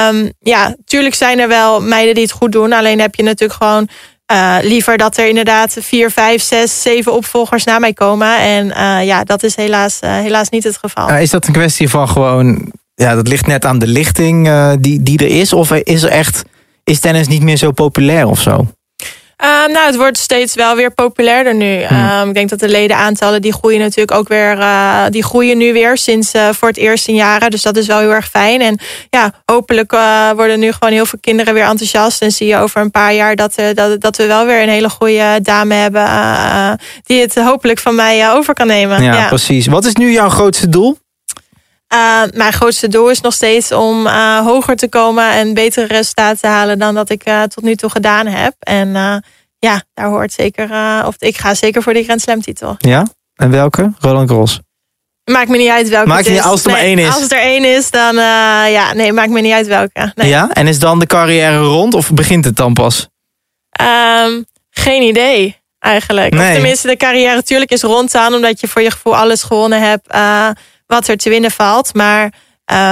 um, 0.09 0.31
ja, 0.39 0.75
tuurlijk 0.85 1.15
zijn 1.15 1.39
er 1.39 1.47
wel 1.47 1.81
meiden 1.81 2.13
die 2.13 2.23
het 2.23 2.31
goed 2.31 2.51
doen. 2.51 2.73
Alleen 2.73 2.99
heb 2.99 3.15
je 3.15 3.23
natuurlijk 3.23 3.63
gewoon 3.63 3.87
uh, 4.31 4.57
liever 4.61 4.97
dat 4.97 5.17
er 5.17 5.27
inderdaad 5.27 5.77
vier, 5.79 6.11
vijf, 6.11 6.41
zes, 6.43 6.81
zeven 6.81 7.13
opvolgers 7.13 7.63
na 7.63 7.79
mij 7.79 7.93
komen. 7.93 8.37
En 8.37 8.65
ja, 9.05 9.23
dat 9.23 9.43
is 9.43 9.55
helaas, 9.55 9.99
helaas 10.01 10.49
niet 10.49 10.63
het 10.63 10.77
geval. 10.77 11.09
is 11.09 11.29
dat 11.29 11.47
een 11.47 11.53
kwestie 11.53 11.89
van 11.89 12.09
gewoon, 12.09 12.71
ja, 13.01 13.15
dat 13.15 13.27
ligt 13.27 13.47
net 13.47 13.65
aan 13.65 13.79
de 13.79 13.87
lichting 13.87 14.47
uh, 14.47 14.71
die, 14.79 15.03
die 15.03 15.19
er 15.19 15.39
is? 15.39 15.53
Of 15.53 15.71
is 15.71 16.03
er 16.03 16.09
echt, 16.09 16.43
is 16.83 16.99
tennis 16.99 17.27
niet 17.27 17.41
meer 17.41 17.57
zo 17.57 17.71
populair 17.71 18.27
of 18.27 18.41
zo? 18.41 18.65
Uh, 19.43 19.47
nou, 19.73 19.85
het 19.85 19.95
wordt 19.95 20.17
steeds 20.17 20.55
wel 20.55 20.75
weer 20.75 20.93
populairder 20.93 21.55
nu. 21.55 21.83
Hmm. 21.83 22.09
Um, 22.09 22.27
ik 22.27 22.33
denk 22.33 22.49
dat 22.49 22.59
de 22.59 22.69
ledenaantallen 22.69 23.41
die 23.41 23.53
groeien 23.53 23.79
natuurlijk 23.79 24.17
ook 24.17 24.27
weer. 24.27 24.57
Uh, 24.57 25.05
die 25.09 25.23
groeien 25.23 25.57
nu 25.57 25.73
weer 25.73 25.97
sinds 25.97 26.35
uh, 26.35 26.49
voor 26.49 26.67
het 26.67 26.77
eerst 26.77 27.07
in 27.07 27.15
jaren. 27.15 27.49
Dus 27.49 27.61
dat 27.61 27.77
is 27.77 27.87
wel 27.87 27.99
heel 27.99 28.13
erg 28.13 28.29
fijn. 28.29 28.61
En 28.61 28.79
ja, 29.09 29.33
hopelijk 29.45 29.91
worden 30.35 30.59
nu 30.59 30.71
gewoon 30.71 30.93
heel 30.93 31.05
veel 31.05 31.19
kinderen 31.21 31.53
weer 31.53 31.63
enthousiast. 31.63 32.21
En 32.21 32.31
zie 32.31 32.47
je 32.47 32.57
over 32.57 32.81
een 32.81 32.91
paar 32.91 33.13
jaar 33.13 33.35
dat, 33.35 33.55
dat, 33.73 34.01
dat 34.01 34.17
we 34.17 34.25
wel 34.25 34.45
weer 34.45 34.61
een 34.61 34.69
hele 34.69 34.89
goede 34.89 35.39
dame 35.41 35.73
hebben. 35.73 36.07
die 37.03 37.21
het 37.21 37.35
hopelijk 37.35 37.79
van 37.79 37.95
mij 37.95 38.31
over 38.31 38.53
kan 38.53 38.67
nemen. 38.67 39.03
Ja, 39.03 39.13
ja, 39.13 39.27
precies. 39.27 39.67
Wat 39.67 39.85
is 39.85 39.95
nu 39.95 40.11
jouw 40.11 40.29
grootste 40.29 40.69
doel? 40.69 40.97
Uh, 41.93 42.21
mijn 42.33 42.53
grootste 42.53 42.87
doel 42.87 43.09
is 43.09 43.21
nog 43.21 43.33
steeds 43.33 43.71
om 43.71 44.05
uh, 44.05 44.39
hoger 44.39 44.75
te 44.75 44.89
komen 44.89 45.31
en 45.31 45.53
betere 45.53 45.85
resultaten 45.85 46.39
te 46.39 46.47
halen 46.47 46.79
dan 46.79 46.95
dat 46.95 47.09
ik 47.09 47.27
uh, 47.27 47.43
tot 47.43 47.63
nu 47.63 47.75
toe 47.75 47.89
gedaan 47.89 48.27
heb. 48.27 48.53
En 48.59 48.93
ja, 49.59 49.83
daar 49.93 50.07
hoort 50.07 50.33
zeker, 50.33 50.69
of 51.05 51.15
ik 51.17 51.37
ga 51.37 51.53
zeker 51.53 51.83
voor 51.83 51.93
die 51.93 52.03
Grand 52.03 52.21
Slam 52.21 52.41
titel. 52.41 52.75
Ja, 52.77 53.05
en 53.35 53.51
welke? 53.51 53.93
Roland 53.99 54.29
Garros. 54.29 54.59
Maakt 55.31 55.49
me 55.49 55.57
niet 55.57 55.69
uit 55.69 55.89
welke 55.89 56.07
maakt 56.07 56.25
het 56.25 56.33
niet, 56.33 56.43
als 56.43 56.63
het 56.63 56.73
er 56.73 56.81
nee, 56.81 56.95
maar 56.95 57.03
één 57.03 57.07
is. 57.07 57.21
Als 57.21 57.31
er 57.31 57.41
één 57.41 57.63
is, 57.63 57.91
dan 57.91 58.15
ja, 58.71 58.93
nee, 58.93 59.13
maakt 59.13 59.29
me 59.29 59.41
niet 59.41 59.53
uit 59.53 59.67
welke. 59.67 60.11
Nee. 60.15 60.27
Ja, 60.27 60.49
en 60.51 60.67
is 60.67 60.79
dan 60.79 60.99
de 60.99 61.05
carrière 61.05 61.57
rond 61.57 61.93
of 61.93 62.11
begint 62.11 62.45
het 62.45 62.55
dan 62.55 62.73
pas? 62.73 63.07
Um, 63.81 64.45
geen 64.69 65.01
idee 65.01 65.57
eigenlijk. 65.79 66.33
Nee. 66.33 66.47
Of 66.47 66.53
tenminste, 66.53 66.87
de 66.87 66.97
carrière 66.97 67.35
natuurlijk 67.35 67.71
is 67.71 67.81
rond 67.81 68.15
aan, 68.15 68.33
omdat 68.33 68.59
je 68.59 68.67
voor 68.67 68.81
je 68.81 68.91
gevoel 68.91 69.15
alles 69.15 69.43
gewonnen 69.43 69.81
hebt 69.81 70.07
wat 70.91 71.07
er 71.07 71.17
te 71.17 71.29
winnen 71.29 71.51
valt. 71.51 71.93
Maar 71.93 72.33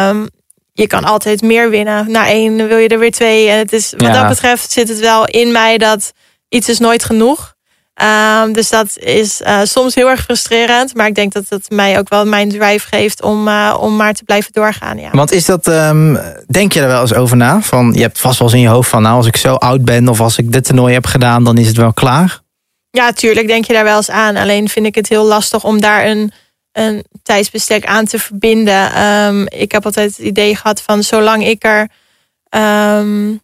um, 0.09 0.29
je 0.73 0.88
kan 0.88 1.03
altijd 1.03 1.41
meer 1.41 1.69
winnen. 1.69 2.12
Na 2.12 2.27
één 2.27 2.67
wil 2.67 2.77
je 2.77 2.88
er 2.88 2.99
weer 2.99 3.12
twee. 3.12 3.49
En 3.49 3.57
het 3.57 3.73
is, 3.73 3.93
wat 3.97 4.01
Ja. 4.07 4.19
dat 4.19 4.27
betreft 4.27 4.71
zit 4.71 4.89
het 4.89 4.99
wel 4.99 5.25
in 5.25 5.51
mij 5.51 5.77
dat 5.77 6.12
iets 6.49 6.69
is 6.69 6.79
nooit 6.79 7.03
genoeg. 7.03 7.53
Um, 8.43 8.53
dus 8.53 8.69
dat 8.69 8.97
is 8.97 9.41
uh, 9.41 9.59
soms 9.63 9.95
heel 9.95 10.09
erg 10.09 10.21
frustrerend. 10.21 10.95
Maar 10.95 11.07
ik 11.07 11.15
denk 11.15 11.33
dat 11.33 11.43
het 11.49 11.69
mij 11.69 11.99
ook 11.99 12.09
wel 12.09 12.25
mijn 12.25 12.49
drive 12.49 12.88
geeft 12.88 13.21
om, 13.21 13.47
uh, 13.47 13.77
om 13.79 13.95
maar 13.95 14.13
te 14.13 14.23
blijven 14.23 14.51
doorgaan. 14.51 14.99
Ja. 14.99 15.09
Want 15.12 15.31
is 15.31 15.45
dat, 15.45 15.67
um, 15.67 16.19
denk 16.47 16.73
je 16.73 16.81
er 16.81 16.88
wel 16.88 17.01
eens 17.01 17.13
over 17.13 17.38
na? 17.38 17.62
Van, 17.62 17.93
je 17.93 18.01
hebt 18.01 18.19
vast 18.19 18.39
wel 18.39 18.47
eens 18.47 18.57
in 18.57 18.63
je 18.63 18.67
hoofd 18.67 18.89
van, 18.89 19.01
nou 19.01 19.15
als 19.15 19.25
ik 19.25 19.38
zo 19.38 19.53
oud 19.53 19.85
ben 19.85 20.07
of 20.07 20.19
als 20.21 20.38
ik 20.38 20.51
dit 20.51 20.63
toernooi 20.63 20.93
heb 20.93 21.05
gedaan, 21.05 21.43
dan 21.43 21.57
is 21.57 21.67
het 21.67 21.77
wel 21.77 21.93
klaar. 21.93 22.39
Ja, 22.91 23.12
tuurlijk 23.12 23.47
denk 23.47 23.65
je 23.65 23.73
daar 23.73 23.83
wel 23.83 23.97
eens 23.97 24.09
aan. 24.09 24.35
Alleen 24.35 24.69
vind 24.69 24.85
ik 24.85 24.95
het 24.95 25.09
heel 25.09 25.25
lastig 25.25 25.63
om 25.63 25.81
daar 25.81 26.05
een 26.05 26.31
een 26.79 27.05
tijdsbestek 27.23 27.85
aan 27.85 28.05
te 28.05 28.19
verbinden. 28.19 29.03
Um, 29.03 29.47
ik 29.47 29.71
heb 29.71 29.85
altijd 29.85 30.17
het 30.17 30.25
idee 30.25 30.55
gehad 30.55 30.81
van 30.81 31.03
zolang 31.03 31.45
ik 31.45 31.63
er 31.63 31.89
um, 32.99 33.41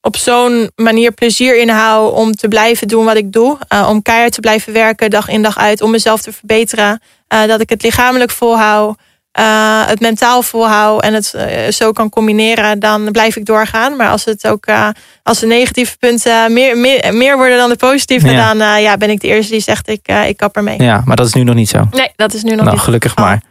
op 0.00 0.16
zo'n 0.16 0.70
manier 0.76 1.12
plezier 1.12 1.58
in 1.58 1.68
hou 1.68 2.14
om 2.14 2.32
te 2.32 2.48
blijven 2.48 2.88
doen 2.88 3.04
wat 3.04 3.16
ik 3.16 3.32
doe. 3.32 3.58
Uh, 3.68 3.88
om 3.88 4.02
keihard 4.02 4.32
te 4.32 4.40
blijven 4.40 4.72
werken 4.72 5.10
dag 5.10 5.28
in 5.28 5.42
dag 5.42 5.58
uit. 5.58 5.80
Om 5.80 5.90
mezelf 5.90 6.20
te 6.22 6.32
verbeteren. 6.32 7.02
Uh, 7.34 7.46
dat 7.46 7.60
ik 7.60 7.68
het 7.68 7.82
lichamelijk 7.82 8.30
volhoud. 8.30 8.98
Uh, 9.40 9.86
het 9.86 10.00
mentaal 10.00 10.42
volhoud 10.42 11.02
en 11.02 11.14
het 11.14 11.32
uh, 11.36 11.68
zo 11.70 11.92
kan 11.92 12.08
combineren, 12.08 12.78
dan 12.78 13.10
blijf 13.12 13.36
ik 13.36 13.44
doorgaan. 13.44 13.96
Maar 13.96 14.08
als 14.08 14.24
het 14.24 14.46
ook 14.46 14.66
uh, 14.66 14.88
als 15.22 15.38
de 15.38 15.46
negatieve 15.46 15.96
punten 15.98 16.52
meer, 16.52 16.78
meer, 16.78 17.14
meer 17.14 17.36
worden 17.36 17.56
dan 17.56 17.68
de 17.68 17.76
positieve, 17.76 18.30
Ja. 18.30 18.54
dan 18.54 18.82
ja, 18.82 18.96
ben 18.96 19.10
ik 19.10 19.20
de 19.20 19.26
eerste 19.28 19.52
die 19.52 19.60
zegt 19.60 19.88
ik, 19.88 20.08
ik 20.26 20.36
kap 20.36 20.56
ermee. 20.56 20.82
Ja, 20.82 21.02
maar 21.04 21.16
dat 21.16 21.26
is 21.26 21.32
nu 21.32 21.42
nog 21.42 21.54
niet 21.54 21.68
zo. 21.68 21.88
Nee, 21.90 22.12
dat 22.16 22.34
is 22.34 22.42
nu 22.42 22.50
nog 22.50 22.60
nou, 22.60 22.70
niet. 22.70 22.80
gelukkig 22.80 23.16
Oh. 23.16 23.24
maar. 23.24 23.42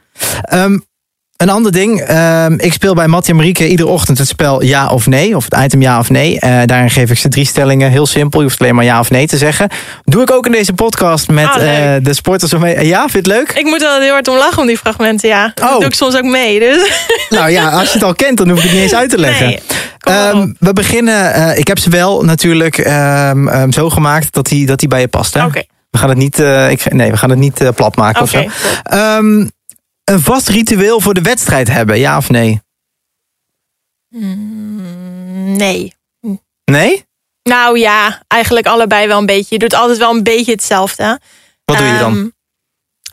Um, 0.53 0.85
een 1.41 1.49
ander 1.49 1.71
ding. 1.71 2.09
Um, 2.09 2.59
ik 2.59 2.73
speel 2.73 2.93
bij 2.93 3.07
Mattie 3.07 3.29
en 3.31 3.35
Marieke 3.35 3.67
iedere 3.67 3.89
ochtend 3.89 4.17
het 4.17 4.27
spel 4.27 4.63
ja 4.63 4.87
of 4.87 5.07
nee. 5.07 5.35
Of 5.35 5.43
het 5.49 5.57
item 5.63 5.81
ja 5.81 5.99
of 5.99 6.09
nee. 6.09 6.33
Uh, 6.33 6.61
daarin 6.65 6.89
geef 6.89 7.09
ik 7.09 7.17
ze 7.17 7.27
drie 7.27 7.45
stellingen. 7.45 7.91
Heel 7.91 8.05
simpel. 8.05 8.39
Je 8.39 8.45
hoeft 8.45 8.59
alleen 8.61 8.75
maar 8.75 8.83
ja 8.83 8.99
of 8.99 9.09
nee 9.09 9.27
te 9.27 9.37
zeggen. 9.37 9.69
Doe 10.03 10.21
ik 10.21 10.31
ook 10.31 10.45
in 10.45 10.51
deze 10.51 10.73
podcast 10.73 11.29
met 11.29 11.45
Ah, 11.45 11.55
uh, 11.55 11.61
leuk. 11.61 12.05
de 12.05 12.13
sporters. 12.13 12.53
Omheen. 12.53 12.85
Ja, 12.85 12.99
vind 12.99 13.11
je 13.11 13.17
het 13.17 13.27
leuk? 13.27 13.51
Ik 13.51 13.65
moet 13.65 13.81
er 13.81 14.01
heel 14.01 14.11
hard 14.11 14.27
om 14.27 14.35
lachen 14.37 14.57
om 14.61 14.67
die 14.67 14.77
fragmenten, 14.77 15.29
ja. 15.29 15.51
Dat 15.55 15.69
Oh. 15.69 15.75
doe 15.75 15.85
ik 15.85 15.93
soms 15.93 16.15
ook 16.17 16.23
mee. 16.23 16.59
Dus. 16.59 16.91
Nou 17.29 17.49
ja, 17.49 17.69
als 17.69 17.87
je 17.87 17.93
het 17.93 18.03
al 18.03 18.13
kent, 18.15 18.37
dan 18.37 18.49
hoef 18.49 18.57
ik 18.57 18.63
het 18.63 18.73
niet 18.73 18.81
eens 18.81 18.93
uit 18.93 19.09
te 19.09 19.17
leggen. 19.17 19.45
Nee, 19.47 19.59
Um, 20.09 20.55
we 20.59 20.73
beginnen. 20.73 21.35
Uh, 21.39 21.57
ik 21.57 21.67
heb 21.67 21.79
ze 21.79 21.89
wel 21.89 22.23
natuurlijk 22.23 22.77
um, 22.77 23.47
um, 23.47 23.71
zo 23.71 23.89
gemaakt 23.89 24.33
dat 24.33 24.45
die, 24.45 24.65
dat 24.65 24.79
die 24.79 24.87
bij 24.87 24.99
je 24.99 25.07
past. 25.07 25.35
Oké, 25.35 25.63
We 25.89 25.97
gaan 25.97 26.09
het 26.09 26.17
niet, 26.17 26.39
ik, 26.69 26.93
nee, 26.93 27.11
we 27.11 27.17
gaan 27.17 27.29
het 27.29 27.39
niet 27.39 27.71
plat 27.75 27.95
maken 27.95 28.21
of 28.21 28.29
zo. 28.29 28.45
Um, 29.17 29.51
een 30.11 30.21
vast 30.21 30.47
ritueel 30.47 30.99
voor 30.99 31.13
de 31.13 31.21
wedstrijd 31.21 31.67
hebben, 31.67 31.99
ja 31.99 32.17
of 32.17 32.29
nee? 32.29 32.61
Mm, 34.09 35.55
nee. 35.55 35.93
Nee? 36.65 37.05
Nou 37.43 37.79
ja, 37.79 38.23
eigenlijk 38.27 38.65
allebei 38.65 39.07
wel 39.07 39.19
een 39.19 39.25
beetje. 39.25 39.47
Je 39.55 39.59
doet 39.59 39.73
altijd 39.73 39.97
wel 39.97 40.11
een 40.15 40.23
beetje 40.23 40.51
hetzelfde. 40.51 41.19
Wat 41.65 41.77
doe 41.77 41.87
je 41.87 41.97
dan? 41.97 42.11
Ehm, 42.11 42.27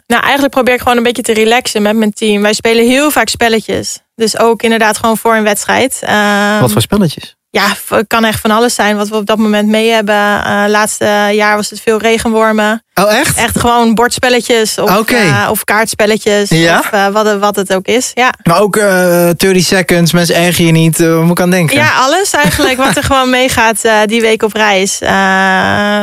nou, 0.06 0.22
eigenlijk 0.22 0.52
probeer 0.52 0.74
ik 0.74 0.80
gewoon 0.80 0.96
een 0.96 1.02
beetje 1.02 1.22
te 1.22 1.32
relaxen 1.32 1.82
met 1.82 1.96
mijn 1.96 2.12
team. 2.12 2.42
Wij 2.42 2.52
spelen 2.52 2.86
heel 2.86 3.10
vaak 3.10 3.28
spelletjes. 3.28 3.98
Dus 4.14 4.38
ook 4.38 4.62
inderdaad 4.62 4.96
gewoon 4.96 5.16
voor 5.16 5.36
een 5.36 5.42
wedstrijd. 5.42 5.98
Ehm, 6.02 6.60
Wat 6.60 6.72
voor 6.72 6.80
spelletjes? 6.80 7.36
Ja, 7.50 7.74
het 7.88 8.06
kan 8.06 8.24
echt 8.24 8.40
van 8.40 8.50
alles 8.50 8.74
zijn 8.74 8.96
wat 8.96 9.08
we 9.08 9.16
op 9.16 9.26
dat 9.26 9.38
moment 9.38 9.68
mee 9.68 9.90
hebben. 9.90 10.14
Uh, 10.14 10.64
laatste 10.66 11.28
jaar 11.32 11.56
was 11.56 11.70
het 11.70 11.80
veel 11.80 11.98
regenwormen. 11.98 12.84
Oh, 12.98 13.12
echt? 13.12 13.36
Echt 13.36 13.58
gewoon 13.58 13.94
bordspelletjes 13.94 14.78
of, 14.78 14.98
Oké. 14.98 15.14
uh, 15.14 15.48
of 15.50 15.64
kaartspelletjes. 15.64 16.48
Ja? 16.48 16.78
Of 16.78 16.92
uh, 16.92 17.06
wat, 17.06 17.38
wat 17.38 17.56
het 17.56 17.74
ook 17.74 17.86
is. 17.86 18.10
Ja. 18.14 18.32
Maar 18.42 18.60
ook 18.60 18.76
uh, 18.76 19.30
30 19.36 19.62
seconds, 19.62 20.12
mensen 20.12 20.34
erger 20.34 20.64
je 20.64 20.72
niet. 20.72 20.98
Moet 20.98 21.30
ik 21.30 21.40
aan 21.40 21.50
denken? 21.50 21.76
ja, 21.76 21.90
alles 21.96 22.30
eigenlijk 22.30 22.76
wat 22.76 22.96
er 22.96 23.02
gewoon 23.10 23.30
meegaat 23.30 23.82
die 24.04 24.20
week 24.20 24.42
op 24.42 24.52
reis. 24.52 24.98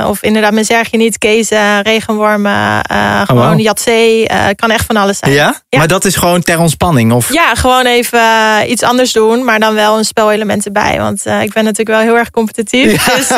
Of 0.10 0.24
inderdaad, 0.24 0.52
mensen 0.52 0.76
erger 0.76 0.92
je 0.92 0.98
niet, 0.98 1.18
kezen, 1.18 1.82
regenwormen, 1.82 2.82
uh, 2.92 3.22
gewoon 3.22 3.52
wow. 3.52 3.60
jatzee. 3.60 4.30
Uh, 4.32 4.46
kan 4.56 4.72
echt 4.72 4.86
van 4.86 4.96
alles 4.96 5.18
zijn. 5.18 5.32
Ja? 5.32 5.62
Ja. 5.70 5.78
Maar 5.78 5.88
dat 5.88 6.06
is 6.06 6.16
gewoon 6.16 6.42
ter 6.42 6.60
ontspanning? 6.60 7.12
Of? 7.12 7.34
Ja, 7.34 7.56
gewoon 7.56 7.86
even 7.86 8.22
iets 8.68 8.84
anders 8.84 9.12
doen, 9.12 9.44
maar 9.44 9.60
dan 9.60 9.74
wel 9.74 9.98
een 9.98 10.06
spelelement 10.06 10.66
erbij. 10.66 10.98
Want 10.98 11.26
ik 11.26 11.54
ben 11.54 11.64
natuurlijk 11.64 11.98
wel 11.98 12.00
heel 12.00 12.18
erg 12.18 12.32
competitief. 12.32 13.08
Ja. 13.08 13.16
Dus 13.16 13.32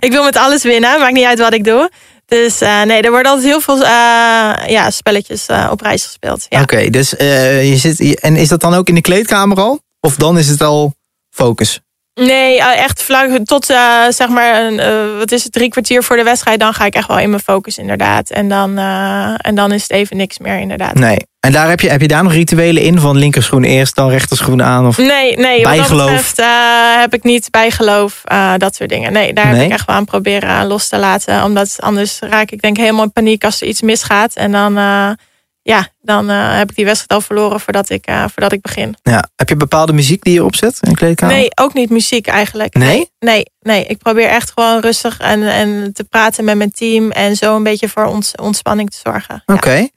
ik 0.00 0.12
wil 0.12 0.24
met 0.24 0.36
alles 0.36 0.62
winnen, 0.62 1.00
maakt 1.00 1.12
niet 1.12 1.24
uit 1.24 1.38
wat 1.38 1.52
ik 1.52 1.64
doe. 1.64 1.90
Dus 2.30 2.62
uh, 2.62 2.82
nee, 2.82 3.02
er 3.02 3.10
worden 3.10 3.32
altijd 3.32 3.48
heel 3.48 3.60
veel 3.60 3.76
uh, 3.76 3.82
ja, 4.66 4.90
spelletjes 4.90 5.48
uh, 5.48 5.68
op 5.70 5.80
reis 5.80 6.04
gespeeld. 6.04 6.46
Ja. 6.48 6.62
Oké, 6.62 6.90
dus 6.90 7.10
je 7.10 7.74
zit. 7.76 8.20
En 8.20 8.36
is 8.36 8.48
dat 8.48 8.60
dan 8.60 8.74
ook 8.74 8.88
in 8.88 8.94
de 8.94 9.00
kleedkamer 9.00 9.60
al? 9.60 9.80
Of 10.00 10.16
dan 10.16 10.38
is 10.38 10.48
het 10.48 10.62
al 10.62 10.94
focus? 11.30 11.80
Nee, 12.26 12.56
uh, 12.56 12.82
echt 12.82 13.02
vlak 13.02 13.38
tot 13.44 13.70
uh, 13.70 14.02
zeg 14.08 14.28
maar, 14.28 14.62
een, 14.62 14.76
wat 15.18 15.32
is 15.32 15.44
het, 15.44 15.52
drie 15.52 15.68
kwartier 15.68 16.02
voor 16.02 16.16
de 16.16 16.22
wedstrijd. 16.22 16.60
Dan 16.60 16.74
ga 16.74 16.84
ik 16.84 16.94
echt 16.94 17.08
wel 17.08 17.18
in 17.18 17.30
mijn 17.30 17.42
focus, 17.42 17.78
inderdaad. 17.78 18.30
En 18.30 18.48
dan, 18.48 18.78
uh, 18.78 19.34
en 19.36 19.54
dan 19.54 19.72
is 19.72 19.82
het 19.82 19.90
even 19.90 20.16
niks 20.16 20.38
meer, 20.38 20.58
inderdaad. 20.58 20.94
Nee. 20.94 21.18
En 21.40 21.52
daar 21.52 21.68
heb 21.68 21.80
je, 21.80 21.90
heb 21.90 22.00
je 22.00 22.08
daar 22.08 22.22
nog 22.22 22.32
rituelen 22.32 22.82
in? 22.82 22.98
Van 23.00 23.16
linkerschoen 23.16 23.64
eerst, 23.64 23.94
dan 23.94 24.10
rechterschoen 24.10 24.62
aan? 24.62 24.86
Of 24.86 24.98
nee, 24.98 25.36
nee. 25.36 25.62
bijgeloof? 25.62 25.88
Wat 25.88 26.08
dat 26.08 26.36
betreft 26.36 27.00
heb 27.00 27.14
ik 27.14 27.22
niet 27.22 27.50
bijgeloof, 27.50 28.22
dat 28.56 28.74
soort 28.74 28.90
dingen. 28.90 29.12
Nee, 29.12 29.32
daar 29.32 29.46
Nee? 29.46 29.54
heb 29.54 29.66
ik 29.66 29.72
echt 29.72 29.86
wel 29.86 29.96
aan 29.96 30.04
proberen 30.04 30.66
los 30.66 30.88
te 30.88 30.98
laten. 30.98 31.44
Omdat 31.44 31.76
anders 31.78 32.18
raak 32.18 32.50
ik 32.50 32.62
denk 32.62 32.76
helemaal 32.76 33.04
in 33.04 33.12
paniek 33.12 33.44
als 33.44 33.60
er 33.60 33.66
iets 33.66 33.80
misgaat. 33.80 34.34
En 34.34 34.52
dan, 34.52 34.78
ja, 35.70 35.88
dan 36.02 36.30
uh, 36.30 36.56
heb 36.56 36.70
ik 36.70 36.76
die 36.76 36.84
wedstrijd 36.84 37.12
al 37.12 37.20
verloren 37.20 37.60
voordat 37.60 37.90
ik, 37.90 38.10
uh, 38.10 38.24
voordat 38.32 38.52
ik 38.52 38.60
begin. 38.60 38.96
Ja. 39.02 39.28
Heb 39.36 39.48
je 39.48 39.56
bepaalde 39.56 39.92
muziek 39.92 40.22
die 40.22 40.32
je 40.32 40.44
opzet 40.44 40.78
in 40.80 40.88
de 40.88 40.96
kleedkamer? 40.96 41.36
Nee, 41.36 41.48
ook 41.54 41.74
niet 41.74 41.90
muziek 41.90 42.26
eigenlijk. 42.26 42.74
Nee? 42.74 43.10
Nee, 43.18 43.44
nee. 43.60 43.84
Ik 43.84 43.98
probeer 43.98 44.28
echt 44.28 44.52
gewoon 44.54 44.80
rustig 44.80 45.18
en, 45.18 45.42
en 45.42 45.92
te 45.92 46.04
praten 46.04 46.44
met 46.44 46.56
mijn 46.56 46.72
team. 46.72 47.10
En 47.10 47.36
zo 47.36 47.56
een 47.56 47.62
beetje 47.62 47.88
voor 47.88 48.04
ons, 48.04 48.34
ontspanning 48.34 48.90
te 48.90 48.98
zorgen. 49.02 49.42
Oké. 49.46 49.52
Okay. 49.52 49.90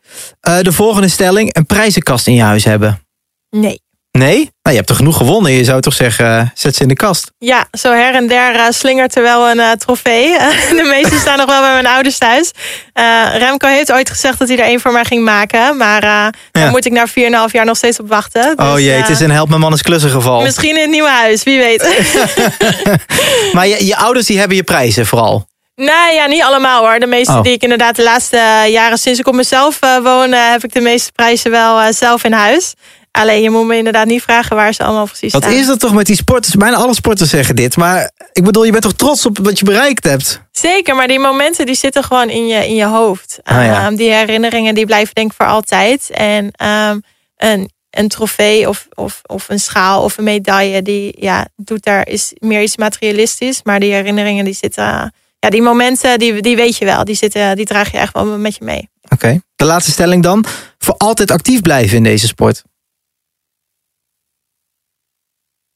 Uh, 0.48 0.60
de 0.62 0.72
volgende 0.72 1.08
stelling. 1.08 1.56
Een 1.56 1.66
prijzenkast 1.66 2.28
in 2.28 2.34
je 2.34 2.42
huis 2.42 2.64
hebben? 2.64 3.02
Nee. 3.50 3.83
Nee? 4.18 4.36
Nou, 4.36 4.76
je 4.76 4.76
hebt 4.76 4.90
er 4.90 4.96
genoeg 4.96 5.18
gewonnen. 5.18 5.52
Je 5.52 5.64
zou 5.64 5.82
toch 5.82 5.94
zeggen, 5.94 6.52
zet 6.54 6.76
ze 6.76 6.82
in 6.82 6.88
de 6.88 6.96
kast. 6.96 7.32
Ja, 7.38 7.68
zo 7.72 7.92
her 7.92 8.16
en 8.16 8.28
der 8.28 8.56
uh, 8.56 8.66
slingert 8.70 9.16
er 9.16 9.24
wel 9.24 9.50
een 9.50 9.58
uh, 9.58 9.72
trofee. 9.72 10.38
de 10.82 10.88
meeste 10.90 11.20
staan 11.20 11.38
nog 11.38 11.46
wel 11.46 11.62
bij 11.62 11.74
mijn 11.74 11.88
ouders 11.88 12.18
thuis. 12.18 12.52
Uh, 12.94 13.36
Remco 13.38 13.68
heeft 13.68 13.92
ooit 13.92 14.10
gezegd 14.10 14.40
dat 14.40 14.48
hij 14.48 14.58
er 14.58 14.64
één 14.64 14.80
voor 14.80 14.92
mij 14.92 15.06
ging 15.06 15.24
maken. 15.24 15.78
Maar 15.78 16.02
daar 16.02 16.34
ja. 16.52 16.70
moet 16.70 16.86
ik 16.86 16.92
na 16.92 17.08
4,5 17.08 17.14
jaar 17.52 17.66
nog 17.66 17.78
steeds 17.78 18.00
op 18.00 18.08
wachten. 18.08 18.56
Dus, 18.56 18.66
oh 18.66 18.80
jee, 18.80 18.92
het 18.92 19.10
is 19.10 19.20
een 19.20 19.32
help 19.32 19.50
mijn 19.50 19.62
man 19.62 19.74
is 19.74 19.82
klussen 19.82 20.10
geval. 20.10 20.42
Misschien 20.42 20.76
in 20.76 20.82
het 20.82 20.90
nieuwe 20.90 21.10
huis, 21.10 21.44
wie 21.44 21.58
weet. 21.58 22.06
maar 23.56 23.68
je, 23.68 23.86
je 23.86 23.96
ouders 23.96 24.26
die 24.26 24.40
hebben 24.40 24.58
je 24.58 24.64
prijzen 24.64 25.06
vooral? 25.06 25.48
Nee, 25.76 26.14
ja, 26.14 26.26
niet 26.26 26.44
allemaal 26.44 26.86
hoor. 26.86 27.00
De 27.00 27.06
meeste 27.06 27.34
oh. 27.34 27.44
die 27.44 27.54
ik 27.54 27.64
inderdaad 27.64 27.96
de 27.96 28.04
laatste 28.04 28.38
jaren 28.68 28.98
sinds 28.98 29.20
ik 29.20 29.28
op 29.28 29.34
mezelf 29.34 29.80
woon... 30.04 30.32
heb 30.32 30.64
ik 30.64 30.74
de 30.74 30.82
meeste 30.82 31.12
prijzen 31.12 31.52
wel 31.52 31.94
zelf 31.94 32.24
in 32.24 32.34
huis. 32.34 32.74
Alleen 33.12 33.42
je 33.42 33.50
moet 33.50 33.66
me 33.66 33.78
inderdaad 33.78 34.06
niet 34.06 34.22
vragen 34.22 34.56
waar 34.56 34.74
ze 34.74 34.84
allemaal 34.84 35.06
precies 35.06 35.32
wat 35.32 35.42
staan. 35.42 35.54
Wat 35.54 35.62
is 35.62 35.68
dat 35.68 35.80
toch 35.80 35.94
met 35.94 36.06
die 36.06 36.16
sporters? 36.16 36.56
Bijna 36.56 36.76
alle 36.76 36.94
sporters 36.94 37.30
zeggen 37.30 37.56
dit. 37.56 37.78
Maar 37.78 38.12
ik 38.32 38.44
bedoel, 38.44 38.64
je 38.64 38.72
bent 38.72 38.84
toch 38.84 38.94
trots 38.94 39.26
op 39.26 39.38
wat 39.38 39.60
je 39.60 39.66
bereikt 39.66 40.04
hebt? 40.04 40.42
Zeker, 40.52 40.96
maar 40.96 41.08
die 41.08 41.20
momenten 41.20 41.66
die 41.66 41.76
zitten 41.76 42.04
gewoon 42.04 42.30
in 42.30 42.48
je, 42.48 42.68
in 42.68 42.76
je 42.76 42.86
hoofd. 42.86 43.40
Ah, 43.44 43.66
ja. 43.66 43.88
um, 43.88 43.96
die 43.96 44.12
herinneringen 44.12 44.76
die 44.76 44.86
blijven 44.86 45.16
denk 45.16 45.32
ik 45.32 45.38
voor 45.38 45.48
altijd. 45.48 46.10
En 46.10 46.52
um, 46.66 47.04
een, 47.38 47.72
een 47.90 48.08
trofee 48.08 48.70
of, 48.70 48.88
of, 48.94 49.22
of 49.26 49.50
een 49.50 49.60
schaal 49.60 50.04
of 50.04 50.18
een 50.18 50.24
medaille... 50.24 50.82
die 50.82 51.16
ja, 51.20 51.48
doet 51.56 51.84
daar 51.84 52.08
is 52.08 52.34
meer 52.38 52.62
iets 52.62 52.78
materialistisch. 52.78 53.64
Maar 53.64 53.80
die 53.80 53.94
herinneringen 53.94 54.46
die 54.46 54.56
zitten... 54.56 55.14
Ja, 55.44 55.50
die 55.50 55.62
momenten, 55.62 56.20
die, 56.20 56.42
die 56.42 56.56
weet 56.56 56.78
je 56.78 56.86
wel. 56.86 57.04
Die, 57.04 57.16
zitten, 57.16 57.56
die 57.56 57.66
draag 57.66 57.92
je 57.92 57.98
echt 57.98 58.14
wel 58.14 58.26
met 58.26 58.56
je 58.56 58.64
mee. 58.64 58.90
Oké. 59.02 59.14
Okay. 59.14 59.42
De 59.56 59.66
laatste 59.66 59.92
stelling 59.92 60.24
dan. 60.24 60.46
Voor 60.78 60.96
altijd 60.98 61.32
actief 61.32 61.62
blijven 61.62 61.98
in 61.98 62.04
deze 62.04 62.28
sport. 62.28 62.64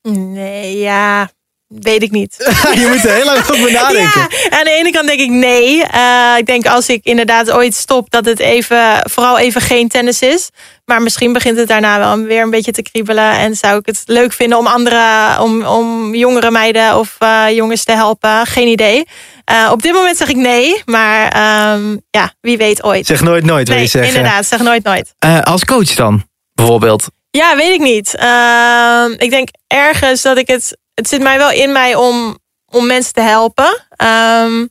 Nee, 0.01 0.77
ja, 0.77 1.29
weet 1.67 2.03
ik 2.03 2.11
niet. 2.11 2.35
je 2.81 2.87
moet 2.87 3.05
er 3.05 3.15
heel 3.15 3.25
lang 3.25 3.37
over 3.37 3.71
nadenken. 3.81 4.27
Ja, 4.29 4.57
aan 4.57 4.63
de 4.63 4.75
ene 4.79 4.91
kant 4.91 5.07
denk 5.07 5.19
ik 5.19 5.29
nee. 5.29 5.75
Uh, 5.95 6.33
ik 6.37 6.45
denk 6.45 6.67
als 6.67 6.89
ik 6.89 6.99
inderdaad 7.03 7.51
ooit 7.51 7.75
stop, 7.75 8.09
dat 8.09 8.25
het 8.25 8.39
even, 8.39 9.01
vooral 9.09 9.37
even 9.37 9.61
geen 9.61 9.87
tennis 9.87 10.21
is. 10.21 10.49
Maar 10.85 11.01
misschien 11.01 11.33
begint 11.33 11.57
het 11.57 11.67
daarna 11.67 11.99
wel 11.99 12.25
weer 12.25 12.41
een 12.41 12.49
beetje 12.49 12.71
te 12.71 12.81
kriebelen. 12.81 13.31
En 13.31 13.55
zou 13.55 13.77
ik 13.77 13.85
het 13.85 14.01
leuk 14.05 14.33
vinden 14.33 14.57
om 14.57 14.67
andere, 14.67 15.35
om, 15.41 15.65
om 15.65 16.15
jongere 16.15 16.51
meiden 16.51 16.97
of 16.97 17.15
uh, 17.19 17.45
jongens 17.49 17.83
te 17.83 17.91
helpen. 17.91 18.45
Geen 18.45 18.67
idee. 18.67 19.07
Uh, 19.51 19.69
op 19.71 19.81
dit 19.81 19.93
moment 19.93 20.17
zeg 20.17 20.29
ik 20.29 20.35
nee, 20.35 20.81
maar 20.85 21.25
um, 21.73 22.01
ja, 22.09 22.33
wie 22.41 22.57
weet 22.57 22.83
ooit. 22.83 23.05
Zeg 23.05 23.21
nooit 23.21 23.45
nooit, 23.45 23.67
wil 23.67 23.75
nee, 23.75 23.85
je 23.85 23.91
zeggen. 23.91 24.15
inderdaad, 24.15 24.45
zeg 24.45 24.59
nooit 24.59 24.83
nooit. 24.83 25.13
als 25.43 25.65
coach 25.65 25.93
dan, 25.93 26.23
bijvoorbeeld? 26.53 27.07
Ja, 27.31 27.55
weet 27.55 27.73
ik 27.73 27.79
niet. 27.79 28.15
Uh, 28.19 29.05
ik 29.17 29.29
denk 29.29 29.49
ergens 29.67 30.21
dat 30.21 30.37
ik 30.37 30.47
het. 30.47 30.77
Het 30.97 31.09
zit 31.09 31.21
mij 31.21 31.37
wel 31.37 31.51
in 31.51 31.71
mij 31.71 31.95
om, 31.95 32.37
om 32.65 32.87
mensen 32.87 33.13
te 33.13 33.21
helpen. 33.21 33.83
Um, 34.43 34.69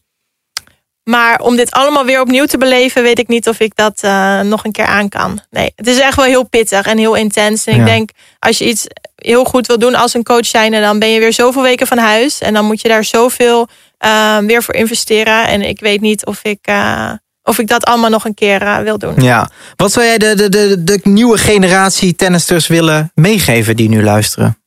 maar 1.11 1.41
om 1.41 1.57
dit 1.57 1.71
allemaal 1.71 2.05
weer 2.05 2.21
opnieuw 2.21 2.45
te 2.45 2.59
beleven, 2.59 3.03
weet 3.03 3.19
ik 3.19 3.29
niet 3.29 3.49
of 3.49 3.61
ik 3.61 3.75
dat 3.75 4.03
uh, 4.05 4.41
nog 4.41 4.65
een 4.65 4.73
keer 4.73 4.85
aan 4.85 5.09
kan. 5.09 5.41
Nee, 5.51 5.73
het 5.77 5.87
is 5.87 5.99
echt 5.99 6.17
wel 6.17 6.25
heel 6.25 6.49
pittig 6.49 6.87
en 6.87 6.99
heel 6.99 7.15
intens. 7.15 7.67
En 7.67 7.75
ja. 7.75 7.81
ik 7.81 7.87
denk, 7.87 8.11
als 8.39 8.59
je 8.59 8.69
iets 8.69 8.87
heel 9.15 9.45
goed 9.45 9.67
wil 9.67 9.79
doen 9.79 9.95
als 9.95 10.15
een 10.15 10.23
coach 10.23 10.47
zijnde, 10.47 10.81
dan 10.81 10.99
ben 10.99 11.11
je 11.11 11.21
weer 11.21 11.33
zoveel 11.33 11.63
weken 11.63 11.87
van 11.87 11.99
huis. 11.99 12.41
En 12.41 12.55
dan 12.55 12.65
moet 12.65 12.81
je 12.81 12.89
daar 12.89 13.05
zoveel 13.05 13.69
uh, 14.05 14.39
weer 14.39 14.63
voor 14.63 14.75
investeren. 14.75 15.47
En 15.47 15.63
ik 15.63 15.81
weet 15.81 16.01
niet 16.01 16.27
of 16.27 16.41
ik. 16.43 16.69
Uh, 16.69 17.13
of 17.43 17.59
ik 17.59 17.69
dat 17.69 17.85
allemaal 17.85 18.11
nog 18.11 18.25
een 18.25 18.35
keer 18.35 18.63
uh, 18.63 18.79
wil 18.79 18.99
doen. 18.99 19.23
Ja. 19.23 19.51
Wat 19.77 19.93
zou 19.93 20.07
jij 20.07 20.19
de, 20.19 20.35
de, 20.35 20.49
de, 20.49 20.85
de 20.85 21.01
nieuwe 21.03 21.39
generatie 21.39 22.15
tennisters 22.15 22.67
willen 22.67 23.11
meegeven 23.15 23.77
die 23.77 23.89
nu 23.89 24.03
luisteren? 24.03 24.59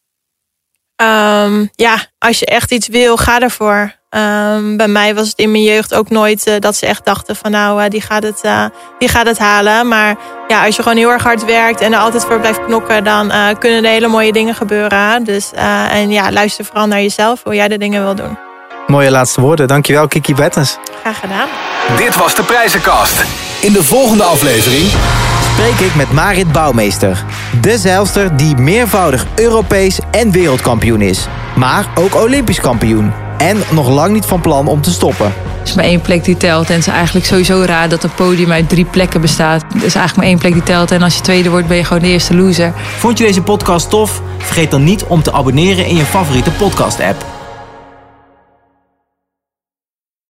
Um, 1.01 1.69
ja, 1.75 1.97
als 2.17 2.39
je 2.39 2.45
echt 2.45 2.71
iets 2.71 2.87
wil, 2.87 3.17
ga 3.17 3.39
ervoor. 3.39 3.97
Um, 4.09 4.77
bij 4.77 4.87
mij 4.87 5.15
was 5.15 5.27
het 5.27 5.37
in 5.37 5.51
mijn 5.51 5.63
jeugd 5.63 5.93
ook 5.93 6.09
nooit 6.09 6.47
uh, 6.47 6.53
dat 6.59 6.75
ze 6.75 6.85
echt 6.85 7.05
dachten 7.05 7.35
van 7.35 7.51
nou, 7.51 7.83
uh, 7.83 7.89
die, 7.89 8.01
gaat 8.01 8.23
het, 8.23 8.39
uh, 8.45 8.65
die 8.99 9.07
gaat 9.07 9.25
het 9.25 9.37
halen. 9.37 9.87
Maar 9.87 10.15
ja, 10.47 10.65
als 10.65 10.75
je 10.75 10.81
gewoon 10.81 10.97
heel 10.97 11.11
erg 11.11 11.23
hard 11.23 11.45
werkt 11.45 11.81
en 11.81 11.93
er 11.93 11.99
altijd 11.99 12.25
voor 12.25 12.39
blijft 12.39 12.65
knokken, 12.65 13.03
dan 13.03 13.31
kunnen 13.59 13.83
er 13.83 13.91
hele 13.91 14.07
mooie 14.07 14.31
dingen 14.31 14.55
gebeuren. 14.55 15.23
Dus, 15.23 15.51
en 15.91 16.11
ja, 16.11 16.31
luister 16.31 16.65
vooral 16.65 16.87
naar 16.87 17.01
jezelf, 17.01 17.43
hoe 17.43 17.55
jij 17.55 17.67
de 17.67 17.77
dingen 17.77 18.03
wil 18.03 18.15
doen. 18.15 18.37
Mooie 18.87 19.11
laatste 19.11 19.41
woorden. 19.41 19.67
Dankjewel, 19.67 20.07
Kiki 20.07 20.33
Bettens. 20.33 20.77
Graag 21.01 21.19
gedaan. 21.19 21.47
Dit 21.97 22.15
was 22.15 22.35
de 22.35 22.43
Prijzenkast. 22.43 23.23
In 23.61 23.73
de 23.73 23.83
volgende 23.83 24.23
aflevering 24.23 24.91
spreek 25.59 25.87
ik 25.87 25.95
met 25.95 26.11
Marit 26.11 26.51
Bouwmeester. 26.51 27.25
De 27.61 27.77
zeilster 27.77 28.37
die 28.37 28.55
meervoudig 28.55 29.25
Europees 29.35 29.99
en 30.11 30.31
wereldkampioen 30.31 31.01
is. 31.01 31.27
Maar 31.55 31.89
ook 31.95 32.15
Olympisch 32.15 32.59
kampioen. 32.59 33.11
En 33.37 33.57
nog 33.71 33.89
lang 33.89 34.13
niet 34.13 34.25
van 34.25 34.41
plan 34.41 34.67
om 34.67 34.81
te 34.81 34.91
stoppen. 34.91 35.25
Er 35.25 35.63
is 35.63 35.73
maar 35.73 35.85
één 35.85 36.01
plek 36.01 36.23
die 36.23 36.37
telt. 36.37 36.67
En 36.67 36.75
het 36.75 36.87
is 36.87 36.93
eigenlijk 36.93 37.25
sowieso 37.25 37.63
raar 37.65 37.89
dat 37.89 38.03
een 38.03 38.13
podium 38.15 38.51
uit 38.51 38.69
drie 38.69 38.85
plekken 38.85 39.21
bestaat. 39.21 39.61
Er 39.61 39.75
is 39.75 39.81
eigenlijk 39.81 40.15
maar 40.15 40.25
één 40.25 40.37
plek 40.37 40.53
die 40.53 40.63
telt. 40.63 40.91
En 40.91 41.01
als 41.01 41.15
je 41.15 41.21
tweede 41.21 41.49
wordt, 41.49 41.67
ben 41.67 41.77
je 41.77 41.83
gewoon 41.83 42.01
de 42.01 42.09
eerste 42.09 42.35
loser. 42.35 42.73
Vond 42.97 43.17
je 43.17 43.23
deze 43.23 43.41
podcast 43.41 43.89
tof? 43.89 44.21
Vergeet 44.37 44.71
dan 44.71 44.83
niet 44.83 45.03
om 45.03 45.21
te 45.21 45.33
abonneren 45.33 45.85
in 45.85 45.95
je 45.95 46.05
favoriete 46.05 46.51
podcast-app. 46.51 47.38